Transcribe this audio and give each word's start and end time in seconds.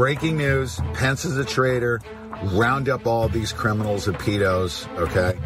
breaking 0.00 0.38
news. 0.38 0.80
Pence 0.94 1.26
is 1.26 1.36
a 1.36 1.44
traitor. 1.44 2.00
Round 2.54 2.88
up 2.88 3.06
all 3.06 3.28
these 3.28 3.52
criminals 3.52 4.08
and 4.08 4.18
pedos, 4.18 4.88
okay? 4.96 5.38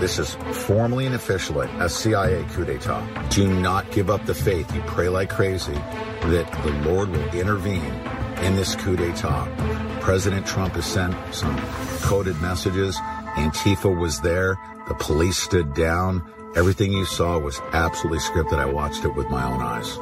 This 0.00 0.18
is 0.18 0.34
formally 0.66 1.06
and 1.06 1.14
officially 1.14 1.66
a 1.78 1.88
CIA 1.88 2.44
coup 2.50 2.66
d'etat. 2.66 3.30
Do 3.30 3.48
not 3.48 3.90
give 3.90 4.10
up 4.10 4.26
the 4.26 4.34
faith. 4.34 4.70
You 4.74 4.82
pray 4.82 5.08
like 5.08 5.30
crazy 5.30 5.72
that 5.72 6.46
the 6.62 6.90
Lord 6.90 7.08
will 7.08 7.26
intervene 7.30 7.94
in 8.42 8.54
this 8.54 8.76
coup 8.76 8.96
d'etat. 8.96 9.48
President 10.02 10.46
Trump 10.46 10.74
has 10.74 10.84
sent 10.84 11.14
some 11.34 11.58
coded 12.02 12.38
messages. 12.42 12.98
Antifa 13.36 13.98
was 13.98 14.20
there. 14.20 14.58
The 14.88 14.94
police 14.96 15.38
stood 15.38 15.72
down. 15.72 16.22
Everything 16.54 16.92
you 16.92 17.06
saw 17.06 17.38
was 17.38 17.62
absolutely 17.72 18.18
scripted. 18.18 18.58
I 18.58 18.66
watched 18.66 19.06
it 19.06 19.14
with 19.14 19.30
my 19.30 19.42
own 19.42 19.62
eyes. 19.62 19.96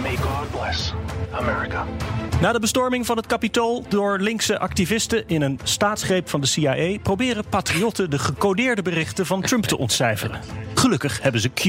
May 0.00 0.14
God 0.14 0.52
bless 0.52 0.92
America. 1.32 2.25
Na 2.40 2.52
de 2.52 2.60
bestorming 2.60 3.06
van 3.06 3.16
het 3.16 3.26
Capitool 3.26 3.84
door 3.88 4.18
linkse 4.18 4.58
activisten 4.58 5.28
in 5.28 5.42
een 5.42 5.60
staatsgreep 5.62 6.28
van 6.28 6.40
de 6.40 6.46
CIA 6.46 6.98
proberen 7.02 7.44
patriotten 7.48 8.10
de 8.10 8.18
gecodeerde 8.18 8.82
berichten 8.82 9.26
van 9.26 9.42
Trump 9.42 9.64
te 9.64 9.78
ontcijferen. 9.78 10.40
Gelukkig 10.74 11.22
hebben 11.22 11.40
ze 11.40 11.48
Q, 11.48 11.64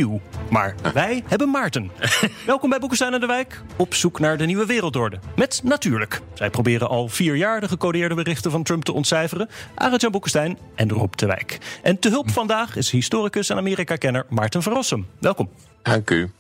maar 0.49 0.75
wij 0.93 1.23
hebben 1.27 1.49
Maarten. 1.49 1.91
Welkom 2.45 2.69
bij 2.69 2.79
Boekenstein 2.79 3.13
en 3.13 3.19
de 3.19 3.25
Wijk, 3.25 3.61
op 3.75 3.93
zoek 3.93 4.19
naar 4.19 4.37
de 4.37 4.45
nieuwe 4.45 4.65
wereldorde. 4.65 5.19
Met 5.35 5.61
natuurlijk. 5.63 6.21
Zij 6.33 6.49
proberen 6.49 6.89
al 6.89 7.07
vier 7.07 7.35
jaar 7.35 7.61
de 7.61 7.67
gecodeerde 7.67 8.15
berichten 8.15 8.51
van 8.51 8.63
Trump 8.63 8.83
te 8.83 8.93
ontcijferen. 8.93 9.49
Arend-Jan 9.75 10.11
Boekenstein 10.11 10.57
en 10.75 10.89
Rob 10.89 11.13
de 11.13 11.25
Wijk. 11.25 11.79
En 11.83 11.99
te 11.99 12.09
hulp 12.09 12.29
vandaag 12.31 12.75
is 12.75 12.91
historicus 12.91 13.49
en 13.49 13.57
Amerika-kenner 13.57 14.25
Maarten 14.29 14.63
van 14.63 14.73
Rossum. 14.73 15.07
Welkom. 15.19 15.49
Dank 15.87 16.09
u. 16.09 16.31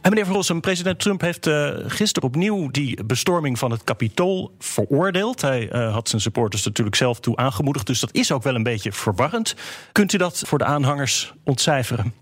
En 0.00 0.10
meneer 0.10 0.26
Van 0.26 0.34
Rossum, 0.34 0.60
president 0.60 0.98
Trump 1.00 1.20
heeft 1.20 1.46
uh, 1.46 1.70
gisteren 1.86 2.28
opnieuw 2.28 2.70
die 2.70 3.04
bestorming 3.04 3.58
van 3.58 3.70
het 3.70 3.84
Capitool 3.84 4.54
veroordeeld. 4.58 5.40
Hij 5.40 5.72
uh, 5.72 5.92
had 5.92 6.08
zijn 6.08 6.22
supporters 6.22 6.64
natuurlijk 6.64 6.96
zelf 6.96 7.20
toe 7.20 7.36
aangemoedigd, 7.36 7.86
dus 7.86 8.00
dat 8.00 8.12
is 8.12 8.32
ook 8.32 8.42
wel 8.42 8.54
een 8.54 8.62
beetje 8.62 8.92
verwarrend. 8.92 9.54
Kunt 9.92 10.12
u 10.12 10.18
dat 10.18 10.42
voor 10.46 10.58
de 10.58 10.64
aanhangers 10.64 11.32
ontcijferen? 11.44 12.14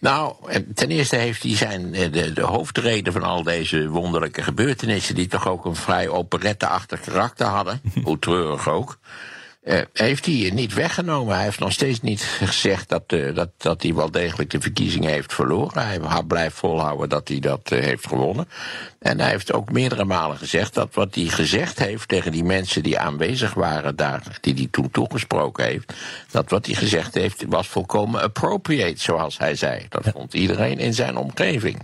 Nou, 0.00 0.34
ten 0.74 0.88
eerste 0.88 1.16
heeft 1.16 1.42
hij 1.42 1.56
zijn, 1.56 1.92
de, 1.92 2.32
de 2.32 2.42
hoofdreden 2.42 3.12
van 3.12 3.22
al 3.22 3.42
deze 3.42 3.88
wonderlijke 3.88 4.42
gebeurtenissen, 4.42 5.14
die 5.14 5.26
toch 5.26 5.48
ook 5.48 5.64
een 5.64 5.76
vrij 5.76 6.08
operetteachtig 6.08 7.00
karakter 7.00 7.46
hadden, 7.46 7.80
hoe 8.04 8.18
treurig 8.18 8.68
ook. 8.68 8.98
Uh, 9.68 9.80
heeft 9.92 10.26
hij 10.26 10.50
niet 10.54 10.74
weggenomen. 10.74 11.34
Hij 11.34 11.44
heeft 11.44 11.58
nog 11.58 11.72
steeds 11.72 12.00
niet 12.00 12.22
gezegd 12.22 12.88
dat, 12.88 13.02
uh, 13.12 13.34
dat, 13.34 13.48
dat 13.56 13.82
hij 13.82 13.94
wel 13.94 14.10
degelijk 14.10 14.50
de 14.50 14.60
verkiezingen 14.60 15.10
heeft 15.10 15.34
verloren. 15.34 15.86
Hij 15.86 16.22
blijft 16.26 16.56
volhouden 16.56 17.08
dat 17.08 17.28
hij 17.28 17.38
dat 17.38 17.70
uh, 17.72 17.80
heeft 17.80 18.06
gewonnen. 18.06 18.48
En 18.98 19.20
hij 19.20 19.30
heeft 19.30 19.52
ook 19.52 19.72
meerdere 19.72 20.04
malen 20.04 20.36
gezegd 20.36 20.74
dat 20.74 20.94
wat 20.94 21.14
hij 21.14 21.24
gezegd 21.24 21.78
heeft 21.78 22.08
tegen 22.08 22.32
die 22.32 22.44
mensen 22.44 22.82
die 22.82 22.98
aanwezig 22.98 23.54
waren 23.54 23.96
daar, 23.96 24.22
die 24.40 24.54
hij 24.54 24.68
toen 24.70 24.90
toegesproken 24.90 25.64
heeft, 25.64 25.92
dat 26.30 26.50
wat 26.50 26.66
hij 26.66 26.74
gezegd 26.74 27.14
heeft 27.14 27.44
was 27.48 27.68
volkomen 27.68 28.22
appropriate, 28.22 29.00
zoals 29.00 29.38
hij 29.38 29.54
zei. 29.54 29.86
Dat 29.88 30.08
vond 30.12 30.34
iedereen 30.34 30.78
in 30.78 30.94
zijn 30.94 31.16
omgeving. 31.16 31.78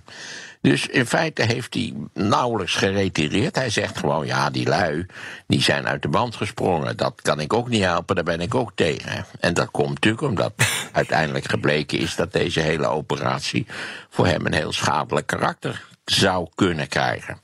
Dus 0.64 0.86
in 0.86 1.06
feite 1.06 1.42
heeft 1.42 1.74
hij 1.74 1.92
nauwelijks 2.12 2.74
geretireerd. 2.74 3.56
Hij 3.56 3.70
zegt 3.70 3.98
gewoon, 3.98 4.26
ja, 4.26 4.50
die 4.50 4.68
lui, 4.68 5.06
die 5.46 5.62
zijn 5.62 5.86
uit 5.86 6.02
de 6.02 6.08
band 6.08 6.36
gesprongen. 6.36 6.96
Dat 6.96 7.22
kan 7.22 7.40
ik 7.40 7.52
ook 7.52 7.68
niet 7.68 7.82
helpen, 7.82 8.14
daar 8.14 8.24
ben 8.24 8.40
ik 8.40 8.54
ook 8.54 8.72
tegen. 8.74 9.26
En 9.40 9.54
dat 9.54 9.70
komt 9.70 9.88
natuurlijk 9.88 10.22
omdat 10.22 10.52
uiteindelijk 10.92 11.48
gebleken 11.50 11.98
is... 11.98 12.14
dat 12.14 12.32
deze 12.32 12.60
hele 12.60 12.86
operatie 12.86 13.66
voor 14.10 14.26
hem 14.26 14.46
een 14.46 14.54
heel 14.54 14.72
schadelijk 14.72 15.26
karakter 15.26 15.84
zou 16.04 16.48
kunnen 16.54 16.88
krijgen. 16.88 17.43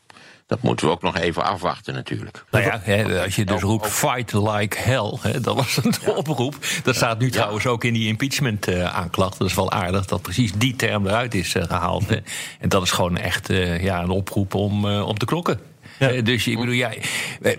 Dat 0.50 0.62
moeten 0.62 0.87
we 0.87 0.93
ook 0.93 1.03
nog 1.03 1.16
even 1.16 1.44
afwachten 1.44 1.94
natuurlijk. 1.94 2.44
Nou 2.50 2.65
ja, 2.65 2.81
hè, 2.83 3.22
als 3.25 3.37
je 3.37 3.44
dus 3.44 3.61
roept 3.61 3.87
fight 3.87 4.33
like 4.33 4.77
hell, 4.78 5.16
hè, 5.21 5.41
dat 5.41 5.56
was 5.56 5.77
een 5.77 5.94
ja. 6.05 6.12
oproep. 6.12 6.56
Dat 6.83 6.94
staat 6.94 7.19
nu 7.19 7.27
ja. 7.27 7.33
trouwens 7.33 7.66
ook 7.66 7.84
in 7.84 7.93
die 7.93 8.09
impeachment 8.09 8.69
uh, 8.69 8.94
aanklacht. 8.94 9.38
Dat 9.38 9.49
is 9.49 9.55
wel 9.55 9.71
aardig 9.71 10.06
dat 10.06 10.22
precies 10.22 10.53
die 10.53 10.77
term 10.77 11.06
eruit 11.06 11.34
is 11.34 11.55
uh, 11.55 11.65
gehaald. 11.65 12.09
Hè. 12.09 12.16
En 12.59 12.69
dat 12.69 12.83
is 12.83 12.91
gewoon 12.91 13.16
echt 13.16 13.50
uh, 13.50 13.83
ja, 13.83 14.03
een 14.03 14.11
oproep 14.11 14.55
om 14.55 14.84
op 14.84 15.19
te 15.19 15.25
klokken. 15.25 15.61
Ja. 15.99 16.21
dus 16.21 16.47
ik 16.47 16.59
bedoel, 16.59 16.75
ja, 16.75 16.91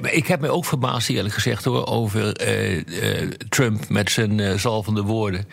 ik 0.01 0.27
heb 0.27 0.39
me 0.39 0.49
ook 0.49 0.65
verbaasd 0.65 1.09
eerlijk 1.09 1.33
gezegd 1.33 1.63
hoor, 1.63 1.87
over 1.87 2.33
Trump 3.49 3.89
met 3.89 4.11
zijn 4.11 4.59
zalvende 4.59 5.01
woorden. 5.01 5.45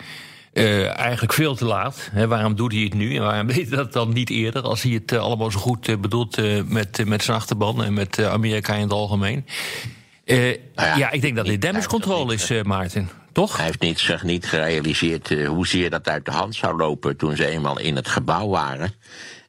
Uh, 0.59 0.97
eigenlijk 0.97 1.33
veel 1.33 1.55
te 1.55 1.65
laat. 1.65 2.09
He, 2.11 2.27
waarom 2.27 2.55
doet 2.55 2.71
hij 2.71 2.81
het 2.81 2.93
nu 2.93 3.15
en 3.15 3.21
waarom 3.21 3.47
deed 3.53 3.67
hij 3.67 3.77
dat 3.77 3.93
dan 3.93 4.13
niet 4.13 4.29
eerder... 4.29 4.61
als 4.61 4.81
hij 4.81 4.91
het 4.91 5.11
uh, 5.11 5.19
allemaal 5.19 5.51
zo 5.51 5.59
goed 5.59 5.87
uh, 5.87 5.97
bedoelt 5.97 6.37
met, 6.69 7.05
met 7.05 7.23
zijn 7.23 7.37
achterban... 7.37 7.83
en 7.83 7.93
met 7.93 8.23
Amerika 8.23 8.73
in 8.73 8.81
het 8.81 8.91
algemeen? 8.91 9.45
Nou 10.25 10.57
ja, 10.75 10.95
ja, 10.95 11.11
ik 11.11 11.21
denk 11.21 11.35
dat 11.35 11.45
dit 11.45 11.61
damage 11.61 11.87
control 11.87 12.31
is, 12.31 12.51
Maarten. 12.63 13.09
Toch? 13.31 13.55
Hij 13.57 13.65
heeft 13.65 13.81
niet, 13.81 13.99
zich 13.99 14.23
niet 14.23 14.45
gerealiseerd 14.45 15.45
hoezeer 15.45 15.89
dat 15.89 16.09
uit 16.09 16.25
de 16.25 16.31
hand 16.31 16.55
zou 16.55 16.77
lopen... 16.77 17.17
toen 17.17 17.35
ze 17.35 17.45
eenmaal 17.45 17.79
in 17.79 17.95
het 17.95 18.07
gebouw 18.07 18.47
waren... 18.47 18.93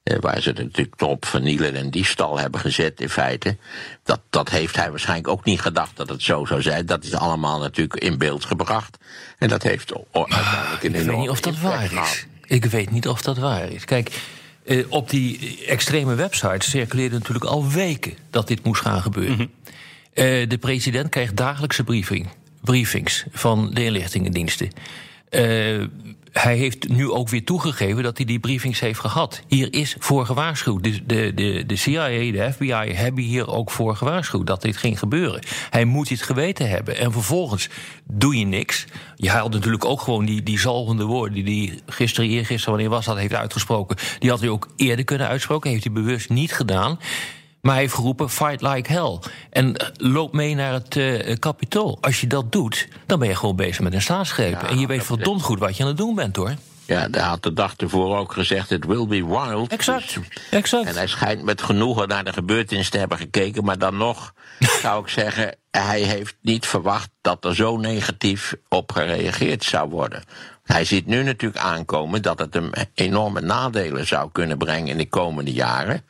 Uh, 0.04 0.16
waar 0.20 0.42
ze 0.42 0.52
natuurlijk 0.52 1.00
op 1.00 1.24
vernielen 1.24 1.74
en 1.74 1.90
diefstal 1.90 2.38
hebben 2.38 2.60
gezet 2.60 3.00
in 3.00 3.08
feite. 3.08 3.56
Dat, 4.02 4.20
dat 4.30 4.48
heeft 4.48 4.76
hij 4.76 4.90
waarschijnlijk 4.90 5.28
ook 5.28 5.44
niet 5.44 5.60
gedacht 5.60 5.96
dat 5.96 6.08
het 6.08 6.22
zo 6.22 6.44
zou 6.44 6.62
zijn. 6.62 6.86
Dat 6.86 7.04
is 7.04 7.14
allemaal 7.14 7.60
natuurlijk 7.60 8.02
in 8.02 8.18
beeld 8.18 8.44
gebracht. 8.44 8.98
En 9.38 9.48
dat 9.48 9.62
heeft 9.62 9.92
uiteindelijk 10.12 10.82
een 10.82 10.94
Ik 10.94 11.04
weet 11.04 11.16
niet 11.16 11.28
of 11.28 11.40
dat 11.40 11.58
waar 11.58 11.92
is. 11.92 12.26
Ik 12.46 12.64
weet 12.64 12.90
niet 12.90 13.08
of 13.08 13.22
dat 13.22 13.38
waar 13.38 13.70
is. 13.70 13.84
Kijk, 13.84 14.10
uh, 14.64 14.84
op 14.88 15.10
die 15.10 15.58
extreme 15.66 16.14
websites 16.14 16.70
circuleerde 16.70 17.18
natuurlijk 17.18 17.44
al 17.44 17.68
weken 17.68 18.14
dat 18.30 18.48
dit 18.48 18.64
moest 18.64 18.82
gaan 18.82 19.02
gebeuren. 19.02 19.32
Mm 19.32 19.38
-hmm. 19.38 20.24
uh, 20.24 20.48
de 20.48 20.58
president 20.60 21.08
krijgt 21.08 21.36
dagelijkse 21.36 21.84
briefing, 21.84 22.28
briefings 22.60 23.24
van 23.30 23.70
de 23.74 23.84
inlichtingendiensten. 23.84 24.70
Uh, 25.30 25.84
hij 26.32 26.56
heeft 26.56 26.88
nu 26.88 27.10
ook 27.10 27.28
weer 27.28 27.44
toegegeven 27.44 28.02
dat 28.02 28.16
hij 28.16 28.26
die 28.26 28.38
briefings 28.38 28.80
heeft 28.80 29.00
gehad. 29.00 29.42
Hier 29.46 29.72
is 29.72 29.96
voor 29.98 30.26
gewaarschuwd. 30.26 30.84
De, 30.84 31.06
de, 31.06 31.34
de, 31.34 31.64
de 31.66 31.76
CIA, 31.76 32.08
de 32.08 32.48
FBI 32.52 32.92
hebben 32.92 33.24
hier 33.24 33.48
ook 33.48 33.70
voor 33.70 33.96
gewaarschuwd 33.96 34.46
dat 34.46 34.62
dit 34.62 34.76
ging 34.76 34.98
gebeuren. 34.98 35.42
Hij 35.70 35.84
moet 35.84 36.08
dit 36.08 36.22
geweten 36.22 36.68
hebben. 36.68 36.96
En 36.96 37.12
vervolgens 37.12 37.68
doe 38.04 38.38
je 38.38 38.44
niks. 38.44 38.84
Je 39.16 39.30
haalt 39.30 39.52
natuurlijk 39.52 39.84
ook 39.84 40.00
gewoon 40.00 40.24
die, 40.24 40.42
die 40.42 40.58
zalvende 40.58 41.04
woorden 41.04 41.44
die 41.44 41.68
hij 41.68 41.80
gisteren, 41.86 42.30
eergisteren, 42.30 42.74
wanneer 42.74 42.90
was 42.90 43.04
dat, 43.04 43.18
heeft 43.18 43.34
uitgesproken. 43.34 43.96
Die 44.18 44.30
had 44.30 44.40
hij 44.40 44.48
ook 44.48 44.68
eerder 44.76 45.04
kunnen 45.04 45.28
uitspreken. 45.28 45.70
Heeft 45.70 45.84
hij 45.84 45.92
bewust 45.92 46.28
niet 46.28 46.52
gedaan. 46.52 46.98
Maar 47.60 47.72
hij 47.72 47.82
heeft 47.82 47.94
geroepen, 47.94 48.30
fight 48.30 48.62
like 48.62 48.92
hell. 48.92 49.18
En 49.50 49.92
loop 49.96 50.32
mee 50.32 50.54
naar 50.54 50.72
het 50.72 50.96
uh, 50.96 51.36
kapitool. 51.38 51.98
Als 52.00 52.20
je 52.20 52.26
dat 52.26 52.52
doet, 52.52 52.88
dan 53.06 53.18
ben 53.18 53.28
je 53.28 53.36
gewoon 53.36 53.56
bezig 53.56 53.80
met 53.80 53.94
een 53.94 54.02
staatsgreep. 54.02 54.60
Ja, 54.60 54.68
en 54.68 54.78
je 54.78 54.86
weet 54.86 55.04
verdomd 55.04 55.42
goed 55.42 55.58
wat 55.58 55.76
je 55.76 55.82
aan 55.82 55.88
het 55.88 55.98
doen 55.98 56.14
bent, 56.14 56.36
hoor. 56.36 56.54
Ja, 56.90 57.08
hij 57.10 57.22
had 57.22 57.42
de 57.42 57.52
dag 57.52 57.76
ervoor 57.76 58.16
ook 58.16 58.32
gezegd: 58.32 58.70
it 58.70 58.84
will 58.84 59.06
be 59.06 59.26
wild. 59.26 59.72
Exact. 59.72 60.14
Dus, 60.14 60.26
exact. 60.50 60.88
En 60.88 60.94
hij 60.94 61.06
schijnt 61.06 61.42
met 61.42 61.62
genoegen 61.62 62.08
naar 62.08 62.24
de 62.24 62.32
gebeurtenis 62.32 62.90
te 62.90 62.98
hebben 62.98 63.18
gekeken. 63.18 63.64
Maar 63.64 63.78
dan 63.78 63.96
nog 63.96 64.34
zou 64.82 65.02
ik 65.02 65.08
zeggen: 65.08 65.56
hij 65.70 66.00
heeft 66.00 66.36
niet 66.42 66.66
verwacht 66.66 67.10
dat 67.20 67.44
er 67.44 67.54
zo 67.54 67.76
negatief 67.76 68.54
op 68.68 68.92
gereageerd 68.92 69.64
zou 69.64 69.88
worden. 69.88 70.22
Hij 70.64 70.84
ziet 70.84 71.06
nu 71.06 71.22
natuurlijk 71.22 71.62
aankomen 71.62 72.22
dat 72.22 72.38
het 72.38 72.54
hem 72.54 72.70
enorme 72.94 73.40
nadelen 73.40 74.06
zou 74.06 74.28
kunnen 74.32 74.58
brengen 74.58 74.88
in 74.88 74.98
de 74.98 75.08
komende 75.08 75.52
jaren. 75.52 76.04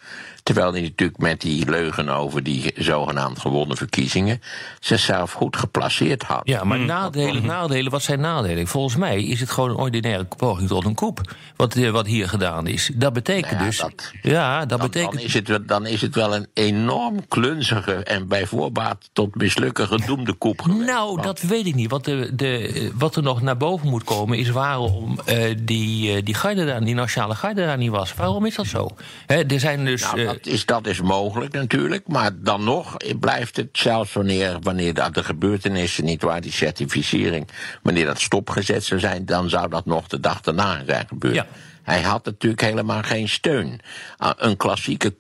Terwijl 0.50 0.73
hij 0.73 0.82
natuurlijk 0.82 1.19
met 1.19 1.41
die 1.41 1.70
leugen 1.70 2.08
over 2.08 2.43
die 2.43 2.73
zogenaamd 2.76 3.38
gewonnen 3.38 3.76
verkiezingen 3.76 4.41
zichzelf 4.81 5.32
goed 5.32 5.56
geplaceerd 5.56 6.23
had. 6.23 6.41
Ja, 6.44 6.64
maar 6.64 6.79
nadelen, 6.79 7.47
nadelen, 7.47 7.91
wat 7.91 8.02
zijn 8.02 8.20
nadelen? 8.20 8.67
Volgens 8.67 8.97
mij 8.97 9.25
is 9.25 9.41
het 9.41 9.50
gewoon 9.50 9.70
een 9.70 9.76
ordinaire 9.76 10.26
poging 10.37 10.69
tot 10.69 10.85
een 10.85 10.94
koep. 10.94 11.20
Wat, 11.56 11.75
wat 11.75 12.06
hier 12.06 12.29
gedaan 12.29 12.67
is. 12.67 12.91
Dat 12.94 13.12
betekent 13.12 13.50
nou 13.50 13.62
ja, 13.62 13.67
dus. 13.67 13.79
Dat, 13.79 14.12
ja, 14.23 14.58
dat 14.58 14.69
dan, 14.69 14.79
betekent. 14.79 15.12
Dan 15.12 15.23
is, 15.23 15.35
het, 15.35 15.69
dan 15.69 15.87
is 15.87 16.00
het 16.00 16.14
wel 16.14 16.35
een 16.35 16.47
enorm 16.55 17.29
klunzige 17.29 17.93
en 17.93 18.29
bij 18.29 18.46
voorbaat 18.46 19.11
tot 19.12 19.35
mislukken 19.35 19.87
gedoemde 19.87 20.32
koep 20.32 20.62
geweest. 20.62 20.87
Nou, 20.87 21.11
want, 21.11 21.23
dat 21.23 21.41
weet 21.41 21.67
ik 21.67 21.75
niet. 21.75 21.91
Want 21.91 22.05
de, 22.05 22.35
de, 22.35 22.91
wat 22.94 23.17
er 23.17 23.23
nog 23.23 23.43
naar 23.43 23.56
boven 23.56 23.88
moet 23.88 24.05
komen 24.05 24.38
is 24.38 24.50
waarom 24.50 25.19
uh, 25.29 25.55
die, 25.62 26.17
uh, 26.17 26.23
die 26.25 26.35
garde 26.35 26.67
daar, 26.67 26.85
die 26.85 26.94
nationale 26.94 27.35
garde 27.35 27.64
daar 27.64 27.79
niet 27.79 27.91
was. 27.91 28.14
Waarom 28.14 28.44
is 28.46 28.55
dat 28.55 28.67
zo? 28.67 28.88
He, 29.26 29.44
er 29.44 29.61
zijn 29.61 29.85
dus. 29.85 30.03
Nou, 30.03 30.25
dat, 30.25 30.40
dat 30.43 30.53
is, 30.53 30.67
dat 30.67 30.87
is 30.87 31.01
mogelijk 31.01 31.53
natuurlijk. 31.53 32.09
Maar 32.09 32.31
dan 32.43 32.65
nog 32.65 32.97
blijft 33.21 33.57
het, 33.57 33.69
zelfs 33.73 34.13
wanneer, 34.13 34.57
wanneer 34.61 34.95
dat 34.95 35.15
de 35.15 35.25
gebeurtenissen 35.25 36.05
niet 36.05 36.23
waar, 36.23 36.41
die 36.41 36.53
certificering, 36.53 37.49
wanneer 37.83 38.07
dat 38.07 38.21
stopgezet 38.21 38.85
zou 38.85 39.01
zijn, 39.01 39.25
dan 39.25 39.49
zou 39.49 39.69
dat 39.69 39.87
nog 39.87 40.07
de 40.07 40.21
dag 40.21 40.41
daarna 40.41 40.83
zijn 40.87 41.09
gebeurd. 41.09 41.35
Ja. 41.35 41.47
Hij 41.83 42.03
had 42.03 42.25
natuurlijk 42.25 42.63
helemaal 42.63 43.03
geen 43.03 43.29
steun. 43.29 43.81
Ah, 44.17 44.33
Een 44.37 44.57
klassieke 44.57 45.11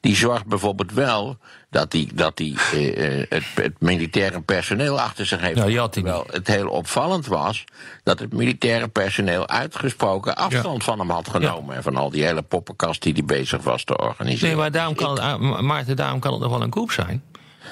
die 0.00 0.16
zorgt 0.16 0.46
bijvoorbeeld 0.46 0.92
wel 0.92 1.38
dat 1.70 1.92
hij 1.92 2.08
dat 2.14 2.36
die, 2.36 2.56
eh, 2.72 3.20
eh, 3.20 3.26
het, 3.28 3.44
het 3.54 3.80
militaire 3.80 4.40
personeel 4.40 5.00
achter 5.00 5.26
zich 5.26 5.40
heeft. 5.40 5.56
Ja, 5.58 5.64
die 5.64 5.78
had 5.78 5.94
hij 5.94 6.02
Terwijl 6.02 6.26
het 6.30 6.46
heel 6.46 6.68
opvallend 6.68 7.26
was 7.26 7.64
dat 8.02 8.18
het 8.18 8.32
militaire 8.32 8.88
personeel 8.88 9.48
uitgesproken 9.48 10.36
afstand 10.36 10.84
van 10.84 10.98
hem 10.98 11.10
had 11.10 11.28
genomen. 11.28 11.76
En 11.76 11.82
van 11.82 11.96
al 11.96 12.10
die 12.10 12.24
hele 12.24 12.42
poppenkast 12.42 13.02
die 13.02 13.12
hij 13.12 13.24
bezig 13.24 13.62
was 13.62 13.84
te 13.84 13.98
organiseren. 13.98 14.48
Nee, 14.48 14.56
maar 14.56 14.70
daarom 14.70 14.94
kan 14.94 15.10
het, 15.10 15.18
ah, 15.18 15.60
Maarten, 15.60 15.96
daarom 15.96 16.20
kan 16.20 16.32
het 16.32 16.40
nog 16.40 16.50
wel 16.50 16.62
een 16.62 16.70
koep 16.70 16.90
zijn. 16.90 17.22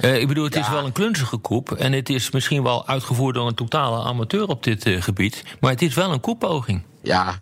Eh, 0.00 0.20
ik 0.20 0.28
bedoel, 0.28 0.44
het 0.44 0.56
is 0.56 0.68
wel 0.68 0.84
een 0.84 0.92
klunzige 0.92 1.36
koep. 1.36 1.72
En 1.72 1.92
het 1.92 2.08
is 2.08 2.30
misschien 2.30 2.62
wel 2.62 2.86
uitgevoerd 2.86 3.34
door 3.34 3.46
een 3.46 3.54
totale 3.54 4.04
amateur 4.04 4.46
op 4.46 4.62
dit 4.62 4.86
eh, 4.86 5.02
gebied. 5.02 5.42
Maar 5.60 5.70
het 5.70 5.82
is 5.82 5.94
wel 5.94 6.12
een 6.12 6.20
koeppoging. 6.20 6.82
Ja, 7.02 7.40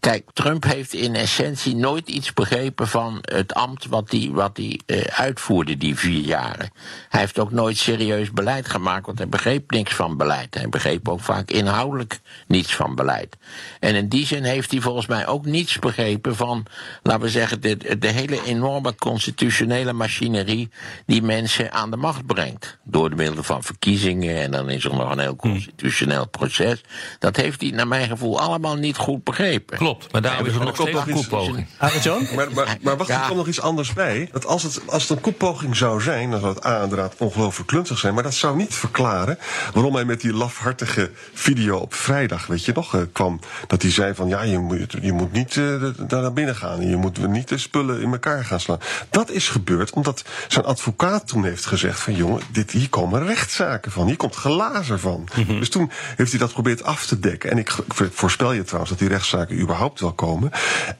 kijk, 0.00 0.24
Trump 0.32 0.64
heeft 0.64 0.92
in 0.92 1.14
essentie 1.14 1.76
nooit 1.76 2.08
iets 2.08 2.32
begrepen 2.32 2.88
van 2.88 3.18
het 3.20 3.54
ambt 3.54 3.86
wat 3.86 4.10
hij 4.10 4.30
wat 4.32 4.56
hij, 4.56 4.80
eh, 4.86 5.00
uitvoerde 5.00 5.76
die 5.76 5.96
vier 5.96 6.20
jaren. 6.20 6.70
Hij 7.08 7.20
heeft 7.20 7.38
ook 7.38 7.50
nooit 7.50 7.76
serieus 7.76 8.32
beleid 8.32 8.68
gemaakt, 8.68 9.06
want 9.06 9.18
hij 9.18 9.28
begreep 9.28 9.70
niks 9.70 9.94
van 9.94 10.16
beleid. 10.16 10.54
Hij 10.54 10.68
begreep 10.68 11.08
ook 11.08 11.20
vaak 11.20 11.50
inhoudelijk 11.50 12.20
niets 12.46 12.74
van 12.74 12.94
beleid. 12.94 13.36
En 13.80 13.94
in 13.94 14.08
die 14.08 14.26
zin 14.26 14.42
heeft 14.42 14.70
hij 14.70 14.80
volgens 14.80 15.06
mij 15.06 15.26
ook 15.26 15.44
niets 15.44 15.78
begrepen 15.78 16.36
van, 16.36 16.66
laten 17.02 17.22
we 17.22 17.28
zeggen, 17.28 17.60
de, 17.60 17.98
de 17.98 18.08
hele 18.08 18.44
enorme 18.44 18.94
constitutionele 18.94 19.92
machinerie 19.92 20.70
die 21.06 21.22
mensen 21.22 21.72
aan 21.72 21.90
de 21.90 21.96
macht 21.96 22.26
brengt. 22.26 22.78
Door 22.82 23.10
de 23.10 23.16
middel 23.16 23.42
van 23.42 23.62
verkiezingen 23.62 24.36
en 24.36 24.50
dan 24.50 24.70
is 24.70 24.84
er 24.84 24.94
nog 24.94 25.10
een 25.10 25.18
heel 25.18 25.36
constitutioneel 25.36 26.28
proces. 26.28 26.80
Dat 27.18 27.36
heeft 27.36 27.60
hij 27.60 27.70
naar 27.70 27.88
mijn 27.88 28.08
gevoel 28.08 28.40
allemaal 28.40 28.76
niet 28.76 28.96
goed 28.96 29.24
begrepen. 29.24 29.87
Klopt, 29.88 30.12
maar 30.12 30.22
daarom 30.22 30.46
is 30.46 30.52
er 30.54 30.58
nog 30.60 30.76
komt 30.76 30.88
steeds 30.88 31.00
een 31.00 31.08
nog 31.08 31.18
iets- 31.18 31.28
koeppoging. 31.28 31.66
Arend 31.78 32.02
Jan? 32.02 32.26
Maar, 32.34 32.52
maar, 32.52 32.76
maar 32.82 32.96
wacht, 32.96 33.08
Ja. 33.10 33.20
er 33.20 33.24
komt 33.26 33.36
nog 33.36 33.46
iets 33.48 33.60
anders 33.60 33.92
bij. 33.92 34.28
Dat 34.32 34.46
als 34.46 34.62
het, 34.62 34.80
als 34.86 35.02
het 35.02 35.10
een 35.10 35.20
koepoging 35.20 35.76
zou 35.76 36.00
zijn, 36.00 36.30
dan 36.30 36.40
zou 36.40 36.54
het 36.54 36.64
A 36.66 36.82
inderdaad 36.82 37.14
ongelooflijk 37.18 37.68
kluntig 37.68 37.98
zijn. 37.98 38.14
Maar 38.14 38.22
dat 38.22 38.34
zou 38.34 38.56
niet 38.56 38.74
verklaren 38.74 39.38
waarom 39.72 39.94
hij 39.94 40.04
met 40.04 40.20
die 40.20 40.32
lafhartige 40.32 41.10
video 41.34 41.76
op 41.76 41.94
vrijdag, 41.94 42.46
weet 42.46 42.64
je 42.64 42.72
nog, 42.74 42.94
eh, 42.94 43.00
kwam. 43.12 43.40
Dat 43.66 43.82
hij 43.82 43.90
zei 43.90 44.14
van 44.14 44.28
ja, 44.28 44.42
je 44.42 44.58
moet, 44.58 44.96
je 45.02 45.12
moet 45.12 45.32
niet 45.32 45.56
eh, 45.56 45.82
daar 45.96 46.22
naar 46.22 46.32
binnen 46.32 46.56
gaan. 46.56 46.88
Je 46.88 46.96
moet 46.96 47.26
niet 47.28 47.48
de 47.48 47.58
spullen 47.58 48.00
in 48.00 48.12
elkaar 48.12 48.44
gaan 48.44 48.60
slaan. 48.60 48.78
Dat 49.10 49.30
is 49.30 49.48
gebeurd 49.48 49.90
omdat 49.90 50.24
zijn 50.48 50.64
advocaat 50.64 51.28
toen 51.28 51.44
heeft 51.44 51.66
gezegd 51.66 52.00
van 52.00 52.14
jongen, 52.14 52.42
dit, 52.50 52.70
hier 52.70 52.88
komen 52.88 53.26
rechtszaken 53.26 53.92
van. 53.92 54.06
Hier 54.06 54.16
komt 54.16 54.34
glazen 54.34 55.00
van. 55.00 55.28
Dus 55.46 55.68
toen 55.70 55.90
heeft 56.16 56.30
hij 56.30 56.38
dat 56.40 56.48
geprobeerd 56.48 56.82
af 56.82 57.06
te 57.06 57.18
dekken. 57.18 57.50
En 57.50 57.58
ik, 57.58 57.72
ik 57.98 58.10
voorspel 58.12 58.52
je 58.52 58.62
trouwens 58.62 58.90
dat 58.90 58.98
die 58.98 59.08
rechtszaken 59.08 59.36
überhaupt 59.60 59.76
wel 59.78 60.12
komen. 60.12 60.50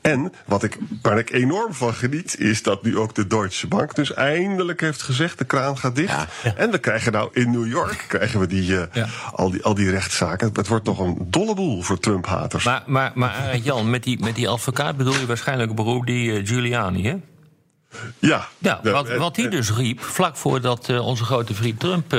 En 0.00 0.32
wat 0.44 0.62
ik, 0.62 0.78
waar 1.02 1.18
ik 1.18 1.30
enorm 1.30 1.74
van 1.74 1.94
geniet, 1.94 2.38
is 2.38 2.62
dat 2.62 2.82
nu 2.82 2.98
ook 2.98 3.14
de 3.14 3.26
Deutsche 3.26 3.66
Bank 3.66 3.94
dus 3.94 4.14
eindelijk 4.14 4.80
heeft 4.80 5.02
gezegd: 5.02 5.38
de 5.38 5.44
kraan 5.44 5.78
gaat 5.78 5.96
dicht. 5.96 6.24
En 6.56 6.70
we 6.70 6.78
krijgen 6.78 7.12
nou 7.12 7.30
in 7.32 7.50
New 7.50 7.66
York 7.66 8.04
krijgen 8.08 8.40
we 8.40 8.46
die, 8.46 8.80
eh, 8.80 9.04
al, 9.32 9.50
die, 9.50 9.62
al 9.62 9.74
die 9.74 9.90
rechtszaken. 9.90 10.50
Het 10.52 10.68
wordt 10.68 10.84
nog 10.84 10.98
een 10.98 11.16
dolle 11.20 11.54
boel 11.54 11.82
voor 11.82 11.98
Trump-haters. 11.98 12.64
Maar, 12.64 12.82
maar, 12.86 13.12
maar 13.14 13.30
Arend 13.30 13.64
Jan, 13.64 13.90
met 13.90 14.02
die, 14.02 14.18
met 14.20 14.34
die 14.34 14.48
advocaat 14.48 14.96
bedoel 14.96 15.18
je 15.18 15.26
waarschijnlijk 15.26 15.74
beroep 15.74 16.06
die 16.06 16.32
eh, 16.32 16.46
Giuliani, 16.46 17.04
hè? 17.04 17.16
ja, 18.18 18.48
Ja, 18.58 18.80
Ja, 18.82 18.92
wat, 18.92 19.08
eh, 19.08 19.18
wat 19.18 19.36
hij 19.36 19.44
eh, 19.44 19.50
dus 19.50 19.72
riep, 19.72 20.00
vlak 20.00 20.36
voordat 20.36 20.88
eh, 20.88 21.06
onze 21.06 21.24
grote 21.24 21.54
vriend 21.54 21.80
Trump 21.80 22.12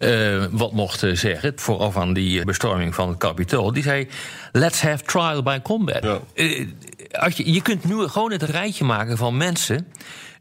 eh, 0.00 0.36
eh, 0.36 0.44
wat 0.50 0.72
mocht 0.72 1.02
eh, 1.02 1.14
zeggen, 1.14 1.52
vooraf 1.56 1.96
aan 1.96 2.12
die 2.12 2.44
bestorming 2.44 2.94
van 2.94 3.08
het 3.08 3.18
Capitool, 3.18 3.72
die 3.72 3.82
zei: 3.82 4.08
Let's 4.52 4.80
have 4.80 5.04
trial 5.04 5.42
by 5.42 5.58
combat. 5.62 6.02
Ja. 6.02 6.20
Eh, 6.34 6.66
als 7.10 7.36
je, 7.36 7.52
je 7.52 7.62
kunt 7.62 7.84
nu 7.84 8.08
gewoon 8.08 8.32
het 8.32 8.42
rijtje 8.42 8.84
maken 8.84 9.16
van 9.16 9.36
mensen 9.36 9.86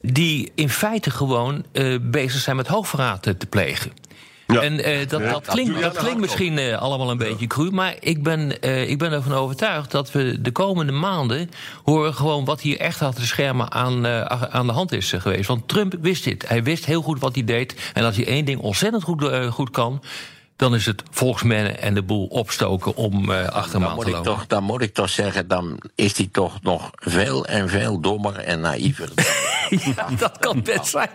die 0.02 0.52
in 0.56 0.70
feite 0.70 1.12
gewoon 1.12 1.66
eh, 1.72 1.96
bezig 2.02 2.42
zijn 2.42 2.56
met 2.56 2.68
hoogverraad 2.68 3.28
eh, 3.28 3.34
te 3.34 3.46
plegen. 3.46 3.92
Ja. 4.54 4.62
En 4.62 4.84
eh, 4.84 5.08
dat, 5.08 5.22
Ja, 5.22 5.32
dat 5.32 5.46
klinkt, 5.46 5.82
dat 5.82 5.98
klinkt 5.98 6.20
misschien 6.20 6.58
eh, 6.58 6.78
allemaal 6.82 7.12
een 7.12 7.18
beetje 7.18 7.48
cru. 7.48 7.72
Maar 7.72 7.96
ik 8.00 8.24
ben, 8.24 8.62
eh, 8.62 8.90
ik 8.90 8.98
ben 8.98 9.12
ervan 9.12 9.34
overtuigd 9.34 9.92
dat 9.92 10.12
we 10.12 10.42
de 10.42 10.52
komende 10.52 10.92
maanden 10.92 11.50
horen 11.84 12.14
gewoon 12.14 12.46
wat 12.46 12.62
hier 12.62 12.80
echt 12.80 13.02
achter 13.02 13.22
de 13.22 13.28
schermen 13.28 13.72
aan, 13.72 14.06
eh, 14.06 14.22
aan 14.50 14.68
de 14.68 14.74
hand 14.74 14.92
is 14.92 15.12
geweest. 15.12 15.48
Want 15.48 15.68
Trump 15.68 15.96
wist 16.02 16.24
dit. 16.24 16.48
Hij 16.48 16.64
wist 16.64 16.86
heel 16.86 17.02
goed 17.02 17.20
wat 17.20 17.36
hij 17.36 17.44
deed. 17.44 17.76
En 17.94 18.04
als 18.04 18.16
hij 18.16 18.28
één 18.28 18.46
ding 18.46 18.60
ontzettend 18.60 19.04
goed, 19.04 19.30
goed 19.50 19.70
kan. 19.70 20.04
Dan 20.56 20.76
is 20.76 20.86
het 20.86 21.04
volksmennen 21.12 21.82
en 21.82 21.94
de 21.94 22.04
boel 22.04 22.26
opstoken 22.26 22.96
om 22.96 23.32
eh 23.32 23.48
achter 23.48 23.80
Dan 23.80 23.94
moet, 23.94 24.04
te 24.04 24.10
ik 24.10 24.16
lopen. 24.16 24.32
toch, 24.32 24.48
dan 24.48 24.64
moet 24.64 24.82
ik 24.82 24.94
toch 24.94 25.10
zeggen, 25.10 25.48
dan 25.48 25.80
is 25.96 26.18
hij 26.18 26.30
toch 26.32 26.62
nog 26.62 26.90
veel 26.96 27.46
en 27.46 27.70
veel 27.70 28.00
dommer 28.00 28.38
en 28.38 28.60
naïver. 28.60 29.10
Ja, 29.96 30.08
dat 30.18 30.38
kan 30.40 30.62
best 30.64 30.86
zijn. 30.86 31.10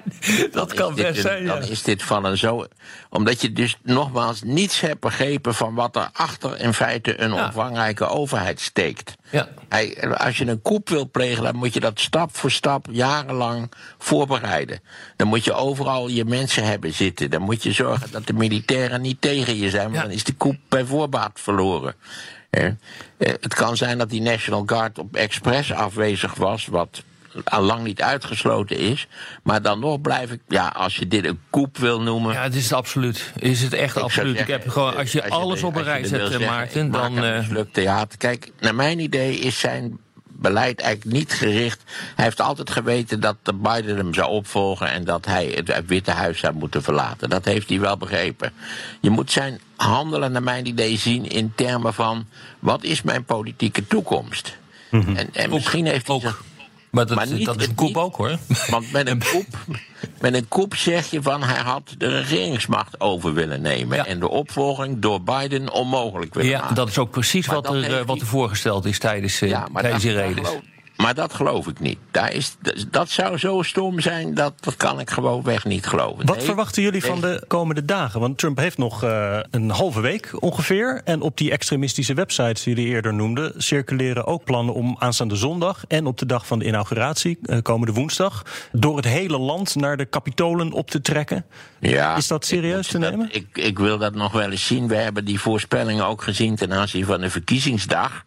Dat 0.53 0.69
Dan 0.69 0.77
kan 0.77 0.95
best 0.95 1.06
een- 1.17 1.23
zijn. 1.23 1.43
Ja. 1.45 1.59
Dan 1.59 1.69
is 1.69 1.83
dit 1.83 2.03
van 2.03 2.25
een 2.25 2.39
zo. 2.39 2.67
Omdat 3.11 3.41
je 3.41 3.53
dus 3.53 3.77
nogmaals 3.83 4.43
niets 4.43 4.81
hebt 4.81 5.01
begrepen 5.01 5.55
van 5.55 5.75
wat 5.75 5.97
er 5.97 6.09
achter 6.12 6.61
in 6.61 6.75
feite 6.75 7.21
een 7.21 7.35
Ja. 7.35 7.47
omvangrijke 7.47 8.06
overheid 8.06 8.61
steekt. 8.61 9.15
Ja. 9.31 9.49
Hij, 9.69 10.15
als 10.17 10.37
je 10.39 10.47
een 10.47 10.62
koep 10.62 10.89
wil 10.89 11.11
plegen, 11.11 11.43
dan 11.43 11.56
moet 11.56 11.75
je 11.75 11.81
dat 11.81 12.01
stap 12.01 12.37
voor 12.37 12.51
stap 12.51 12.87
jarenlang 12.91 13.73
voorbereiden. 13.99 14.81
Dan 15.17 15.27
moet 15.29 15.45
je 15.45 15.53
overal 15.53 16.09
je 16.09 16.25
mensen 16.25 16.65
hebben 16.65 16.93
zitten. 16.93 17.31
Dan 17.31 17.43
moet 17.43 17.62
je 17.62 17.73
zorgen 17.73 18.11
dat 18.11 18.27
de 18.27 18.33
militairen 18.33 19.01
niet 19.01 19.21
tegen 19.21 19.56
je 19.56 19.71
zijn, 19.71 19.91
want 19.91 20.03
dan 20.03 20.11
is 20.12 20.25
de 20.25 20.35
koep 20.35 20.56
bij 20.69 20.85
voorbaat 20.85 21.41
verloren. 21.41 21.95
Eh, 22.51 22.71
Het 23.19 23.55
kan 23.55 23.77
zijn 23.77 23.99
dat 23.99 24.11
die 24.11 24.21
National 24.21 24.62
Guard 24.67 24.99
op 24.99 25.17
expres 25.17 25.73
afwezig 25.73 26.35
was, 26.35 26.67
wat 26.67 27.03
al 27.45 27.63
lang 27.63 27.83
niet 27.85 28.03
uitgesloten 28.03 28.77
is. 28.79 29.07
Maar 29.43 29.63
dan 29.63 29.81
nog 29.81 30.01
blijf 30.01 30.31
ik, 30.31 30.41
ja, 30.49 30.69
als 30.69 30.97
je 30.97 31.09
dit 31.09 31.25
een 31.25 31.41
koep 31.51 31.79
wil 31.79 32.01
noemen. 32.01 32.33
Ja, 32.33 32.43
het 32.43 32.55
is 32.55 32.63
het 32.65 32.73
absoluut. 32.73 33.33
Is 33.39 33.63
het 33.63 33.73
echt 33.73 33.97
Ik 33.97 34.03
absoluut. 34.03 34.37
zeggen, 34.37 34.55
ik 34.55 34.63
heb 34.63 34.73
gewoon, 34.73 34.93
eh, 34.93 34.99
als 34.99 35.13
je 35.13 35.29
alles 35.31 35.61
er- 35.61 35.67
op 35.67 35.77
een 35.77 35.83
rij 35.85 36.05
zet, 36.05 36.21
eh, 36.21 36.27
zeggen, 36.27 36.47
Maarten, 36.47 36.91
dan. 36.91 37.17
een 37.17 37.33
eh, 37.33 37.39
mislukt 37.39 37.75
theater. 37.75 38.19
Kijk, 38.19 38.51
naar 38.61 38.75
mijn 38.75 38.99
idee 38.99 39.39
is 39.39 39.59
zijn 39.59 39.99
beleid 40.37 40.81
eigenlijk 40.81 41.17
niet 41.17 41.33
gericht. 41.33 41.83
Hij 42.15 42.25
heeft 42.25 42.41
altijd 42.41 42.71
geweten 42.71 43.21
dat 43.21 43.37
de 43.43 43.55
Biden 43.55 43.97
hem 43.97 44.15
zou 44.15 44.29
opvolgen 44.31 44.91
en 44.91 45.05
dat 45.05 45.27
hij 45.27 45.47
het 45.65 45.87
Witte 45.87 46.11
Huis 46.11 46.39
zou 46.39 46.55
moeten 46.55 46.82
verlaten. 46.82 47.31
Dat 47.31 47.44
heeft 47.44 47.69
hij 47.69 47.81
wel 47.81 47.97
begrepen. 47.97 48.53
Je 49.01 49.11
moet 49.11 49.31
zijn 49.31 49.61
handelen, 49.77 50.32
naar 50.32 50.43
mijn 50.43 50.67
idee, 50.67 50.97
zien 50.99 51.29
in 51.31 51.53
termen 51.55 51.94
van 51.94 52.27
wat 52.58 52.82
is 52.85 53.03
mijn 53.03 53.25
politieke 53.25 53.87
toekomst. 53.87 54.56
En, 54.91 55.29
en 55.32 55.51
misschien 55.51 55.87
heeft 55.87 56.06
hij 56.06 56.17
ook. 56.17 56.43
Maar 56.94 57.06
dat, 57.06 57.17
Maar 57.17 57.27
niet- 57.32 57.46
dat 57.46 57.60
is 57.60 57.67
een 57.69 57.74
koep 57.74 57.96
ook 57.96 58.17
hoor. 58.17 58.39
want 58.70 58.93
met 58.93 59.08
een 59.08 59.22
koep, 59.32 59.46
met 60.20 60.34
een 60.34 60.48
koep 60.48 60.74
zeg 60.77 61.10
je 61.10 61.22
van 61.22 61.43
hij 61.43 61.63
had 61.63 61.94
de 61.98 62.08
regeringsmacht 62.08 63.01
over 63.01 63.34
willen 63.34 63.63
nemen. 63.63 63.96
Ja. 63.96 64.06
En 64.06 64.20
de 64.20 64.29
opvolging 64.29 64.98
door 64.98 65.22
Biden 65.22 65.72
onmogelijk 65.72 66.34
willen 66.34 66.51
Ja, 66.51 66.60
maken. 66.60 66.74
dat 66.74 66.89
is 66.89 66.98
ook 66.98 67.10
precies 67.10 67.46
Maar 67.46 67.55
wat 67.56 67.74
er, 67.74 67.98
eh, 67.98 68.06
wat 68.06 68.20
er 68.20 68.27
voorgesteld 68.27 68.84
is 68.84 68.98
tijdens, 68.98 69.41
eh, 69.41 69.48
ja, 69.48 69.67
maar 69.72 69.82
tijdens 69.82 70.05
dat, 70.05 70.13
die 70.24 70.34
geloof, 70.34 70.60
maar 70.96 71.15
dat 71.15 71.34
geloof 71.34 71.67
ik 71.67 71.81
niet. 71.81 71.98
Daar 72.10 72.32
is, 72.32 72.56
dat- 72.91 73.10
zou 73.10 73.39
zo 73.39 73.63
stom 73.63 74.01
zijn, 74.01 74.34
dat, 74.34 74.53
dat 74.60 74.77
kan 74.77 75.01
ik 75.01 75.10
gewoon 75.10 75.43
weg 75.43 75.65
niet 75.65 75.86
geloven. 75.86 76.27
Wat 76.27 76.36
Nee, 76.36 76.44
verwachten 76.44 76.82
jullie 76.82 77.05
van 77.05 77.20
de 77.20 77.44
komende 77.48 77.84
dagen? 77.84 78.20
Want 78.20 78.39
Trump 78.39 78.58
heeft 78.58 78.79
nog 78.79 79.03
eh, 79.03 79.39
een 79.51 79.70
halve 79.70 80.01
week 80.01 80.31
ongeveer. 80.43 81.01
En 81.05 81.20
op 81.20 81.36
die 81.36 81.51
extremistische 81.51 82.15
websites 82.15 82.63
die 82.63 82.74
jullie 82.74 82.91
eerder 82.91 83.15
noemden... 83.15 83.53
circuleren 83.63 84.27
ook 84.27 84.44
plannen 84.44 84.74
om 84.74 84.96
aanstaande 84.98 85.36
zondag... 85.36 85.84
en 85.89 86.06
op 86.06 86.19
de 86.19 86.27
dag 86.27 86.46
van 86.46 86.58
de 86.58 86.65
inauguratie, 86.65 87.39
eh, 87.43 87.58
komende 87.63 87.93
woensdag... 87.93 88.43
door 88.72 88.96
het 88.96 89.05
hele 89.06 89.39
land 89.39 89.74
naar 89.74 89.96
de 89.96 90.05
kapitolen 90.05 90.72
op 90.72 90.91
te 90.91 91.01
trekken. 91.01 91.44
Ja, 91.81 92.17
Is 92.17 92.27
dat 92.27 92.44
serieus 92.44 92.86
te 92.86 92.98
dat- 92.98 93.10
nemen? 93.10 93.29
Ik, 93.31 93.46
ik 93.53 93.79
wil 93.79 93.98
dat 93.98 94.15
nog 94.15 94.32
wel 94.32 94.51
eens 94.51 94.67
zien. 94.67 94.89
We 94.89 94.96
hebben 94.96 95.24
die 95.24 95.41
voorspellingen 95.41 96.06
ook 96.06 96.22
gezien 96.22 96.56
ten 96.56 96.72
aanzien 96.72 97.05
van 97.05 97.20
de 97.20 97.31
verkiezingsdag. 97.31 98.24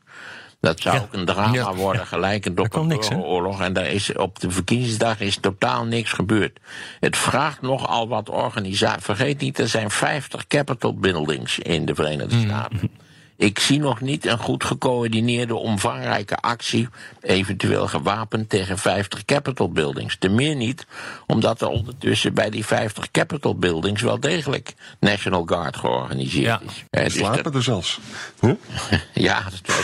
Dat 0.68 0.80
zou 0.80 0.96
Ja. 0.96 1.02
ook 1.02 1.14
een 1.14 1.26
drama 1.26 1.54
Ja. 1.54 1.74
worden, 1.74 2.08
gelijk 2.08 2.46
een 2.46 2.56
Daar 2.56 2.70
kwam 2.70 2.88
niks, 2.88 3.10
hè? 3.10 3.16
oorlog. 3.16 3.62
En 3.62 3.74
daar 3.74 3.88
is, 3.88 4.14
op 4.16 4.40
de 4.40 4.52
verkiezingsdag 4.52 5.20
is 5.20 5.38
totaal 5.38 5.86
niks 5.86 6.12
gebeurd. 6.12 6.60
Het 7.00 7.18
vraagt 7.18 7.62
nogal 7.62 8.08
wat 8.08 8.30
organisatie. 8.30 9.02
Vergeet 9.04 9.40
niet, 9.42 9.60
er 9.60 9.68
zijn 9.68 9.92
50 9.92 10.48
Capitol 10.48 10.94
buildings 11.00 11.60
in 11.60 11.86
de 11.86 11.96
Verenigde 11.96 12.36
Hmm. 12.36 12.46
Staten. 12.46 12.90
Ik 13.40 13.60
zie 13.60 13.80
nog 13.80 14.02
niet 14.02 14.26
een 14.26 14.38
goed 14.38 14.64
gecoördineerde, 14.64 15.56
omvangrijke 15.56 16.36
actie, 16.38 16.90
eventueel 17.22 17.88
gewapend 17.88 18.50
tegen 18.50 18.78
50 18.78 19.26
Capitol 19.26 19.72
buildings. 19.72 20.16
Te 20.20 20.30
meer 20.30 20.56
niet, 20.56 20.86
omdat 21.28 21.62
er 21.62 21.68
ondertussen 21.68 22.34
bij 22.34 22.50
die 22.50 22.66
50 22.66 23.12
Capitol 23.12 23.56
buildings 23.56 24.02
wel 24.02 24.20
degelijk 24.20 24.74
National 25.00 25.44
Guard 25.46 25.78
georganiseerd 25.78 26.46
Ja. 26.46 26.62
is. 26.68 26.84
Eh, 26.90 27.04
dus 27.04 27.14
Slapen 27.14 27.44
dat- 27.44 27.56
er 27.56 27.64
zelfs. 27.64 28.00
Huh? 28.42 28.54
ja, 29.14 29.44
dat 29.44 29.76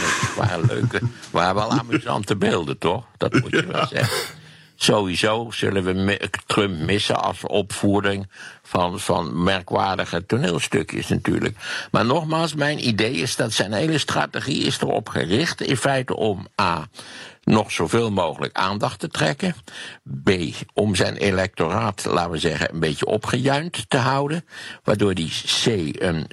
waren 0.45 0.65
leuke, 0.65 1.01
waren 1.31 1.55
wel 1.55 1.71
amusante 1.71 2.35
beelden, 2.35 2.77
toch? 2.77 3.05
Dat 3.17 3.33
moet 3.33 3.51
je 3.51 3.65
wel 3.65 3.87
zeggen. 3.87 4.41
Sowieso 4.75 5.51
zullen 5.51 5.83
we 5.83 6.29
Trump 6.45 6.79
missen 6.79 7.21
als 7.21 7.43
opvoering 7.43 8.27
van, 8.63 8.99
van 8.99 9.43
merkwaardige 9.43 10.25
toneelstukjes 10.25 11.07
natuurlijk. 11.07 11.57
Maar 11.91 12.05
nogmaals, 12.05 12.53
mijn 12.53 12.87
idee 12.87 13.13
is 13.13 13.35
dat 13.35 13.53
zijn 13.53 13.73
hele 13.73 13.97
strategie 13.97 14.63
is 14.63 14.81
erop 14.81 15.09
gericht 15.09 15.61
in 15.61 15.77
feite 15.77 16.15
om 16.15 16.47
A. 16.61 16.87
Nog 17.43 17.71
zoveel 17.71 18.11
mogelijk 18.11 18.57
aandacht 18.57 18.99
te 18.99 19.07
trekken. 19.07 19.55
B. 20.23 20.29
Om 20.73 20.95
zijn 20.95 21.15
electoraat, 21.15 22.05
laten 22.05 22.31
we 22.31 22.37
zeggen, 22.37 22.73
een 22.73 22.79
beetje 22.79 23.05
opgejuind 23.05 23.89
te 23.89 23.97
houden. 23.97 24.45
Waardoor 24.83 25.13
die 25.13 25.31
C. 25.63 25.65
Een, 26.01 26.25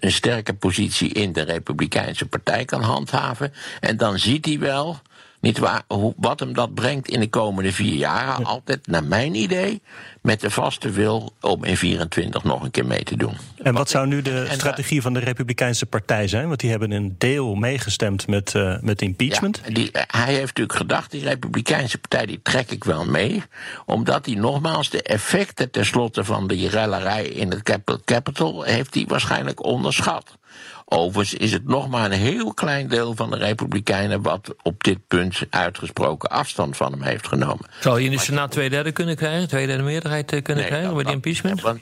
een 0.00 0.12
sterke 0.12 0.54
positie 0.54 1.12
in 1.12 1.32
de 1.32 1.42
Republikeinse 1.42 2.26
Partij 2.26 2.64
kan 2.64 2.82
handhaven. 2.82 3.52
En 3.80 3.96
dan 3.96 4.18
ziet 4.18 4.44
hij 4.44 4.58
wel. 4.58 5.00
Niet 5.44 5.58
waar, 5.58 5.82
hoe, 5.88 6.14
wat 6.16 6.40
hem 6.40 6.52
dat 6.52 6.74
brengt 6.74 7.08
in 7.08 7.20
de 7.20 7.28
komende 7.28 7.72
vier 7.72 7.94
jaar. 7.94 8.42
Altijd, 8.42 8.86
naar 8.86 9.04
mijn 9.04 9.34
idee, 9.34 9.82
met 10.22 10.40
de 10.40 10.50
vaste 10.50 10.90
wil 10.90 11.32
om 11.40 11.64
in 11.64 11.76
24 11.76 12.44
nog 12.44 12.62
een 12.62 12.70
keer 12.70 12.86
mee 12.86 13.02
te 13.02 13.16
doen. 13.16 13.36
En 13.62 13.74
wat 13.74 13.90
zou 13.90 14.06
nu 14.06 14.22
de 14.22 14.42
eh, 14.42 14.52
strategie 14.52 15.02
van 15.02 15.12
de 15.12 15.20
Republikeinse 15.20 15.86
Partij 15.86 16.28
zijn? 16.28 16.48
Want 16.48 16.60
die 16.60 16.70
hebben 16.70 16.90
een 16.90 17.14
deel 17.18 17.54
meegestemd 17.54 18.26
met, 18.26 18.54
eh, 18.54 18.76
met 18.80 19.02
impeachment. 19.02 19.60
Ja, 19.66 19.74
die, 19.74 19.90
hij 19.92 20.32
heeft 20.34 20.46
natuurlijk 20.46 20.78
gedacht, 20.78 21.10
die 21.10 21.22
Republikeinse 21.22 21.98
Partij, 21.98 22.26
die 22.26 22.40
trek 22.42 22.70
ik 22.70 22.84
wel 22.84 23.04
mee. 23.04 23.42
Omdat 23.86 24.26
hij 24.26 24.34
nogmaals 24.34 24.90
de 24.90 25.02
effecten 25.02 25.70
tenslotte 25.70 26.24
van 26.24 26.46
die 26.46 26.68
rellerij 26.68 27.24
in 27.24 27.50
het 27.50 27.62
Cap- 27.62 28.00
Capitol... 28.04 28.62
heeft 28.62 28.94
hij 28.94 29.04
waarschijnlijk 29.08 29.64
onderschat. 29.64 30.36
Overigens 30.84 31.40
is 31.40 31.52
het 31.52 31.66
nog 31.66 31.88
maar 31.88 32.04
een 32.04 32.18
heel 32.18 32.54
klein 32.54 32.88
deel 32.88 33.14
van 33.14 33.30
de 33.30 33.36
Republikeinen... 33.36 34.22
wat 34.22 34.54
op 34.62 34.84
dit 34.84 34.98
punt 35.08 35.40
uitgesproken 35.50 36.30
afstand 36.30 36.76
van 36.76 36.92
hem 36.92 37.02
heeft 37.02 37.26
genomen. 37.28 37.66
Zou 37.80 37.98
je 38.00 38.04
in 38.04 38.10
de 38.10 38.18
Senaat 38.18 38.50
twee 38.50 38.70
derde 38.70 38.92
kunnen 38.92 39.16
krijgen? 39.16 39.48
Twee 39.48 39.66
derde 39.66 39.82
meerderheid 39.82 40.32
eh, 40.32 40.42
kunnen 40.42 40.62
Nee, 40.62 40.66
krijgen 40.72 40.88
dat- 40.88 40.96
bij 40.96 41.04
die 41.04 41.14
impeachment? 41.14 41.60
Want 41.60 41.80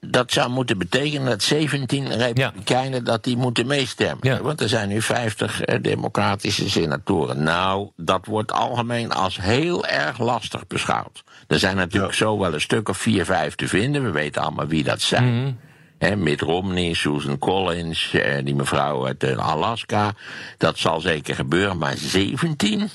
dat 0.00 0.32
zou 0.32 0.50
moeten 0.50 0.78
betekenen 0.78 1.26
dat 1.26 1.42
17 1.42 2.12
Republikeinen 2.16 3.04
dat 3.04 3.24
die 3.24 3.36
moeten 3.36 3.66
meestemmen. 3.66 4.18
Ja. 4.28 4.42
Want 4.42 4.60
er 4.60 4.68
zijn 4.68 4.88
nu 4.88 5.02
50 5.02 5.60
eh, 5.62 5.82
democratische 5.82 6.70
senatoren. 6.70 7.42
Nou, 7.42 7.90
dat 7.96 8.26
wordt 8.26 8.52
algemeen 8.52 9.12
als 9.12 9.40
heel 9.40 9.86
erg 9.86 10.18
lastig 10.18 10.66
beschouwd. 10.66 11.22
Er 11.46 11.58
zijn 11.58 11.76
natuurlijk 11.76 12.12
Ja. 12.12 12.18
zo 12.18 12.38
wel 12.38 12.54
een 12.54 12.60
stuk 12.60 12.88
of 12.88 12.98
vier, 12.98 13.24
vijf 13.24 13.54
te 13.54 13.68
vinden. 13.68 14.02
We 14.04 14.10
weten 14.10 14.42
allemaal 14.42 14.66
wie 14.66 14.84
dat 14.84 15.00
zijn. 15.00 15.40
Mhm. 15.42 15.52
Hè, 15.98 16.16
Mitt 16.16 16.40
Romney, 16.40 16.94
Susan 16.94 17.38
Collins, 17.38 18.12
eh, 18.12 18.44
die 18.44 18.54
mevrouw 18.54 19.06
uit 19.06 19.22
eh, 19.22 19.36
Alaska. 19.36 20.14
Dat 20.56 20.78
zal 20.78 21.00
zeker 21.00 21.34
gebeuren, 21.34 21.78
maar 21.78 21.96
17? 21.96 22.90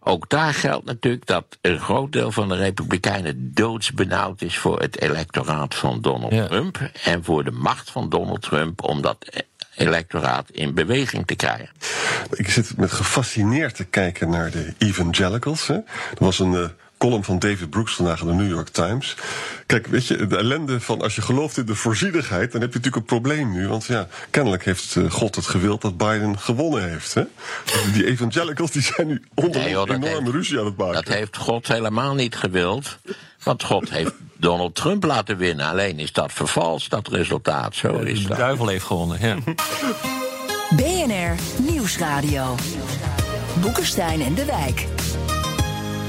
Ook 0.00 0.28
daar 0.28 0.54
geldt 0.54 0.84
natuurlijk 0.84 1.26
dat 1.26 1.44
een 1.60 1.78
groot 1.78 2.12
deel 2.12 2.32
van 2.32 2.48
de 2.48 2.54
Republikeinen 2.56 3.50
doodsbenauwd 3.54 4.42
is 4.42 4.58
voor 4.58 4.80
het 4.80 5.00
electoraat 5.00 5.74
van 5.74 6.00
Donald 6.00 6.32
Ja. 6.32 6.46
Trump. 6.46 6.90
En 7.04 7.24
voor 7.24 7.44
de 7.44 7.50
macht 7.50 7.90
van 7.90 8.08
Donald 8.08 8.42
Trump 8.42 8.82
om 8.82 9.02
dat 9.02 9.44
electoraat 9.76 10.50
in 10.50 10.74
beweging 10.74 11.26
te 11.26 11.34
krijgen. 11.34 11.68
Ik 12.30 12.50
zit 12.50 12.76
met 12.76 12.92
gefascineerd 12.92 13.74
te 13.74 13.84
kijken 13.84 14.30
naar 14.30 14.50
de 14.50 14.74
evangelicals. 14.78 15.66
Hè. 15.66 15.74
Er 15.74 15.84
was 16.18 16.38
een 16.38 16.54
eh, 16.54 16.68
column 16.98 17.24
van 17.24 17.38
David 17.38 17.70
Brooks 17.70 17.94
vandaag 17.94 18.20
in 18.20 18.26
de 18.26 18.32
New 18.32 18.48
York 18.50 18.68
Times. 18.68 19.14
Kijk, 19.66 19.86
weet 19.86 20.06
je, 20.06 20.26
de 20.26 20.36
ellende 20.36 20.80
van 20.80 21.02
als 21.02 21.14
je 21.14 21.22
gelooft 21.22 21.56
in 21.56 21.66
de 21.66 21.74
voorzienigheid... 21.74 22.52
dan 22.52 22.60
heb 22.60 22.72
je 22.72 22.76
natuurlijk 22.78 22.96
een 22.96 23.18
probleem 23.20 23.52
nu. 23.52 23.68
Want 23.68 23.84
ja, 23.84 24.06
kennelijk 24.30 24.64
heeft 24.64 24.96
eh, 24.96 25.10
God 25.10 25.34
het 25.34 25.46
gewild 25.46 25.82
dat 25.82 25.96
Biden 25.96 26.38
gewonnen 26.38 26.88
heeft. 26.90 27.14
Hè. 27.14 27.22
Die 27.92 28.06
evangelicals 28.06 28.70
die 28.70 28.82
zijn 28.82 29.06
nu 29.06 29.22
onder 29.34 29.60
Nee, 29.60 29.70
joh, 29.70 29.88
enorme 29.88 30.08
heeft- 30.08 30.28
ruzie 30.28 30.58
aan 30.58 30.64
het 30.64 30.76
maken. 30.76 30.94
Dat 31.04 31.08
heeft 31.14 31.36
God 31.36 31.68
helemaal 31.68 32.14
niet 32.14 32.36
gewild. 32.36 32.98
Want 33.42 33.62
God 33.62 33.90
heeft 33.90 34.12
Donald 34.36 34.74
Trump 34.74 35.04
laten 35.04 35.36
winnen. 35.36 35.66
Alleen 35.66 35.98
is 35.98 36.12
dat 36.12 36.32
vervals, 36.32 36.88
dat 36.88 37.08
resultaat. 37.08 37.74
Zo 37.74 37.96
is 37.98 38.22
De 38.22 38.28
dat. 38.28 38.38
duivel 38.38 38.68
heeft 38.68 38.84
gewonnen, 38.84 39.18
ja. 39.20 39.36
BNR 40.76 41.34
Nieuwsradio. 41.72 42.54
Boekenstein 43.60 44.22
en 44.22 44.34
de 44.34 44.44
Wijk. 44.44 44.86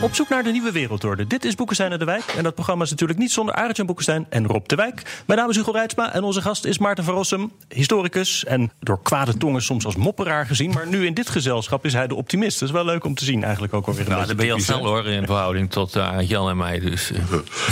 Op 0.01 0.15
zoek 0.15 0.29
naar 0.29 0.43
de 0.43 0.51
nieuwe 0.51 0.71
wereldorde. 0.71 1.27
Dit 1.27 1.45
is 1.45 1.55
Boekenstein 1.55 1.91
en 1.91 1.99
de 1.99 2.05
Wijk. 2.05 2.23
En 2.37 2.43
dat 2.43 2.53
programma 2.53 2.83
is 2.83 2.89
natuurlijk 2.89 3.19
niet 3.19 3.31
zonder 3.31 3.55
Arend-Jan 3.55 3.85
Boekenstein 3.85 4.25
en 4.29 4.47
Rob 4.47 4.67
de 4.67 4.75
Wijk. 4.75 5.23
Mijn 5.25 5.39
naam 5.39 5.49
is 5.49 5.55
Hugo 5.55 5.71
Reitsma 5.71 6.13
en 6.13 6.23
onze 6.23 6.41
gast 6.41 6.65
is 6.65 6.77
Maarten 6.77 7.03
van 7.03 7.13
Rossum. 7.13 7.51
Historicus 7.69 8.45
en 8.45 8.71
door 8.79 9.01
kwade 9.01 9.37
tongen 9.37 9.61
soms 9.61 9.85
als 9.85 9.95
mopperaar 9.95 10.45
gezien. 10.45 10.71
Maar 10.71 10.87
nu 10.87 11.05
in 11.05 11.13
dit 11.13 11.29
gezelschap 11.29 11.85
is 11.85 11.93
hij 11.93 12.07
de 12.07 12.15
optimist. 12.15 12.59
Dat 12.59 12.69
is 12.69 12.73
wel 12.75 12.85
leuk 12.85 13.03
om 13.03 13.15
te 13.15 13.25
zien 13.25 13.43
eigenlijk 13.43 13.73
ook 13.73 13.87
alweer. 13.87 14.09
Nou, 14.09 14.25
dan 14.25 14.35
ben 14.35 14.45
je 14.45 14.53
al 14.53 14.59
snel 14.59 14.85
hoor 14.85 15.05
in 15.05 15.25
verhouding 15.25 15.71
tot 15.71 15.95
eh, 15.95 16.17
Jan 16.21 16.49
en 16.49 16.57
mij. 16.57 16.79
Dus. 16.79 17.11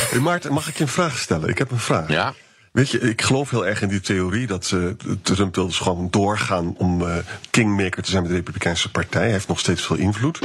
Hey 0.10 0.20
Maarten, 0.20 0.54
mag 0.54 0.68
ik 0.68 0.78
je 0.78 0.84
een 0.84 0.90
vraag 0.90 1.18
stellen? 1.18 1.50
Ik 1.50 1.58
heb 1.58 1.72
een 1.72 1.80
vraag. 1.80 2.10
Ja. 2.10 2.34
Weet 2.76 2.90
je, 2.90 3.00
ik 3.00 3.22
geloof 3.22 3.50
heel 3.50 3.66
erg 3.66 3.82
in 3.82 3.88
die 3.88 4.00
theorie 4.00 4.48
dat 4.48 4.72
eh, 4.74 4.80
Trump 5.22 5.56
wil 5.56 5.66
dus 5.66 5.80
gewoon 5.80 6.08
doorgaan 6.12 6.76
om 6.78 7.02
eh, 7.02 7.16
kingmaker 7.50 8.04
te 8.04 8.10
zijn 8.10 8.22
met 8.22 8.32
de 8.32 8.38
Republikeinse 8.38 8.92
Partij. 8.92 9.22
Hij 9.22 9.32
heeft 9.32 9.48
nog 9.48 9.60
steeds 9.60 9.86
veel 9.86 9.96
invloed. 9.96 10.40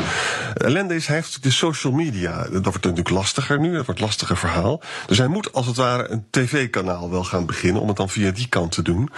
Ellende 0.55 0.95
is, 0.95 1.07
hij 1.07 1.17
heeft 1.17 1.43
de 1.43 1.51
social 1.51 1.93
media. 1.93 2.37
Dat 2.43 2.65
wordt 2.65 2.83
natuurlijk 2.83 3.11
lastiger 3.11 3.61
nu, 3.61 3.73
dat 3.75 3.87
wordt 3.87 4.01
lastiger 4.01 4.37
verhaal. 4.37 4.81
Dus 5.07 5.19
hij 5.19 5.27
moet 5.27 5.53
als 5.53 5.67
het 5.67 5.77
ware 5.77 6.11
een 6.11 6.25
tv-kanaal 6.31 7.11
wel 7.11 7.25
gaan 7.25 7.47
beginnen 7.47 7.83
om 7.83 7.89
het 7.89 7.97
dan 7.97 8.09
via 8.09 8.31
die 8.31 8.49
kant 8.49 8.73
te 8.73 8.83
doen. 8.83 9.11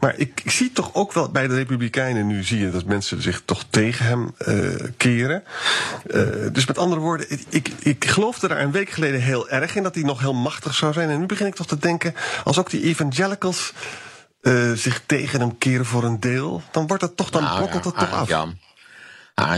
Maar 0.00 0.14
ik, 0.16 0.40
ik 0.44 0.50
zie 0.50 0.72
toch 0.72 0.94
ook 0.94 1.12
wel 1.12 1.30
bij 1.30 1.48
de 1.48 1.54
Republikeinen 1.54 2.26
nu 2.26 2.42
zie 2.42 2.58
je 2.58 2.70
dat 2.70 2.84
mensen 2.84 3.22
zich 3.22 3.42
toch 3.44 3.64
tegen 3.70 4.06
hem 4.06 4.34
eh, 4.38 4.86
keren. 4.96 5.42
Dus 6.52 6.66
met 6.66 6.78
andere 6.78 7.00
woorden, 7.00 7.26
ik, 7.48 7.68
ik 7.78 8.04
geloofde 8.04 8.48
daar 8.48 8.60
een 8.60 8.72
week 8.72 8.90
geleden 8.90 9.20
heel 9.20 9.48
erg 9.48 9.76
in 9.76 9.82
dat 9.82 9.94
hij 9.94 10.04
nog 10.04 10.20
heel 10.20 10.34
machtig 10.34 10.74
zou 10.74 10.92
zijn. 10.92 11.10
En 11.10 11.20
nu 11.20 11.26
begin 11.26 11.46
ik 11.46 11.54
toch 11.54 11.66
te 11.66 11.78
denken, 11.78 12.14
als 12.44 12.58
ook 12.58 12.70
die 12.70 12.82
evangelicals 12.82 13.72
eh, 14.40 14.72
zich 14.72 15.02
tegen 15.06 15.40
hem 15.40 15.58
keren 15.58 15.86
voor 15.86 16.04
een 16.04 16.20
deel, 16.20 16.62
dan 16.70 16.86
wordt 16.86 17.02
het 17.02 17.16
toch, 17.16 17.30
dan 17.30 17.42
Nou, 17.42 17.56
brokkelt 17.56 17.84
het 17.84 17.98
toch 17.98 18.12
af. 18.12 18.28
Jan, 18.28 18.58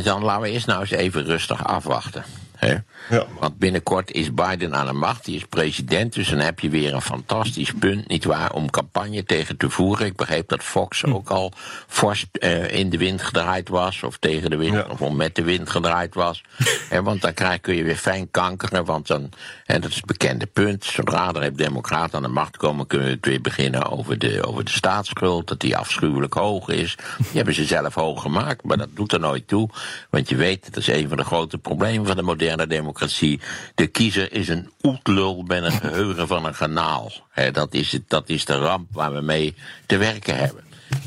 Jan, 0.02 0.22
laten 0.22 0.42
we 0.42 0.50
eerst 0.50 0.66
nou 0.66 0.80
eens 0.80 0.90
even 0.90 1.24
rustig 1.24 1.64
afwachten. 1.64 2.24
Hè? 2.66 2.74
Ja. 3.16 3.26
Want 3.38 3.58
binnenkort 3.58 4.10
is 4.10 4.34
Biden 4.34 4.74
aan 4.74 4.86
de 4.86 4.92
macht, 4.92 5.24
die 5.24 5.36
is 5.36 5.44
president, 5.44 6.12
dus 6.14 6.28
dan 6.28 6.38
heb 6.38 6.60
je 6.60 6.68
weer 6.70 6.94
een 6.94 7.00
fantastisch 7.02 7.72
punt, 7.72 8.08
nietwaar, 8.08 8.52
om 8.52 8.70
campagne 8.70 9.24
tegen 9.24 9.56
te 9.56 9.70
voeren. 9.70 10.06
Ik 10.06 10.16
begreep 10.16 10.48
dat 10.48 10.62
Fox 10.62 11.00
Hm. 11.00 11.12
ook 11.14 11.28
al 11.28 11.52
fors 11.88 12.26
eh, 12.32 12.70
in 12.70 12.90
de 12.90 12.98
wind 12.98 13.22
gedraaid 13.22 13.68
was, 13.68 14.02
of 14.02 14.16
tegen 14.18 14.50
de 14.50 14.56
wind, 14.56 14.74
Ja. 14.74 14.86
of 14.90 15.00
om 15.00 15.16
met 15.16 15.34
de 15.34 15.42
wind 15.42 15.70
gedraaid 15.70 16.14
was. 16.14 16.42
Want 17.02 17.20
dan 17.20 17.34
krijg, 17.34 17.60
kun 17.60 17.74
je 17.74 17.82
weer 17.82 17.96
fijn 17.96 18.30
kankeren, 18.30 18.84
want 18.84 19.06
dan, 19.06 19.30
en 19.66 19.80
dat 19.80 19.90
is 19.90 19.96
het 19.96 20.04
bekende 20.04 20.46
punt, 20.46 20.84
zodra 20.84 21.32
er 21.32 21.56
democraten 21.56 22.16
aan 22.16 22.22
de 22.22 22.28
macht 22.28 22.56
komen, 22.56 22.86
kunnen 22.86 23.06
we 23.08 23.14
het 23.14 23.26
weer 23.26 23.40
beginnen 23.40 23.90
over 23.90 24.18
de, 24.18 24.46
over 24.46 24.64
de 24.64 24.70
staatsschuld, 24.70 25.46
dat 25.48 25.60
die 25.60 25.76
afschuwelijk 25.76 26.34
hoog 26.34 26.68
is. 26.68 26.96
Die 27.18 27.26
hebben 27.32 27.54
ze 27.54 27.64
zelf 27.64 27.94
hoog 27.94 28.22
gemaakt, 28.22 28.64
maar 28.64 28.76
dat 28.76 28.88
doet 28.94 29.12
er 29.12 29.20
nooit 29.20 29.48
toe. 29.48 29.68
Want 30.10 30.28
je 30.28 30.36
weet, 30.36 30.64
dat 30.64 30.76
is 30.76 30.86
een 30.86 31.08
van 31.08 31.16
de 31.16 31.24
grote 31.24 31.58
problemen 31.58 32.06
van 32.06 32.16
de 32.16 32.22
moderne 32.22 32.50
democratie. 32.56 33.40
De 33.74 33.86
kiezer 33.86 34.32
is 34.32 34.48
een 34.48 34.70
oetlul 34.82 35.42
met 35.46 35.62
een 35.62 35.72
geheugen 35.72 36.26
van 36.26 36.44
een 36.46 36.54
kanaal. 36.54 37.12
Dat, 37.52 37.74
is 37.74 37.92
het, 37.92 38.02
dat 38.08 38.28
is 38.28 38.44
de 38.44 38.56
ramp 38.56 38.88
waar 38.92 39.12
we 39.14 39.20
mee 39.20 39.54
te 39.86 39.96
werken 39.96 40.36
hebben. 40.36 40.64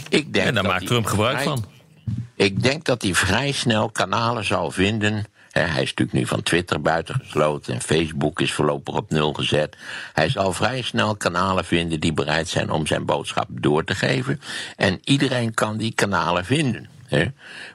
Ik 0.09 0.33
denk 0.33 0.47
En 0.47 0.53
daar 0.53 0.63
maakt 0.65 0.87
Trump 0.87 1.05
gebruik 1.05 1.33
vrij- 1.33 1.45
van. 1.45 1.65
ik 2.35 2.63
denk 2.63 2.85
dat 2.85 3.01
hij 3.01 3.13
vrij 3.13 3.51
snel 3.51 3.89
kanalen 3.89 4.45
zal 4.45 4.71
vinden. 4.71 5.25
Hij 5.51 5.63
is 5.81 5.89
natuurlijk 5.89 6.13
nu 6.17 6.25
van 6.25 6.43
Twitter 6.43 6.81
buitengesloten 6.81 7.73
en 7.73 7.81
Facebook 7.81 8.41
is 8.41 8.53
voorlopig 8.53 8.95
op 8.95 9.09
nul 9.09 9.33
gezet. 9.33 9.75
Hij 10.13 10.29
zal 10.29 10.53
vrij 10.53 10.81
snel 10.81 11.15
kanalen 11.15 11.65
vinden 11.65 11.99
die 11.99 12.13
bereid 12.13 12.47
zijn 12.47 12.69
om 12.71 12.87
zijn 12.87 13.05
boodschap 13.05 13.47
door 13.49 13.83
te 13.83 13.95
geven. 13.95 14.41
En 14.75 14.99
iedereen 15.03 15.53
kan 15.53 15.77
die 15.77 15.93
kanalen 15.93 16.45
vinden. 16.45 16.89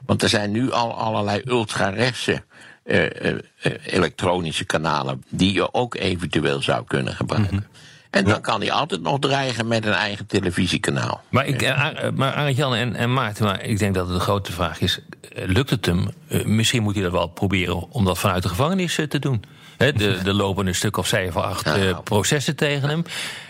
Want 0.05 0.23
er 0.23 0.29
zijn 0.29 0.51
nu 0.51 0.71
al 0.71 0.93
allerlei 0.97 1.41
ultrarechtse 1.45 2.43
eh, 2.91 3.31
eh, 3.61 3.71
elektronische 3.85 4.65
kanalen 4.65 5.23
die 5.29 5.53
je 5.53 5.73
ook 5.73 5.95
eventueel 5.95 6.61
zou 6.61 6.83
kunnen 6.87 7.13
gebruiken. 7.15 7.67
En 8.09 8.23
dan 8.25 8.41
kan 8.41 8.61
hij 8.61 8.71
altijd 8.71 9.01
nog 9.01 9.19
dreigen 9.19 9.67
met 9.67 9.85
een 9.85 9.93
eigen 9.93 10.25
televisiekanaal. 10.25 11.21
Maar, 11.29 11.45
ik, 11.45 11.61
eh, 11.61 11.83
Ar- 11.83 12.13
maar 12.13 12.33
Arend-Jan 12.33 12.75
en, 12.75 12.95
en 12.95 13.13
Maarten, 13.13 13.45
maar 13.45 13.63
ik 13.63 13.79
denk 13.79 13.95
dat 13.95 14.07
het 14.07 14.15
de 14.15 14.21
grote 14.21 14.51
vraag 14.51 14.81
is... 14.81 14.99
lukt 15.33 15.69
het 15.69 15.85
hem? 15.85 16.09
Misschien 16.45 16.83
moet 16.83 16.93
hij 16.93 17.03
dat 17.03 17.11
wel 17.11 17.27
proberen 17.27 17.91
om 17.91 18.05
dat 18.05 18.19
vanuit 18.19 18.43
de 18.43 18.49
gevangenis 18.49 18.99
te 19.07 19.19
doen. 19.19 19.43
De, 19.77 20.19
er 20.25 20.33
lopen 20.33 20.67
een 20.67 20.75
stuk 20.75 20.97
of 20.97 21.07
zeven, 21.07 21.43
acht 21.43 21.65
eh, 21.65 21.73
nou. 21.73 22.01
processen 22.03 22.55
tegen 22.55 22.89
hem. 22.89 23.03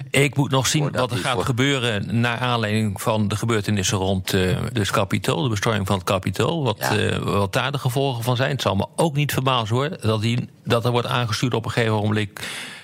Ik 0.09 0.35
moet 0.35 0.51
nog 0.51 0.67
zien 0.67 0.91
wat 0.91 1.11
er 1.11 1.17
gaat 1.17 1.33
voor- 1.33 1.45
gebeuren... 1.45 2.19
naar 2.19 2.37
aanleiding 2.37 3.01
van 3.01 3.27
de 3.27 3.35
gebeurtenissen 3.35 3.97
rond 3.97 4.35
dus 4.73 4.91
Capitool... 4.91 5.43
de 5.43 5.49
bestorming 5.49 5.87
van 5.87 5.95
het 5.95 6.05
Capitool, 6.05 6.63
wat, 6.63 6.77
Ja. 6.79 6.97
eh, 6.97 7.17
wat 7.17 7.53
daar 7.53 7.71
de 7.71 7.77
gevolgen 7.77 8.23
van 8.23 8.35
zijn. 8.35 8.51
Het 8.51 8.61
zal 8.61 8.75
me 8.75 8.85
ook 8.95 9.15
niet 9.15 9.33
verbazen 9.33 9.75
hoor, 9.75 9.89
dat, 10.01 10.21
hij, 10.21 10.47
dat 10.63 10.85
er 10.85 10.91
wordt 10.91 11.07
aangestuurd 11.07 11.53
op 11.53 11.65
een 11.65 11.71
gegeven 11.71 11.95
ogenblik... 11.95 12.39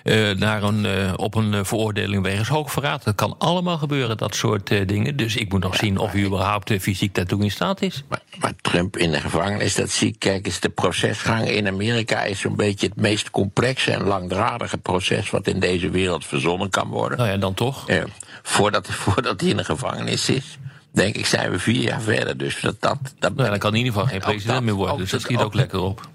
eh, 0.07 0.37
naar 0.37 0.63
een, 0.63 0.85
eh, 0.85 1.13
op 1.15 1.35
een 1.35 1.53
eh, 1.53 1.59
veroordeling 1.63 2.23
wegens 2.23 2.47
hoogverraad. 2.47 3.03
Dat 3.03 3.15
kan 3.15 3.35
allemaal 3.37 3.77
gebeuren, 3.77 4.17
dat 4.17 4.35
soort 4.35 4.67
dingen. 4.87 5.15
Dus 5.17 5.35
ik 5.35 5.51
moet 5.51 5.63
nog 5.63 5.75
zien 5.75 5.97
of 5.97 6.11
hij 6.11 6.23
überhaupt 6.23 6.73
fysiek 6.79 7.15
daartoe 7.15 7.43
in 7.43 7.51
staat 7.51 7.81
is. 7.81 8.03
Maar, 8.09 8.21
maar 8.39 8.53
Trump 8.61 8.97
in 8.97 9.11
de 9.11 9.19
gevangenis, 9.19 9.75
dat 9.75 9.89
zie 9.89 10.07
ik. 10.07 10.15
Kijk 10.19 10.45
eens, 10.45 10.59
de 10.59 10.69
procesgang 10.69 11.49
in 11.49 11.67
Amerika 11.67 12.23
is 12.23 12.39
zo'n 12.39 12.55
beetje 12.55 12.87
het 12.87 12.95
meest 12.95 13.29
complexe 13.31 13.91
en 13.91 14.03
langdradige 14.03 14.77
proces 14.77 15.29
wat 15.29 15.47
in 15.47 15.59
deze 15.59 15.89
wereld 15.89 16.25
verzonnen 16.25 16.69
kan 16.69 16.87
worden. 16.87 17.17
Nou 17.17 17.29
ja, 17.29 17.37
dan 17.37 17.53
toch. 17.53 17.89
Eh, 17.89 18.03
voordat, 18.43 18.87
voordat 19.03 19.41
hij 19.41 19.49
in 19.49 19.57
de 19.57 19.63
gevangenis 19.63 20.29
is, 20.29 20.57
denk 20.91 21.15
ik, 21.15 21.25
zijn 21.25 21.51
we 21.51 21.59
vier 21.59 21.81
jaar 21.81 22.01
verder. 22.01 22.37
Dus 22.37 22.59
dat, 22.61 22.75
dat, 22.79 22.97
dat 23.19 23.35
Nou, 23.35 23.49
dan 23.49 23.59
kan 23.59 23.71
hij 23.71 23.79
in 23.79 23.85
ieder 23.85 23.99
geval 23.99 24.07
geen 24.17 24.21
president 24.27 24.53
dat- 24.53 24.63
meer 24.63 24.73
worden. 24.73 24.97
Dus 24.97 25.09
dat 25.11 25.21
schiet 25.21 25.39
ook- 25.39 25.53
lekker 25.53 25.79
op. 25.79 26.09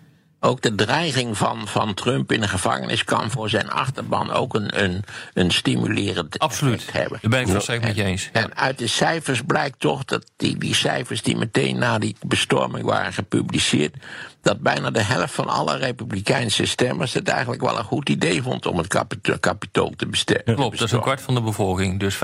Ook 0.45 0.61
de 0.63 0.75
dreiging 0.75 1.37
van, 1.39 1.69
van 1.69 1.95
Trump 1.95 2.33
in 2.33 2.41
de 2.41 2.49
gevangenis 2.49 3.05
kan 3.05 3.31
voor 3.31 3.49
zijn 3.49 3.71
achterban 3.71 4.31
ook 4.31 4.55
een, 4.55 4.83
een, 4.83 5.05
een 5.35 5.51
stimulerend 5.51 6.39
Absoluut. 6.39 6.75
effect 6.79 6.93
hebben. 6.97 7.19
Daar 7.23 7.31
ben 7.31 7.41
ik 7.41 7.49
volstrekt 7.49 7.85
met 7.85 7.97
je 7.97 8.05
eens. 8.05 8.29
Ja. 8.33 8.41
En 8.43 8.57
uit 8.57 8.79
de 8.79 8.87
cijfers 8.87 9.43
blijkt 9.47 9.81
toch 9.81 10.05
dat 10.05 10.31
die, 10.37 10.59
die 10.59 10.75
cijfers 10.75 11.23
die 11.23 11.37
meteen 11.37 11.79
na 11.79 11.99
die 11.99 12.17
bestorming 12.27 12.85
waren 12.85 13.13
gepubliceerd, 13.13 13.95
dat 14.41 14.61
bijna 14.61 14.91
de 14.91 15.03
helft 15.03 15.35
van 15.35 15.49
alle 15.49 15.77
Republikeinse 15.77 16.67
stemmers 16.67 17.15
het 17.15 17.29
eigenlijk 17.29 17.63
wel 17.63 17.79
een 17.79 17.85
goed 17.85 18.09
idee 18.09 18.43
vond 18.43 18.67
om 18.67 18.79
het 18.79 18.87
kapito- 18.87 19.37
kapitool 19.41 19.93
te 19.97 20.07
bestemmen. 20.07 20.55
Klopt, 20.55 20.79
dat 20.79 20.87
is 20.87 20.93
een 20.93 21.01
kwart 21.01 21.21
van 21.21 21.35
de 21.35 21.41
bevolking. 21.43 22.01
Dus 22.01 22.15
75% 22.15 22.19